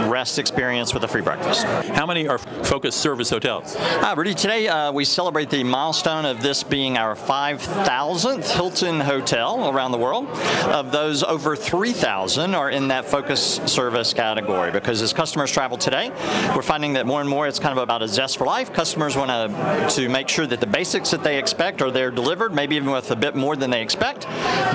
rest 0.08 0.38
experience 0.38 0.94
with 0.94 1.04
a 1.04 1.08
free 1.08 1.20
breakfast. 1.22 1.64
How 1.64 2.06
many 2.06 2.28
are 2.28 2.38
Focused 2.38 3.00
Service 3.00 3.30
hotels? 3.30 3.76
Uh, 3.76 4.14
Rudy, 4.16 4.34
today 4.34 4.68
uh, 4.68 4.92
we 4.92 5.04
celebrate 5.04 5.50
the 5.50 5.64
milestone 5.64 6.24
of 6.24 6.42
this 6.42 6.62
being 6.62 6.96
our 6.96 7.14
5,000th 7.14 8.50
Hilton 8.50 9.00
hotel 9.00 9.68
around 9.68 9.92
the 9.92 9.98
world. 9.98 10.26
Of 10.64 10.92
those, 10.92 11.22
over 11.22 11.56
3,000 11.56 12.54
are 12.54 12.70
in 12.70 12.88
that 12.88 13.04
focus 13.04 13.60
service 13.66 14.12
category 14.14 14.70
because 14.70 15.02
as 15.02 15.12
customers 15.12 15.50
travel 15.50 15.76
today, 15.76 16.10
we're 16.54 16.62
finding 16.62 16.94
that 16.94 17.06
more 17.06 17.20
and 17.20 17.28
more 17.28 17.46
it's 17.46 17.58
kind 17.58 17.76
of 17.76 17.82
about 17.82 18.02
a 18.02 18.08
zest 18.08 18.38
for 18.38 18.46
life. 18.46 18.72
Customers 18.72 19.16
want 19.16 19.30
to 19.30 19.68
to 19.88 20.08
make 20.08 20.28
sure 20.28 20.46
that 20.46 20.60
the 20.60 20.66
basics 20.66 21.10
that 21.10 21.22
they 21.22 21.38
expect 21.38 21.82
are 21.82 21.90
there 21.90 22.10
delivered, 22.10 22.54
maybe 22.54 22.76
even 22.76 22.90
with 22.90 23.10
a 23.10 23.16
bit 23.16 23.34
more 23.34 23.56
than 23.56 23.70
they 23.70 23.82
expect, 23.82 24.26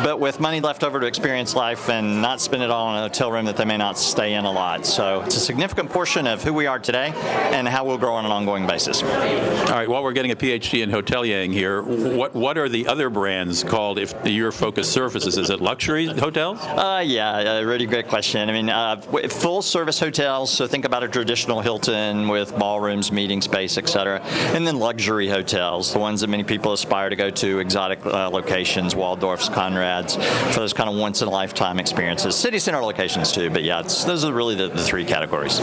but 0.04 0.20
with 0.20 0.40
money 0.40 0.60
left 0.60 0.84
over 0.84 1.00
to 1.00 1.06
experience 1.06 1.56
life 1.56 1.90
and 1.90 2.22
not 2.22 2.42
spend 2.42 2.64
it 2.64 2.70
all 2.70 2.92
in 2.92 2.98
a 2.98 3.02
hotel 3.02 3.32
room 3.32 3.46
that 3.46 3.58
they 3.58 3.66
may 3.66 3.78
not 3.78 3.93
stay 3.98 4.34
in 4.34 4.46
a 4.46 4.52
lot. 4.52 4.86
So 4.86 5.22
it's 5.22 5.36
a 5.36 5.40
significant 5.40 5.90
portion 5.90 6.28
of 6.28 6.44
who 6.44 6.54
we 6.54 6.68
are 6.68 6.80
today 6.80 7.12
and 7.52 7.68
how 7.68 7.86
we'll 7.86 7.98
grow 7.98 8.14
on 8.14 8.26
an 8.26 8.32
ongoing 8.32 8.68
basis. 8.68 9.04
All 9.04 9.10
right, 9.10 9.90
while 9.90 10.04
we're 10.04 10.14
getting 10.14 10.32
a 10.32 10.36
PhD 10.36 10.84
in 10.84 10.90
hoteliering 10.90 11.54
here, 11.54 11.82
what 11.82 12.34
what 12.34 12.58
are 12.58 12.70
the 12.70 12.88
other 12.88 13.10
brands 13.10 13.64
called 13.64 14.00
if 14.00 14.14
your 14.26 14.52
focus 14.52 14.92
surfaces? 14.92 15.38
Is 15.38 15.50
it 15.50 15.62
luxury 15.62 16.08
hotels? 16.08 16.60
Uh, 16.62 17.04
yeah, 17.06 17.60
a 17.60 17.66
really 17.66 17.86
great 17.86 18.08
question. 18.08 18.50
I 18.50 18.54
mean, 18.54 18.70
uh, 18.70 19.02
full 19.30 19.62
service 19.62 20.00
hotels, 20.00 20.52
so 20.52 20.68
think 20.68 20.86
about 20.86 21.04
a 21.04 21.08
traditional 21.08 21.62
Hilton 21.62 22.28
with 22.28 22.58
ballrooms, 22.58 23.12
meeting 23.12 23.42
space, 23.42 23.78
et 23.78 23.88
cetera. 23.88 24.20
And 24.56 24.66
then 24.66 24.80
luxury 24.80 25.30
hotels, 25.30 25.94
the 25.94 26.00
ones 26.00 26.22
that 26.22 26.28
many 26.28 26.44
people 26.44 26.74
aspire 26.74 27.10
to 27.10 27.16
go 27.16 27.30
to, 27.30 27.60
exotic 27.60 28.06
uh, 28.06 28.30
locations, 28.30 28.94
Waldorfs, 28.96 29.50
Conrads, 29.50 30.16
for 30.54 30.60
those 30.60 30.74
kind 30.74 30.90
of 30.90 30.96
once 30.96 31.22
in 31.22 31.28
a 31.28 31.32
lifetime 31.32 31.80
experiences. 31.80 32.36
City 32.36 32.60
center 32.60 32.82
locations 32.82 33.32
too, 33.32 33.50
but 33.50 33.64
yeah, 33.64 33.82
those 33.84 34.24
are 34.24 34.34
really 34.34 34.56
the, 34.56 34.68
the 34.70 34.84
three 34.84 35.06
categories. 35.06 35.60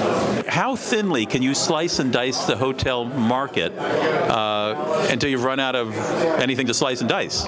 How 0.49 0.77
thinly 0.77 1.27
can 1.27 1.43
you 1.43 1.55
slice 1.55 1.99
and 1.99 2.12
dice 2.12 2.45
the 2.45 2.57
hotel 2.57 3.05
market 3.05 3.73
uh, 3.79 5.07
until 5.11 5.31
you've 5.31 5.45
run 5.45 5.61
out 5.61 5.77
of 5.77 5.95
anything 6.41 6.66
to 6.66 6.75
slice 6.75 7.01
and 7.01 7.09
dice? 7.09 7.47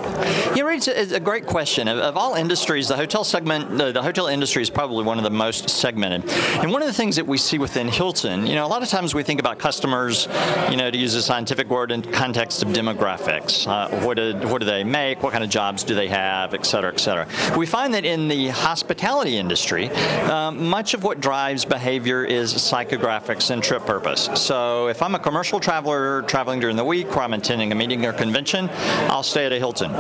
Yeah, 0.55 0.63
right. 0.63 0.77
It's 0.77 0.89
a, 0.89 1.01
it's 1.01 1.13
a 1.13 1.21
great 1.21 1.47
question. 1.47 1.89
Of, 1.89 1.99
of 1.99 2.17
all 2.17 2.35
industries, 2.35 2.89
the 2.89 2.97
hotel 2.97 3.25
segment, 3.25 3.79
the, 3.79 3.93
the 3.93 4.03
hotel 4.03 4.27
industry 4.27 4.63
is 4.63 4.71
probably 4.71 5.05
one 5.05 5.19
of 5.19 5.25
the 5.25 5.31
most 5.31 5.69
segmented. 5.69 6.29
And 6.61 6.73
one 6.73 6.83
of 6.83 6.89
the 6.89 6.95
things 6.95 7.17
that 7.17 7.27
we 7.27 7.39
see 7.39 7.59
within 7.59 7.89
Hilton, 7.89 8.47
you 8.47 8.55
know, 8.55 8.67
a 8.67 8.69
lot 8.69 8.83
of 8.83 8.89
times 8.89 9.15
we 9.15 9.23
think 9.23 9.41
about 9.41 9.59
customers, 9.59 10.29
you 10.71 10.77
know, 10.77 10.91
to 10.91 10.99
use 10.99 11.15
a 11.15 11.23
scientific 11.23 11.69
word 11.69 11.93
in 11.93 12.03
context 12.03 12.63
of 12.63 12.69
demographics. 12.71 13.67
Uh, 13.67 13.89
what, 14.05 14.17
do, 14.17 14.35
what 14.49 14.61
do 14.61 14.67
they 14.67 14.85
make? 14.85 15.23
What 15.23 15.33
kind 15.33 15.45
of 15.45 15.51
jobs 15.51 15.85
do 15.85 15.95
they 15.95 16.09
have? 16.09 16.55
Et 16.55 16.65
cetera, 16.65 16.93
et 16.93 16.99
cetera. 16.99 17.27
We 17.57 17.67
find 17.67 17.95
that 17.95 18.05
in 18.05 18.29
the 18.29 18.49
hospitality 18.49 19.37
industry, 19.37 19.89
um, 20.31 20.62
much 20.69 20.95
of 20.95 21.05
what 21.05 21.21
drives 21.21 21.65
behavior 21.65 22.25
is 22.25 22.55
psychographics 22.55 23.51
and 23.51 23.63
trip 23.63 23.85
purpose. 23.85 24.29
So 24.35 24.89
if 24.89 25.03
I'm 25.03 25.15
a 25.15 25.19
commercial 25.19 25.61
traveler 25.61 26.23
traveling 26.23 26.61
during 26.61 26.77
the 26.77 26.85
week 26.85 27.09
where 27.11 27.25
I'm 27.25 27.33
attending 27.33 27.73
a 27.73 27.75
meeting 27.75 28.05
or 28.05 28.13
convention, 28.13 28.69
I'll 29.11 29.23
stay 29.23 29.47
at 29.47 29.53
a 29.53 29.59
Hilton. 29.59 29.93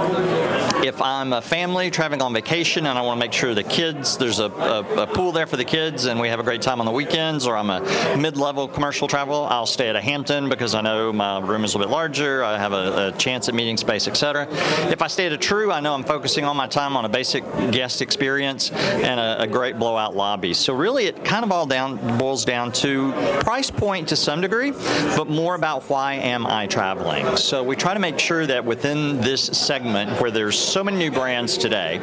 If 0.85 1.01
I'm 1.01 1.33
a 1.33 1.43
family 1.43 1.91
traveling 1.91 2.23
on 2.23 2.33
vacation 2.33 2.87
and 2.87 2.99
I 2.99 3.03
want 3.03 3.19
to 3.19 3.27
make 3.27 3.33
sure 3.33 3.55
the 3.55 3.63
kids, 3.63 4.17
there's 4.17 4.39
a, 4.39 4.47
a, 4.47 5.03
a 5.03 5.07
pool 5.07 5.33
there 5.33 5.47
for 5.47 5.57
the 5.57 5.65
kids 5.65 6.07
and 6.07 6.19
we 6.19 6.29
have 6.29 6.41
a 6.41 6.43
great 6.43 6.63
time 6.63 6.81
on 6.81 6.87
the 6.87 6.93
weekends, 6.93 7.47
or 7.47 7.57
I'm 7.57 7.71
a 7.71 8.17
mid 8.17 8.37
level 8.37 8.69
commercial 8.69 9.09
traveler, 9.09 9.47
I'll 9.51 9.67
stay 9.67 9.89
at 9.89 9.97
a 9.97 10.01
Hampton 10.01 10.49
because 10.49 10.75
I 10.75 10.81
know 10.81 11.13
my 11.13 11.41
room 11.41 11.65
is 11.65 11.75
a 11.75 11.79
little 11.79 11.91
bit 11.91 11.93
larger, 11.93 12.45
I 12.45 12.59
have 12.59 12.73
a, 12.73 13.09
a 13.09 13.13
chance 13.19 13.49
at 13.49 13.55
meeting 13.55 13.77
space, 13.77 14.09
etc. 14.09 14.49
If 14.91 15.03
I 15.03 15.07
stay 15.07 15.27
at 15.27 15.33
a 15.33 15.39
Tru, 15.39 15.73
I 15.73 15.81
know 15.81 15.95
I'm 15.95 16.05
focusing 16.05 16.45
all 16.45 16.55
my 16.55 16.67
time 16.67 16.97
on 16.97 17.05
a 17.05 17.09
basic 17.09 17.45
guest 17.71 18.03
experience 18.03 18.71
and 18.71 19.19
a, 19.19 19.43
a 19.43 19.47
great 19.47 19.79
blowout 19.79 20.15
lobby. 20.15 20.52
So 20.55 20.75
really, 20.75 21.07
it 21.07 21.25
kind 21.25 21.45
of 21.45 21.53
all 21.53 21.67
down 21.67 22.19
boils 22.19 22.45
down 22.45 22.73
to 22.73 23.13
price 23.41 23.71
point 23.71 24.09
to 24.09 24.17
some 24.17 24.41
degree, 24.41 24.73
but 25.17 25.29
more 25.29 25.55
about 25.55 25.89
why 25.89 26.15
am 26.15 26.47
I 26.47 26.67
traveling. 26.67 27.37
So 27.37 27.63
we 27.63 27.77
try 27.77 27.95
to 27.95 28.01
make 28.01 28.19
sure 28.19 28.47
that 28.47 28.65
within 28.65 29.21
this 29.21 29.45
segment 29.45 30.21
where 30.21 30.31
there's 30.31 30.59
so 30.59 30.85
many 30.85 30.97
new 30.99 31.11
brands 31.11 31.57
today, 31.57 32.01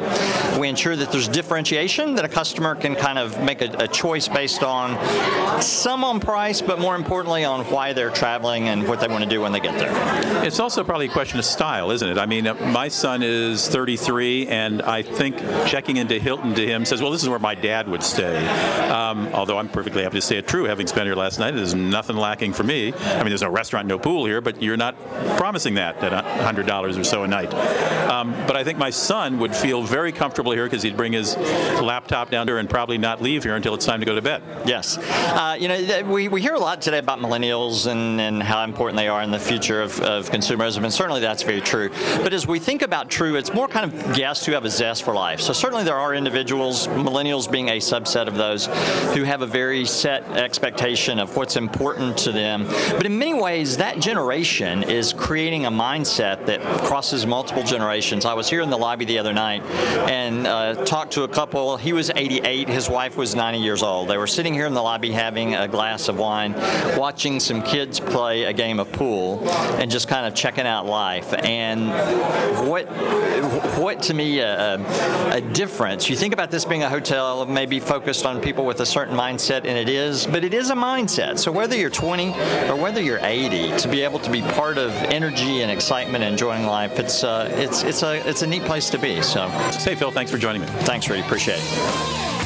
we 0.58 0.68
ensure 0.68 0.96
that 0.96 1.12
there's 1.12 1.28
differentiation 1.28 2.14
that 2.14 2.24
a 2.24 2.28
customer 2.28 2.74
can 2.74 2.94
kind 2.94 3.18
of 3.18 3.42
make 3.42 3.62
a, 3.62 3.70
a 3.78 3.88
choice 3.88 4.28
based 4.28 4.62
on 4.62 4.90
some 5.62 6.04
on 6.04 6.20
price, 6.20 6.60
but 6.60 6.78
more 6.78 6.94
importantly 6.94 7.44
on 7.44 7.64
why 7.66 7.92
they're 7.92 8.10
traveling 8.10 8.68
and 8.68 8.86
what 8.86 9.00
they 9.00 9.08
want 9.08 9.24
to 9.24 9.30
do 9.30 9.40
when 9.40 9.52
they 9.52 9.60
get 9.60 9.78
there. 9.78 9.90
It's 10.44 10.60
also 10.60 10.84
probably 10.84 11.06
a 11.06 11.10
question 11.10 11.38
of 11.38 11.44
style, 11.44 11.90
isn't 11.90 12.08
it? 12.08 12.18
I 12.18 12.26
mean, 12.26 12.46
uh, 12.46 12.54
my 12.54 12.88
son 12.88 13.22
is 13.22 13.68
33, 13.68 14.48
and 14.48 14.82
I 14.82 15.02
think 15.02 15.38
checking 15.66 15.96
into 15.96 16.18
Hilton 16.18 16.54
to 16.54 16.66
him 16.66 16.84
says, 16.84 17.02
well, 17.02 17.10
this 17.10 17.22
is 17.22 17.28
where 17.28 17.38
my 17.38 17.54
dad 17.54 17.88
would 17.88 18.02
stay. 18.02 18.39
Um, 18.46 19.28
although 19.34 19.58
I'm 19.58 19.68
perfectly 19.68 20.02
happy 20.02 20.18
to 20.18 20.22
say 20.22 20.38
at 20.38 20.46
Tru, 20.46 20.64
having 20.64 20.86
spent 20.86 21.06
here 21.06 21.14
last 21.14 21.38
night. 21.38 21.52
There's 21.52 21.74
nothing 21.74 22.16
lacking 22.16 22.52
for 22.52 22.62
me. 22.62 22.92
I 22.92 23.18
mean, 23.18 23.28
there's 23.28 23.42
no 23.42 23.50
restaurant, 23.50 23.86
no 23.86 23.98
pool 23.98 24.26
here, 24.26 24.40
but 24.40 24.62
you're 24.62 24.76
not 24.76 24.96
promising 25.36 25.74
that 25.74 26.02
at 26.02 26.12
$100 26.12 26.98
or 26.98 27.04
so 27.04 27.24
a 27.24 27.28
night. 27.28 27.52
Um, 28.10 28.32
but 28.46 28.56
I 28.56 28.64
think 28.64 28.78
my 28.78 28.90
son 28.90 29.38
would 29.38 29.54
feel 29.54 29.82
very 29.82 30.12
comfortable 30.12 30.52
here 30.52 30.64
because 30.64 30.82
he'd 30.82 30.96
bring 30.96 31.12
his 31.12 31.36
laptop 31.36 32.30
down 32.30 32.46
here 32.46 32.58
and 32.58 32.68
probably 32.68 32.98
not 32.98 33.22
leave 33.22 33.44
here 33.44 33.56
until 33.56 33.74
it's 33.74 33.86
time 33.86 34.00
to 34.00 34.06
go 34.06 34.14
to 34.14 34.22
bed. 34.22 34.42
Yes. 34.66 34.98
Uh, 34.98 35.56
you 35.58 35.68
know, 35.68 36.04
we, 36.04 36.28
we 36.28 36.40
hear 36.40 36.54
a 36.54 36.58
lot 36.58 36.82
today 36.82 36.98
about 36.98 37.20
millennials 37.20 37.86
and, 37.86 38.20
and 38.20 38.42
how 38.42 38.64
important 38.64 38.96
they 38.96 39.08
are 39.08 39.22
in 39.22 39.30
the 39.30 39.38
future 39.38 39.80
of, 39.80 40.00
of 40.00 40.30
consumerism, 40.30 40.84
and 40.84 40.92
certainly 40.92 41.20
that's 41.20 41.42
very 41.42 41.60
true. 41.60 41.90
But 42.22 42.32
as 42.32 42.46
we 42.46 42.58
think 42.58 42.82
about 42.82 43.10
Tru, 43.10 43.36
it's 43.36 43.54
more 43.54 43.68
kind 43.68 43.92
of 43.92 44.14
guests 44.14 44.44
who 44.44 44.52
have 44.52 44.64
a 44.64 44.70
zest 44.70 45.04
for 45.04 45.14
life. 45.14 45.40
So 45.40 45.52
certainly 45.52 45.84
there 45.84 45.96
are 45.96 46.14
individuals, 46.14 46.88
millennials 46.88 47.50
being 47.50 47.68
a 47.68 47.78
subset 47.78 48.26
of 48.30 48.36
those, 48.36 48.66
who 49.14 49.24
have 49.24 49.42
a 49.42 49.46
very 49.46 49.84
set 49.84 50.22
expectation 50.30 51.18
of 51.18 51.36
what's 51.36 51.56
important 51.56 52.16
to 52.18 52.32
them. 52.32 52.66
But 52.92 53.06
in 53.06 53.18
many 53.18 53.34
ways, 53.34 53.76
that 53.76 54.00
generation 54.00 54.82
is 54.84 55.12
creating 55.12 55.66
a 55.66 55.70
mindset 55.70 56.46
that 56.46 56.60
crosses 56.84 57.26
multiple 57.26 57.62
generations. 57.62 58.24
I 58.24 58.34
was 58.34 58.48
here 58.48 58.62
in 58.62 58.70
the 58.70 58.78
lobby 58.78 59.04
the 59.04 59.18
other 59.18 59.32
night 59.32 59.62
and 60.08 60.46
uh, 60.46 60.84
talked 60.84 61.12
to 61.14 61.24
a 61.24 61.28
couple. 61.28 61.76
He 61.76 61.92
was 61.92 62.10
88, 62.14 62.68
his 62.68 62.88
wife 62.88 63.16
was 63.16 63.34
90 63.34 63.58
years 63.58 63.82
old. 63.82 64.08
They 64.08 64.16
were 64.16 64.26
sitting 64.26 64.54
here 64.54 64.66
in 64.66 64.74
the 64.74 64.82
lobby 64.82 65.10
having 65.10 65.54
a 65.54 65.68
glass 65.68 66.08
of 66.08 66.18
wine, 66.18 66.54
watching 66.96 67.40
some 67.40 67.62
kids 67.62 68.00
play 68.00 68.44
a 68.44 68.52
game 68.52 68.80
of 68.80 68.90
pool, 68.92 69.48
and 69.78 69.90
just 69.90 70.08
kind 70.08 70.26
of 70.26 70.34
checking 70.34 70.66
out 70.66 70.86
life. 70.86 71.32
And 71.44 71.88
what, 72.68 72.86
what 73.78 74.02
to 74.02 74.14
me, 74.14 74.38
a, 74.38 74.74
a 75.32 75.40
difference. 75.40 76.08
You 76.08 76.16
think 76.16 76.32
about 76.32 76.50
this 76.50 76.64
being 76.64 76.82
a 76.82 76.88
hotel, 76.88 77.46
maybe 77.46 77.80
focused 77.80 78.19
on 78.26 78.40
people 78.40 78.64
with 78.64 78.80
a 78.80 78.86
certain 78.86 79.16
mindset, 79.16 79.64
and 79.64 79.78
it 79.78 79.88
is, 79.88 80.26
but 80.26 80.44
it 80.44 80.54
is 80.54 80.70
a 80.70 80.74
mindset. 80.74 81.38
So 81.38 81.52
whether 81.52 81.76
you're 81.76 81.90
20 81.90 82.30
or 82.68 82.76
whether 82.76 83.02
you're 83.02 83.20
80, 83.20 83.76
to 83.78 83.88
be 83.88 84.02
able 84.02 84.18
to 84.20 84.30
be 84.30 84.42
part 84.42 84.78
of 84.78 84.92
energy 84.92 85.62
and 85.62 85.70
excitement 85.70 86.24
and 86.24 86.32
enjoying 86.32 86.64
life, 86.64 86.98
it's 86.98 87.24
uh, 87.24 87.48
it's 87.56 87.82
it's 87.82 88.02
a 88.02 88.26
it's 88.28 88.42
a 88.42 88.46
neat 88.46 88.62
place 88.64 88.90
to 88.90 88.98
be. 88.98 89.22
So, 89.22 89.48
hey 89.48 89.94
Phil, 89.94 90.10
thanks 90.10 90.30
for 90.30 90.38
joining 90.38 90.62
me. 90.62 90.68
Thanks, 90.68 91.08
Rudy. 91.08 91.22
Appreciate 91.22 91.58
it. 91.60 92.39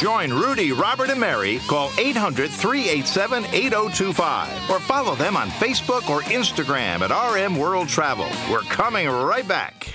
Join 0.00 0.32
Rudy, 0.32 0.72
Robert, 0.72 1.10
and 1.10 1.20
Mary, 1.20 1.58
call 1.68 1.90
800 1.98 2.50
387 2.50 3.44
8025 3.44 4.70
or 4.70 4.80
follow 4.80 5.14
them 5.14 5.36
on 5.36 5.48
Facebook 5.48 6.08
or 6.08 6.22
Instagram 6.22 7.06
at 7.06 7.10
RM 7.12 7.56
World 7.56 7.88
Travel. 7.88 8.26
We're 8.50 8.60
coming 8.60 9.08
right 9.08 9.46
back. 9.46 9.92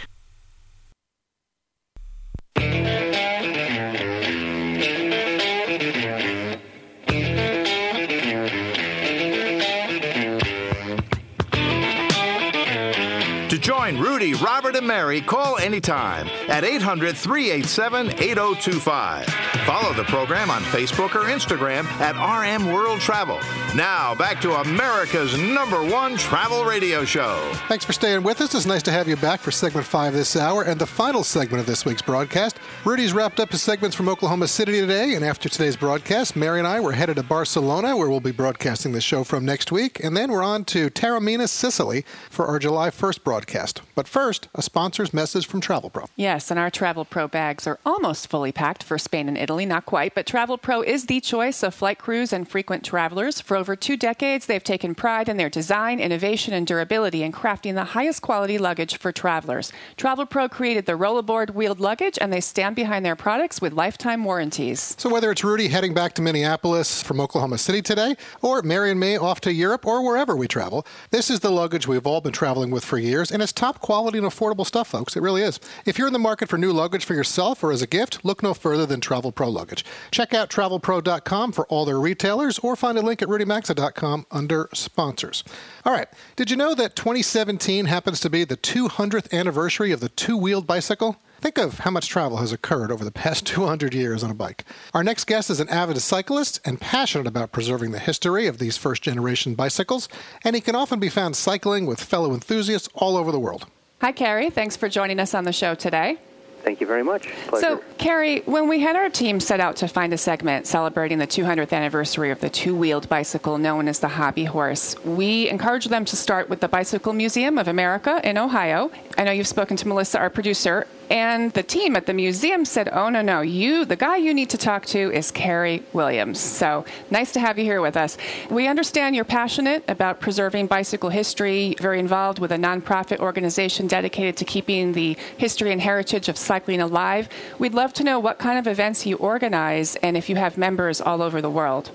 Join 13.86 14.02
Rudy, 14.02 14.34
Robert, 14.34 14.76
and 14.76 14.88
Mary, 14.88 15.22
call 15.22 15.58
anytime 15.58 16.28
at 16.50 16.64
800 16.64 17.16
387 17.16 18.10
8025. 18.20 19.26
Follow 19.66 19.94
the 19.94 20.04
program 20.06 20.50
on 20.50 20.62
Facebook 20.64 21.16
or 21.16 21.26
Instagram 21.30 21.86
at 22.00 22.16
RM 22.16 22.72
World 22.72 23.00
Travel. 23.00 23.40
Now, 23.76 24.16
back 24.16 24.42
to 24.42 24.54
America's 24.54 25.38
number 25.40 25.84
one 25.84 26.18
travel 26.18 26.66
radio 26.66 27.06
show. 27.06 27.52
Thanks 27.68 27.86
for 27.86 27.94
staying 27.94 28.24
with 28.24 28.42
us. 28.42 28.56
It's 28.56 28.66
nice 28.66 28.84
to 28.84 28.92
have 28.92 29.08
you 29.08 29.18
back 29.18 29.40
for 29.40 29.52
segment 29.52 29.86
five 29.86 30.14
this 30.14 30.36
hour 30.36 30.64
and 30.64 30.80
the 30.80 30.86
final 30.86 31.24
segment 31.24 31.60
of 31.60 31.68
this 31.68 31.86
week's 31.86 32.02
broadcast. 32.02 32.58
Rudy's 32.86 33.14
wrapped 33.14 33.40
up 33.40 33.52
his 33.52 33.62
segments 33.62 33.96
from 33.96 34.10
Oklahoma 34.10 34.48
City 34.48 34.80
today, 34.80 35.16
and 35.16 35.24
after 35.24 35.50
today's 35.50 35.76
broadcast, 35.76 36.36
Mary 36.36 36.60
and 36.60 36.68
I 36.68 36.80
were 36.80 36.94
headed 36.94 37.18
to 37.18 37.24
Barcelona, 37.24 37.98
where 37.98 38.10
we'll 38.10 38.20
be 38.20 38.32
broadcasting 38.32 38.94
the 38.94 39.02
show 39.02 39.24
from 39.24 39.46
next 39.46 39.72
week, 39.72 40.04
and 40.04 40.16
then 40.16 40.32
we're 40.32 40.44
on 40.44 40.64
to 40.66 40.90
Taormina, 40.90 41.48
Sicily, 41.48 42.06
for 42.30 42.46
our 42.46 42.60
July 42.60 42.90
1st 42.90 43.24
broadcast. 43.24 43.75
But 43.96 44.08
first, 44.08 44.48
a 44.54 44.62
sponsor's 44.62 45.14
message 45.14 45.48
from 45.48 45.62
Travel 45.62 45.90
Pro. 45.90 46.06
Yes, 46.16 46.52
and 46.52 46.60
our 46.60 46.70
Travel 46.70 47.06
Pro 47.06 47.28
bags 47.28 47.66
are 47.68 47.80
almost 47.86 48.28
fully 48.28 48.52
packed 48.52 48.84
for 48.84 48.98
Spain 48.98 49.28
and 49.28 49.38
Italy, 49.38 49.66
not 49.66 49.86
quite, 49.86 50.14
but 50.16 50.26
Travel 50.26 50.58
Pro 50.58 50.82
is 50.82 51.06
the 51.06 51.22
choice 51.22 51.64
of 51.64 51.74
flight 51.74 52.00
crews 52.00 52.34
and 52.34 52.48
frequent 52.48 52.84
travelers. 52.84 53.40
For 53.42 53.58
over 53.58 53.76
two 53.76 53.98
decades, 53.98 54.46
they've 54.46 54.64
taken 54.64 54.96
pride 54.96 55.30
in 55.30 55.38
their 55.38 55.50
design, 55.50 56.00
innovation, 56.00 56.54
and 56.54 56.68
durability 56.68 57.24
in 57.24 57.32
crafting 57.32 57.76
the 57.76 57.84
highest 57.84 58.22
quality 58.22 58.58
luggage 58.58 58.98
for 58.98 59.12
travelers. 59.12 59.72
Travel 59.98 60.26
Pro 60.26 60.50
created 60.50 60.86
the 60.86 60.94
rollerboard 60.94 61.54
wheeled 61.54 61.80
luggage, 61.80 62.18
and 62.20 62.32
they 62.32 62.42
stand 62.42 62.76
behind 62.76 63.06
their 63.06 63.16
products 63.16 63.62
with 63.62 63.74
lifetime 63.74 64.24
warranties. 64.24 64.96
So 64.98 65.10
whether 65.10 65.32
it's 65.32 65.44
Rudy 65.44 65.68
heading 65.68 65.94
back 65.94 66.14
to 66.14 66.22
Minneapolis 66.22 67.02
from 67.02 67.20
Oklahoma 67.20 67.58
City 67.58 67.82
today, 67.82 68.16
or 68.42 68.62
Mary 68.62 68.92
and 68.92 69.00
me 69.00 69.18
off 69.18 69.42
to 69.42 69.54
Europe, 69.54 69.86
or 69.86 70.04
wherever 70.04 70.36
we 70.36 70.48
travel, 70.48 70.86
this 71.12 71.30
is 71.30 71.40
the 71.40 71.52
luggage 71.52 71.88
we've 71.88 72.08
all 72.08 72.22
been 72.22 72.34
traveling 72.34 72.72
with 72.72 72.84
for 72.84 72.98
years, 72.98 73.32
and 73.32 73.42
it's 73.42 73.54
top 73.66 73.80
quality 73.80 74.20
and 74.20 74.28
affordable 74.28 74.64
stuff, 74.64 74.88
folks. 74.88 75.16
It 75.16 75.22
really 75.22 75.42
is. 75.42 75.60
If 75.86 75.98
you're 75.98 76.06
in 76.06 76.14
the 76.14 76.20
market 76.20 76.50
for 76.50 76.58
new 76.58 76.72
luggage 76.72 77.04
for 77.04 77.16
yourself 77.16 77.64
or 77.64 77.72
as 77.72 77.82
a 77.82 77.88
gift, 77.88 78.24
look 78.24 78.44
no 78.44 78.54
further 78.54 78.86
than 78.86 79.02
Travel 79.02 79.32
Pro 79.32 79.50
luggage. 79.50 79.84
Check 80.12 80.36
out 80.36 80.52
travelpro.com 80.52 81.52
for 81.52 81.66
all 81.66 81.84
their 81.84 82.00
retailers, 82.00 82.60
or 82.60 82.76
find 82.76 82.96
a 82.96 83.02
link 83.02 83.24
at 83.24 83.28
rudymaxa.com 83.28 84.28
under 84.30 84.70
sponsors. 84.72 85.44
All 85.84 85.94
right. 85.94 86.08
Did 86.36 86.52
you 86.52 86.58
know 86.58 86.76
that 86.76 86.96
2017 86.96 87.86
happens 87.86 88.20
to 88.20 88.30
be 88.30 88.44
the 88.44 88.58
200th 88.58 89.34
anniversary 89.34 89.92
of 89.92 90.00
the 90.00 90.10
two-wheeled 90.10 90.68
bicycle? 90.68 91.18
Think 91.46 91.60
of 91.60 91.78
how 91.78 91.92
much 91.92 92.10
travel 92.10 92.38
has 92.38 92.52
occurred 92.52 92.92
over 92.92 93.06
the 93.06 93.12
past 93.12 93.46
200 93.46 93.94
years 93.94 94.24
on 94.24 94.32
a 94.32 94.34
bike. 94.34 94.66
Our 94.96 95.04
next 95.04 95.26
guest 95.26 95.52
is 95.52 95.60
an 95.60 95.70
avid 95.70 96.02
cyclist 96.02 96.60
and 96.66 96.82
passionate 96.82 97.28
about 97.28 97.52
preserving 97.52 97.92
the 97.92 98.00
history 98.00 98.48
of 98.48 98.58
these 98.58 98.78
first 98.78 99.04
generation 99.04 99.54
bicycles, 99.54 100.10
and 100.44 100.56
he 100.56 100.60
can 100.60 100.74
often 100.74 101.00
be 101.00 101.08
found 101.08 101.36
cycling 101.36 101.86
with 101.86 102.02
fellow 102.02 102.34
enthusiasts 102.34 102.90
all 102.96 103.16
over 103.16 103.32
the 103.32 103.40
world. 103.40 103.68
Hi, 104.02 104.12
Carrie. 104.12 104.50
Thanks 104.50 104.76
for 104.76 104.90
joining 104.90 105.20
us 105.20 105.36
on 105.36 105.44
the 105.44 105.54
show 105.54 105.76
today. 105.76 106.18
Thank 106.66 106.82
you 106.82 106.88
very 106.88 107.04
much. 107.04 107.28
Pleasure. 107.46 107.62
So, 107.62 107.84
Carrie, 108.00 108.40
when 108.48 108.68
we 108.68 108.80
had 108.80 108.96
our 108.96 109.08
team 109.08 109.40
set 109.40 109.60
out 109.60 109.76
to 109.76 109.88
find 109.88 110.12
a 110.14 110.18
segment 110.18 110.66
celebrating 110.66 111.20
the 111.20 111.28
200th 111.28 111.72
anniversary 111.72 112.32
of 112.32 112.40
the 112.40 112.50
two 112.50 112.76
wheeled 112.76 113.08
bicycle 113.08 113.60
known 113.60 113.88
as 113.88 114.00
the 114.00 114.08
Hobby 114.08 114.46
Horse, 114.46 114.96
we 115.06 115.48
encouraged 115.48 115.92
them 115.92 116.06
to 116.06 116.16
start 116.16 116.50
with 116.50 116.62
the 116.62 116.68
Bicycle 116.68 117.14
Museum 117.14 117.60
of 117.60 117.68
America 117.68 118.20
in 118.24 118.40
Ohio. 118.40 118.90
I 119.16 119.26
know 119.26 119.32
you've 119.32 119.48
spoken 119.48 119.78
to 119.78 119.88
Melissa, 119.88 120.18
our 120.18 120.32
producer, 120.32 120.88
and 121.10 121.52
the 121.54 121.64
team 121.64 121.96
at 121.96 122.06
the 122.06 122.14
museum 122.14 122.66
said, 122.66 122.90
Oh, 122.92 123.10
no, 123.10 123.22
no, 123.22 123.42
you, 123.42 123.86
the 123.86 123.96
guy 123.96 124.18
you 124.18 124.34
need 124.34 124.50
to 124.52 124.58
talk 124.58 124.86
to 124.88 125.12
is 125.12 125.32
Carrie 125.32 125.84
Williams. 125.94 126.40
So, 126.40 126.86
nice 127.12 127.32
to 127.34 127.40
have 127.40 127.58
you 127.58 127.66
here 127.66 127.82
with 127.82 127.98
us. 127.98 128.18
We 128.50 128.68
understand 128.68 129.16
you're 129.16 129.26
passionate 129.26 129.84
about 129.88 130.20
preserving 130.20 130.68
bicycle 130.68 131.10
history, 131.10 131.76
very 131.80 132.00
involved 132.00 132.40
with 132.40 132.52
a 132.52 132.58
nonprofit 132.58 133.20
organization 133.20 133.88
dedicated 133.88 134.38
to 134.38 134.46
keeping 134.46 134.94
the 134.94 135.18
history 135.38 135.72
and 135.72 135.82
heritage 135.82 136.30
of 136.30 136.38
cycling 136.38 136.82
alive. 136.82 137.30
We'd 137.60 137.74
love 137.74 137.94
to 137.94 138.04
know 138.04 138.20
what 138.20 138.40
kind 138.40 138.58
of 138.58 138.68
events 138.68 139.06
you 139.06 139.18
organize 139.18 139.96
and 139.98 140.18
if 140.18 140.30
you 140.30 140.36
have 140.36 140.58
members 140.58 141.02
all 141.02 141.22
over 141.22 141.42
the 141.42 141.50
world. 141.50 141.92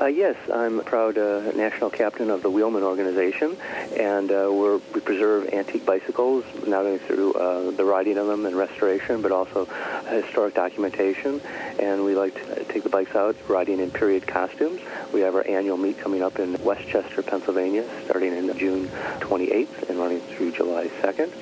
Uh, 0.00 0.06
yes, 0.06 0.36
I'm 0.52 0.78
a 0.78 0.84
proud 0.84 1.18
uh, 1.18 1.50
national 1.56 1.90
captain 1.90 2.30
of 2.30 2.42
the 2.42 2.48
Wheelmen 2.48 2.84
organization, 2.84 3.56
and 3.98 4.30
uh, 4.30 4.48
we're, 4.48 4.76
we 4.94 5.00
preserve 5.00 5.52
antique 5.52 5.84
bicycles, 5.84 6.44
not 6.68 6.86
only 6.86 6.98
through 6.98 7.32
uh, 7.32 7.72
the 7.72 7.84
riding 7.84 8.16
of 8.16 8.28
them 8.28 8.46
and 8.46 8.54
restoration, 8.54 9.22
but 9.22 9.32
also 9.32 9.64
historic 10.08 10.54
documentation. 10.54 11.40
And 11.80 12.04
we 12.04 12.14
like 12.14 12.34
to 12.34 12.64
take 12.64 12.84
the 12.84 12.88
bikes 12.90 13.16
out 13.16 13.34
riding 13.48 13.80
in 13.80 13.90
period 13.90 14.24
costumes. 14.24 14.80
We 15.12 15.22
have 15.22 15.34
our 15.34 15.44
annual 15.48 15.76
meet 15.76 15.98
coming 15.98 16.22
up 16.22 16.38
in 16.38 16.62
West 16.62 16.86
Chester, 16.86 17.20
Pennsylvania, 17.22 17.84
starting 18.04 18.36
in 18.36 18.56
June 18.56 18.86
28th 19.18 19.88
and 19.90 19.98
running 19.98 20.20
through 20.20 20.52
July 20.52 20.86
2nd. 21.02 21.32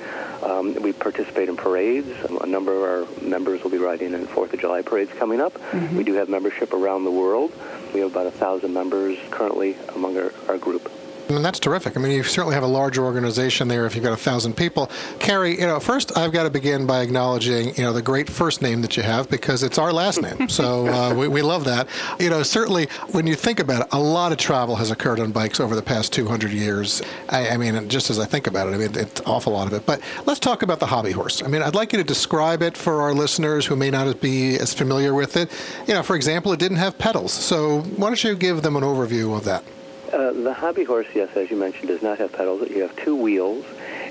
Um, 0.43 0.81
we 0.81 0.93
participate 0.93 1.49
in 1.49 1.57
parades. 1.57 2.09
A 2.41 2.47
number 2.47 2.73
of 2.75 2.81
our 2.81 3.21
members 3.21 3.63
will 3.63 3.71
be 3.71 3.77
riding 3.77 4.13
in 4.13 4.25
Fourth 4.25 4.53
of 4.53 4.59
July 4.59 4.81
parades 4.81 5.11
coming 5.13 5.41
up. 5.41 5.53
We 5.93 6.03
do 6.03 6.13
have 6.15 6.27
membership 6.27 6.73
around 6.73 7.03
the 7.03 7.11
world. 7.11 7.51
We 7.93 8.01
have 8.01 8.11
about 8.11 8.27
a 8.27 8.31
thousand 8.31 8.46
members 8.69 9.17
currently 9.29 9.75
among 9.93 10.17
our, 10.17 10.33
our 10.47 10.57
group. 10.57 10.89
And 11.29 11.43
that's 11.43 11.59
terrific. 11.59 11.97
I 11.97 11.99
mean, 11.99 12.11
you 12.11 12.23
certainly 12.23 12.55
have 12.55 12.63
a 12.63 12.67
large 12.67 12.97
organization 12.97 13.67
there 13.67 13.85
if 13.85 13.95
you've 13.95 14.03
got 14.03 14.13
a 14.13 14.17
thousand 14.17 14.55
people. 14.55 14.89
Carrie, 15.19 15.59
you 15.59 15.67
know, 15.67 15.79
first 15.79 16.17
I've 16.17 16.31
got 16.31 16.43
to 16.43 16.49
begin 16.49 16.85
by 16.87 17.01
acknowledging, 17.01 17.75
you 17.75 17.83
know, 17.83 17.93
the 17.93 18.01
great 18.01 18.29
first 18.29 18.61
name 18.61 18.81
that 18.81 18.95
you 18.95 19.03
have 19.03 19.29
because 19.29 19.63
it's 19.63 19.77
our 19.77 19.91
last 19.91 20.21
name. 20.21 20.47
So 20.49 20.87
uh, 20.87 21.13
we, 21.13 21.27
we 21.27 21.41
love 21.41 21.65
that. 21.65 21.87
You 22.19 22.29
know, 22.29 22.43
certainly 22.43 22.87
when 23.11 23.27
you 23.27 23.35
think 23.35 23.59
about 23.59 23.81
it, 23.81 23.87
a 23.91 23.99
lot 23.99 24.31
of 24.31 24.37
travel 24.37 24.75
has 24.77 24.91
occurred 24.91 25.19
on 25.19 25.31
bikes 25.31 25.59
over 25.59 25.75
the 25.75 25.81
past 25.81 26.13
200 26.13 26.51
years. 26.51 27.01
I, 27.29 27.49
I 27.49 27.57
mean, 27.57 27.89
just 27.89 28.09
as 28.09 28.19
I 28.19 28.25
think 28.25 28.47
about 28.47 28.67
it, 28.67 28.71
I 28.73 28.77
mean, 28.77 28.95
it's 28.95 29.19
an 29.19 29.25
awful 29.25 29.53
lot 29.53 29.67
of 29.67 29.73
it. 29.73 29.85
But 29.85 30.01
let's 30.25 30.39
talk 30.39 30.61
about 30.61 30.79
the 30.79 30.87
hobby 30.87 31.11
horse. 31.11 31.43
I 31.43 31.47
mean, 31.47 31.61
I'd 31.61 31.75
like 31.75 31.91
you 31.91 31.97
to 31.97 32.03
describe 32.03 32.61
it 32.61 32.77
for 32.77 33.01
our 33.01 33.13
listeners 33.13 33.65
who 33.65 33.75
may 33.75 33.91
not 33.91 34.21
be 34.21 34.55
as 34.57 34.73
familiar 34.73 35.13
with 35.13 35.35
it. 35.37 35.51
You 35.87 35.93
know, 35.93 36.03
for 36.03 36.15
example, 36.15 36.53
it 36.53 36.59
didn't 36.59 36.77
have 36.77 36.97
pedals. 36.97 37.33
So 37.33 37.81
why 37.97 38.07
don't 38.07 38.23
you 38.23 38.35
give 38.35 38.61
them 38.61 38.75
an 38.75 38.83
overview 38.83 39.35
of 39.37 39.43
that? 39.43 39.63
Uh, 40.11 40.31
the 40.31 40.53
hobby 40.53 40.85
horse, 40.85 41.07
yes, 41.13 41.29
as 41.35 41.51
you 41.51 41.57
mentioned, 41.57 41.89
does 41.89 42.01
not 42.01 42.17
have 42.17 42.31
pedals. 42.31 42.69
You 42.69 42.83
have 42.83 42.95
two 42.95 43.15
wheels, 43.15 43.65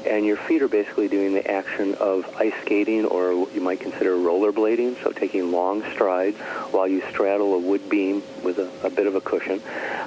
and 0.04 0.26
your 0.26 0.36
feet 0.36 0.60
are 0.60 0.68
basically 0.68 1.08
doing 1.08 1.32
the 1.32 1.50
action 1.50 1.94
of 1.94 2.26
ice 2.36 2.52
skating, 2.62 3.06
or 3.06 3.48
you 3.54 3.62
might 3.62 3.80
consider 3.80 4.14
rollerblading, 4.14 5.02
so 5.02 5.10
taking 5.10 5.50
long 5.52 5.82
strides 5.92 6.36
while 6.70 6.86
you 6.86 7.02
straddle 7.08 7.54
a 7.54 7.58
wood 7.58 7.88
beam 7.88 8.22
with 8.42 8.58
a, 8.58 8.70
a 8.86 8.90
bit 8.90 9.06
of 9.06 9.14
a 9.14 9.22
cushion. 9.22 9.62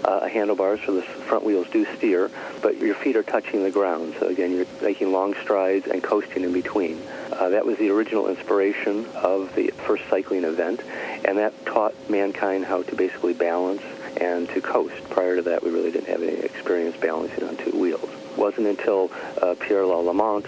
Uh, 0.06 0.28
handlebars 0.28 0.80
for 0.82 0.92
the 0.92 1.02
front 1.02 1.44
wheels 1.44 1.68
do 1.72 1.86
steer, 1.98 2.30
but 2.62 2.78
your 2.78 2.96
feet 2.96 3.16
are 3.16 3.24
touching 3.24 3.64
the 3.64 3.72
ground. 3.72 4.14
So 4.20 4.28
again, 4.28 4.52
you're 4.52 4.68
making 4.84 5.12
long 5.12 5.34
strides 5.42 5.88
and 5.88 6.04
coasting 6.04 6.44
in 6.44 6.54
between. 6.54 7.02
Uh, 7.32 7.50
that 7.50 7.66
was 7.66 7.78
the 7.80 7.90
original 7.90 8.28
inspiration 8.28 9.08
of 9.16 9.56
the 9.56 9.70
first 9.88 10.04
cycling 10.08 10.44
event, 10.44 10.82
and 11.26 11.40
that 11.40 11.66
taught 11.66 11.96
mankind 12.10 12.66
how 12.66 12.84
to 12.84 12.96
basically 12.96 13.34
balance 13.34 13.82
and 14.20 14.48
to 14.50 14.62
coast. 14.62 14.96
Prior 15.10 15.38
to 15.38 15.42
that, 15.44 15.64
we 15.64 15.72
really 15.72 15.92
didn't 15.92 16.08
have 16.08 16.22
any 16.22 16.38
experience 16.40 16.96
balancing 16.98 17.44
on 17.44 17.56
two 17.58 17.78
wheels. 17.78 18.04
It 18.04 18.38
wasn't 18.38 18.68
until 18.68 19.12
uh, 19.42 19.56
Pierre 19.60 19.84
Lallemant 19.84 20.46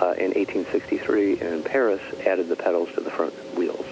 uh, 0.00 0.14
in 0.18 0.32
1863 0.32 1.40
in 1.40 1.62
Paris 1.62 2.00
added 2.26 2.48
the 2.48 2.56
pedals 2.56 2.92
to 2.94 3.00
the 3.00 3.10
front 3.10 3.34
wheels. 3.56 3.86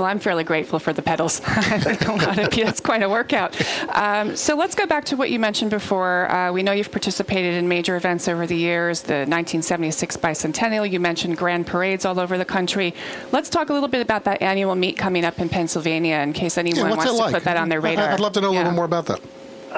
Well, 0.00 0.08
I'm 0.08 0.18
fairly 0.18 0.44
grateful 0.44 0.78
for 0.78 0.94
the 0.94 1.02
pedals. 1.02 1.40
That's 1.44 2.80
quite 2.80 3.02
a 3.02 3.08
workout. 3.10 3.54
Um, 3.94 4.34
so 4.34 4.56
let's 4.56 4.74
go 4.74 4.86
back 4.86 5.04
to 5.06 5.16
what 5.16 5.28
you 5.30 5.38
mentioned 5.38 5.70
before. 5.70 6.30
Uh, 6.32 6.50
we 6.52 6.62
know 6.62 6.72
you've 6.72 6.90
participated 6.90 7.52
in 7.52 7.68
major 7.68 7.96
events 7.96 8.26
over 8.26 8.46
the 8.46 8.56
years, 8.56 9.02
the 9.02 9.26
1976 9.28 10.16
bicentennial. 10.16 10.90
You 10.90 11.00
mentioned 11.00 11.36
grand 11.36 11.66
parades 11.66 12.06
all 12.06 12.18
over 12.18 12.38
the 12.38 12.46
country. 12.46 12.94
Let's 13.30 13.50
talk 13.50 13.68
a 13.68 13.74
little 13.74 13.90
bit 13.90 14.00
about 14.00 14.24
that 14.24 14.40
annual 14.40 14.74
meet 14.74 14.96
coming 14.96 15.22
up 15.22 15.38
in 15.38 15.50
Pennsylvania 15.50 16.16
in 16.16 16.32
case 16.32 16.56
anyone 16.56 16.80
Yeah, 16.88 16.96
wants 16.96 17.04
to 17.04 17.12
like? 17.12 17.34
put 17.34 17.44
that 17.44 17.58
on 17.58 17.68
their 17.68 17.82
radar. 17.82 18.08
I'd 18.08 18.20
love 18.20 18.32
to 18.32 18.40
know 18.40 18.52
a 18.52 18.54
Yeah. 18.54 18.58
little 18.60 18.72
more 18.72 18.86
about 18.86 19.04
that. 19.04 19.20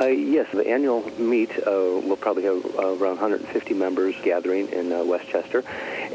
Uh, 0.01 0.07
yes, 0.07 0.51
the 0.53 0.67
annual 0.67 1.03
meet 1.19 1.51
uh, 1.67 1.71
will 1.71 2.17
probably 2.17 2.45
have 2.45 2.65
uh, 2.79 2.97
around 2.97 3.21
150 3.21 3.75
members 3.75 4.15
gathering 4.23 4.69
in 4.69 4.93
uh, 4.93 5.05
West 5.05 5.29
Chester. 5.29 5.63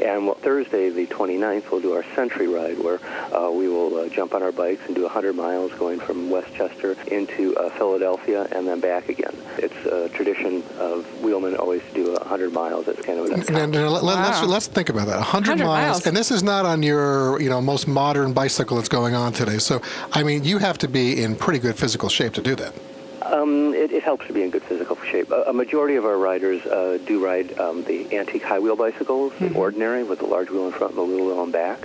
And 0.02 0.26
well, 0.26 0.34
Thursday, 0.34 0.90
the 0.90 1.06
29th, 1.06 1.70
we'll 1.70 1.80
do 1.80 1.92
our 1.92 2.04
Century 2.14 2.48
Ride, 2.48 2.78
where 2.78 3.00
uh, 3.32 3.50
we 3.50 3.68
will 3.68 3.96
uh, 3.96 4.08
jump 4.08 4.34
on 4.34 4.42
our 4.42 4.52
bikes 4.52 4.84
and 4.86 4.96
do 4.96 5.02
100 5.02 5.34
miles 5.34 5.72
going 5.72 6.00
from 6.00 6.30
West 6.30 6.52
Chester 6.54 6.96
into 7.08 7.56
uh, 7.56 7.70
Philadelphia 7.70 8.48
and 8.52 8.66
then 8.66 8.80
back 8.80 9.08
again. 9.08 9.34
It's 9.58 9.86
a 9.86 10.08
tradition 10.08 10.62
of 10.78 11.04
wheelmen 11.22 11.56
always 11.56 11.82
to 11.82 11.94
do 11.94 12.12
100 12.12 12.52
miles. 12.52 12.88
It's 12.88 13.04
kind 13.04 13.18
of 13.20 13.26
an 13.26 13.32
And, 13.54 13.74
and 13.74 13.90
let, 13.90 14.18
us 14.18 14.44
let's 14.44 14.66
think 14.66 14.88
about 14.88 15.06
that. 15.06 15.16
100, 15.16 15.50
100 15.50 15.64
miles, 15.64 15.66
miles. 15.66 16.06
and 16.06 16.16
this 16.16 16.30
is 16.30 16.42
not 16.42 16.66
on 16.66 16.82
your 16.82 17.40
you 17.40 17.48
know 17.48 17.60
most 17.60 17.86
modern 17.86 18.32
bicycle 18.32 18.76
that's 18.76 18.88
going 18.88 19.14
on 19.14 19.32
today. 19.32 19.58
So 19.58 19.80
I 20.12 20.22
mean, 20.22 20.44
you 20.44 20.58
have 20.58 20.78
to 20.78 20.88
be 20.88 21.22
in 21.22 21.36
pretty 21.36 21.58
good 21.58 21.76
physical 21.76 22.08
shape 22.08 22.32
to 22.34 22.42
do 22.42 22.54
that. 22.56 22.74
Um, 23.22 23.74
it, 23.74 23.92
it 23.92 24.02
helps 24.02 24.26
to 24.26 24.32
be 24.32 24.42
in 24.42 24.50
good 24.50 24.62
physical 24.62 24.96
shape. 24.96 25.30
A, 25.30 25.44
a 25.48 25.52
majority 25.52 25.96
of 25.96 26.04
our 26.04 26.16
riders 26.16 26.64
uh, 26.66 26.98
do 27.04 27.24
ride 27.24 27.58
um, 27.58 27.84
the 27.84 28.16
antique 28.16 28.42
high 28.42 28.58
wheel 28.58 28.76
bicycles, 28.76 29.32
the 29.40 29.52
ordinary 29.54 30.04
with 30.04 30.20
the 30.20 30.26
large 30.26 30.50
wheel 30.50 30.66
in 30.66 30.72
front 30.72 30.92
and 30.92 30.98
the 30.98 31.02
little 31.02 31.26
wheel 31.26 31.42
in 31.42 31.50
back, 31.50 31.84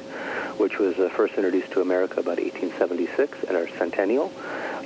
which 0.57 0.77
was 0.77 0.97
uh, 0.99 1.09
first 1.09 1.33
introduced 1.35 1.71
to 1.71 1.81
America 1.81 2.19
about 2.19 2.37
1876 2.37 3.43
in 3.43 3.55
our 3.55 3.67
centennial. 3.77 4.31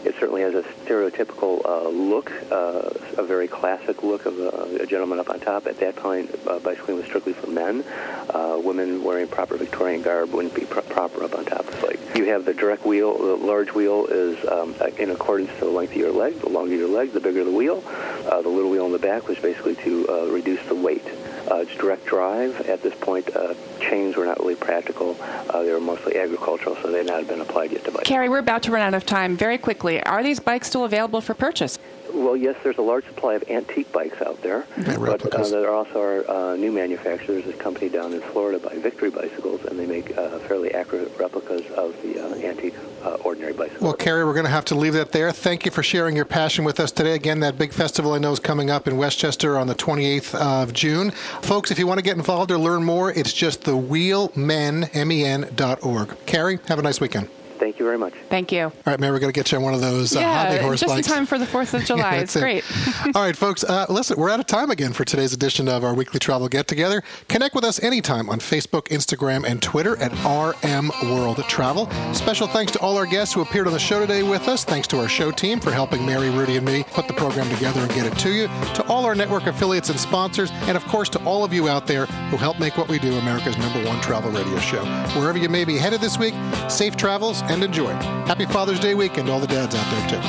It 0.06 0.16
certainly 0.20 0.42
has 0.42 0.54
a 0.54 0.64
stereotypical 0.64 1.66
uh, 1.66 1.90
look, 1.90 2.32
uh, 2.52 2.90
a 3.18 3.24
very 3.24 3.48
classic 3.48 4.04
look 4.04 4.26
of 4.26 4.40
a, 4.40 4.84
a 4.84 4.86
gentleman 4.86 5.20
up 5.20 5.30
on 5.30 5.40
top. 5.40 5.68
At 5.68 5.80
that 5.80 5.96
point, 5.96 6.34
uh, 6.48 6.60
bicycling 6.60 6.98
was 6.98 7.06
strictly 7.06 7.34
for 7.34 7.48
men. 7.48 7.84
Uh, 8.30 8.60
women 8.64 9.04
wearing 9.04 9.28
proper 9.28 9.58
Victorian 9.58 10.02
garb 10.02 10.32
wouldn't 10.32 10.54
be 10.54 10.66
pro- 10.66 10.82
proper 10.84 11.24
up 11.24 11.36
on 11.36 11.46
top 11.46 11.68
of 11.68 11.82
the 11.82 11.88
bike. 11.88 12.00
You 12.16 12.26
have 12.26 12.46
the 12.46 12.54
direct 12.54 12.86
wheel. 12.86 13.18
The 13.18 13.46
large 13.46 13.74
wheel 13.74 14.06
is 14.08 14.44
um, 14.48 14.76
in 14.98 15.10
accordance 15.12 15.52
to 15.60 15.66
the 15.66 15.72
length 15.72 15.92
of 15.92 15.98
your 15.98 16.12
leg. 16.12 16.40
The 16.40 16.50
longer 16.50 16.76
your 16.76 16.90
leg, 16.90 17.12
the 17.12 17.20
bigger 17.20 17.44
the 17.44 17.52
wheel. 17.52 17.84
Uh, 17.88 18.42
the 18.42 18.50
little 18.50 18.72
wheel 18.72 18.86
in 18.86 18.92
the 18.92 19.00
back 19.00 19.28
was 19.28 19.38
basically 19.40 19.76
to 19.76 20.08
uh, 20.10 20.26
reduce 20.28 20.64
the 20.68 20.76
weight. 20.76 21.06
Uh, 21.50 21.56
it's 21.58 21.76
direct 21.76 22.06
drive. 22.06 22.60
At 22.68 22.82
this 22.84 22.94
point, 22.96 23.34
uh, 23.36 23.54
chains 23.80 24.16
were 24.18 24.26
not 24.26 24.40
really 24.40 24.56
practical. 24.56 25.16
Uh, 25.22 25.64
they 25.64 25.72
were 25.72 25.80
mostly 25.80 26.18
agricultural, 26.18 26.76
so 26.82 26.92
they 26.92 27.00
had 27.00 27.08
not 27.08 27.28
been 27.28 27.42
applied 27.42 27.72
yet 27.72 27.86
to 27.86 27.92
bikes. 27.92 28.08
Carrie, 28.08 28.30
we're 28.30 28.40
about 28.40 28.64
to 28.64 28.72
run 28.72 28.82
out 28.82 28.94
of 28.94 29.06
time. 29.06 29.38
Very 29.38 29.58
quickly, 29.58 30.04
are 30.04 30.24
these 30.24 30.40
bikes 30.40 30.68
still 30.68 30.84
available 30.84 31.22
for 31.22 31.34
purchase? 31.34 31.80
Well, 32.18 32.36
yes, 32.36 32.56
there's 32.64 32.80
a 32.80 32.82
large 32.82 33.06
supply 33.06 33.36
of 33.36 33.44
antique 33.48 33.92
bikes 33.92 34.24
out 34.24 34.42
there, 34.42 34.66
but 34.76 35.34
uh, 35.36 35.48
there 35.50 35.70
are 35.70 35.76
also 35.76 36.02
are 36.02 36.30
uh, 36.30 36.56
new 36.56 36.72
manufacturers. 36.72 37.44
There's 37.44 37.56
a 37.56 37.60
company 37.60 37.90
down 37.90 38.12
in 38.12 38.22
Florida 38.22 38.58
by 38.58 38.76
Victory 38.76 39.12
Bicycles, 39.12 39.64
and 39.66 39.78
they 39.78 39.86
make 39.86 40.18
uh, 40.18 40.40
fairly 40.40 40.74
accurate 40.74 41.16
replicas 41.20 41.70
of 41.74 41.96
the 42.02 42.20
uh, 42.20 42.36
antique 42.38 42.74
uh, 43.04 43.18
ordinary 43.24 43.54
bicycles. 43.54 43.82
Well, 43.82 43.94
Carrie, 43.94 44.26
we're 44.26 44.34
going 44.34 44.46
to 44.46 44.52
have 44.52 44.66
to 44.66 44.76
leave 44.76 44.94
that 44.94 45.12
there. 45.12 45.32
Thank 45.32 45.64
you 45.64 45.72
for 45.72 45.84
sharing 45.84 46.16
your 46.16 46.26
passion 46.26 46.66
with 46.66 46.80
us 46.80 46.92
today. 46.92 47.14
Again, 47.14 47.40
that 47.42 47.60
big 47.60 47.72
festival 47.72 48.14
I 48.14 48.18
know 48.18 48.32
is 48.32 48.40
coming 48.40 48.72
up 48.72 48.88
in 48.88 48.98
West 48.98 49.20
Chester 49.20 49.56
on 49.56 49.68
the 49.68 49.76
28th 49.76 50.34
of 50.34 50.74
June. 50.74 51.12
Folks, 51.44 51.70
if 51.70 51.78
you 51.78 51.86
want 51.86 52.00
to 52.00 52.04
get 52.04 52.18
involved 52.18 52.50
or 52.50 52.58
learn 52.58 52.84
more, 52.84 53.12
it's 53.12 53.32
just 53.32 53.64
the 53.64 53.78
wheelmen, 53.78 54.86
M-E-N 54.96 55.52
dot 55.56 55.86
org. 55.86 56.16
Carrie, 56.26 56.58
have 56.68 56.80
a 56.80 56.82
nice 56.82 57.00
weekend. 57.00 57.30
Thank 57.60 57.80
you 57.80 57.86
very 57.86 57.98
much. 57.98 58.14
Thank 58.30 58.52
you. 58.52 58.64
All 58.64 58.74
right, 58.86 59.00
Mary, 59.00 59.12
we're 59.14 59.20
going 59.20 59.32
to 59.32 59.38
get 59.38 59.52
you 59.52 59.58
on 59.58 59.64
one 59.64 59.74
of 59.74 59.82
those 59.82 60.16
uh, 60.16 60.22
hobby 60.22 60.56
yeah, 60.56 60.62
horse 60.62 60.80
just 60.82 60.94
bikes. 60.94 61.08
in 61.08 61.14
time 61.14 61.26
for 61.26 61.38
the 61.38 61.46
4th 61.46 61.74
of 61.74 61.86
July. 61.86 62.16
Yeah, 62.16 62.22
it's 62.22 62.34
that's 62.34 62.44
great. 62.44 63.16
All 63.16 63.22
right, 63.24 63.36
folks, 63.36 63.64
uh, 63.64 63.86
listen, 63.90 64.18
we're 64.20 64.30
out 64.30 64.40
of 64.40 64.46
time 64.48 64.72
again 64.72 64.94
for 64.94 65.06
today's 65.06 65.34
edition 65.34 65.68
of 65.68 65.84
our 65.84 65.94
weekly 65.94 66.20
travel 66.20 66.48
get 66.48 66.68
together. 66.68 67.04
Connect 67.28 67.56
with 67.56 67.64
us 67.64 67.82
anytime 67.84 68.30
on 68.30 68.40
Facebook, 68.40 68.88
Instagram, 68.90 69.46
and 69.46 69.62
Twitter 69.62 69.98
at 69.98 70.12
RM 70.24 70.92
World 71.04 71.38
Travel. 71.48 71.90
Special 72.14 72.48
thanks 72.48 72.72
to 72.74 72.80
all 72.80 72.98
our 72.98 73.06
guests 73.06 73.34
who 73.34 73.42
appeared 73.42 73.68
on 73.68 73.74
the 73.74 73.80
show 73.80 74.00
today 74.00 74.24
with 74.24 74.48
us. 74.48 74.64
Thanks 74.64 74.88
to 74.90 75.00
our 75.00 75.08
show 75.08 75.32
team 75.32 75.60
for 75.60 75.72
helping 75.72 76.06
Mary, 76.06 76.30
Rudy, 76.30 76.58
and 76.58 76.66
me 76.66 76.84
put 76.84 77.08
the 77.08 77.14
program 77.14 77.50
together 77.54 77.82
and 77.82 77.90
get 77.94 78.06
it 78.06 78.18
to 78.20 78.32
you. 78.32 78.48
To 78.76 78.86
all 78.88 79.06
our 79.06 79.16
network 79.16 79.48
affiliates 79.48 79.90
and 79.90 80.00
sponsors, 80.00 80.52
and 80.68 80.78
of 80.78 80.86
course 80.86 81.10
to 81.10 81.24
all 81.26 81.44
of 81.44 81.54
you 81.54 81.70
out 81.70 81.88
there 81.88 82.06
who 82.06 82.38
help 82.38 82.60
make 82.60 82.78
what 82.78 82.88
we 82.88 83.00
do 83.00 83.14
America's 83.18 83.58
number 83.58 83.84
one 83.86 84.00
travel 84.02 84.32
radio 84.32 84.58
show. 84.60 84.84
Wherever 85.20 85.38
you 85.38 85.50
may 85.50 85.66
be 85.66 85.78
headed 85.78 86.02
this 86.02 86.18
week, 86.18 86.34
safe 86.70 86.96
travels 86.96 87.42
and 87.50 87.64
enjoy. 87.64 87.92
Happy 88.26 88.46
Father's 88.46 88.80
Day 88.80 88.94
weekend 88.94 89.28
to 89.28 89.34
all 89.34 89.40
the 89.40 89.48
dads 89.48 89.76
out 89.76 89.90
there, 89.92 90.10
too. 90.10 90.22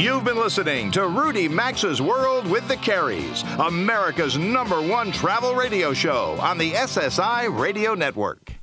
You've 0.00 0.24
been 0.24 0.36
listening 0.36 0.90
to 0.90 1.06
Rudy 1.06 1.48
Maxa's 1.48 2.02
World 2.02 2.46
with 2.46 2.66
the 2.68 2.76
Careys, 2.76 3.44
America's 3.64 4.36
number 4.36 4.82
one 4.82 5.12
travel 5.12 5.54
radio 5.54 5.94
show 5.94 6.36
on 6.40 6.58
the 6.58 6.72
SSI 6.72 7.58
Radio 7.58 7.94
Network. 7.94 8.53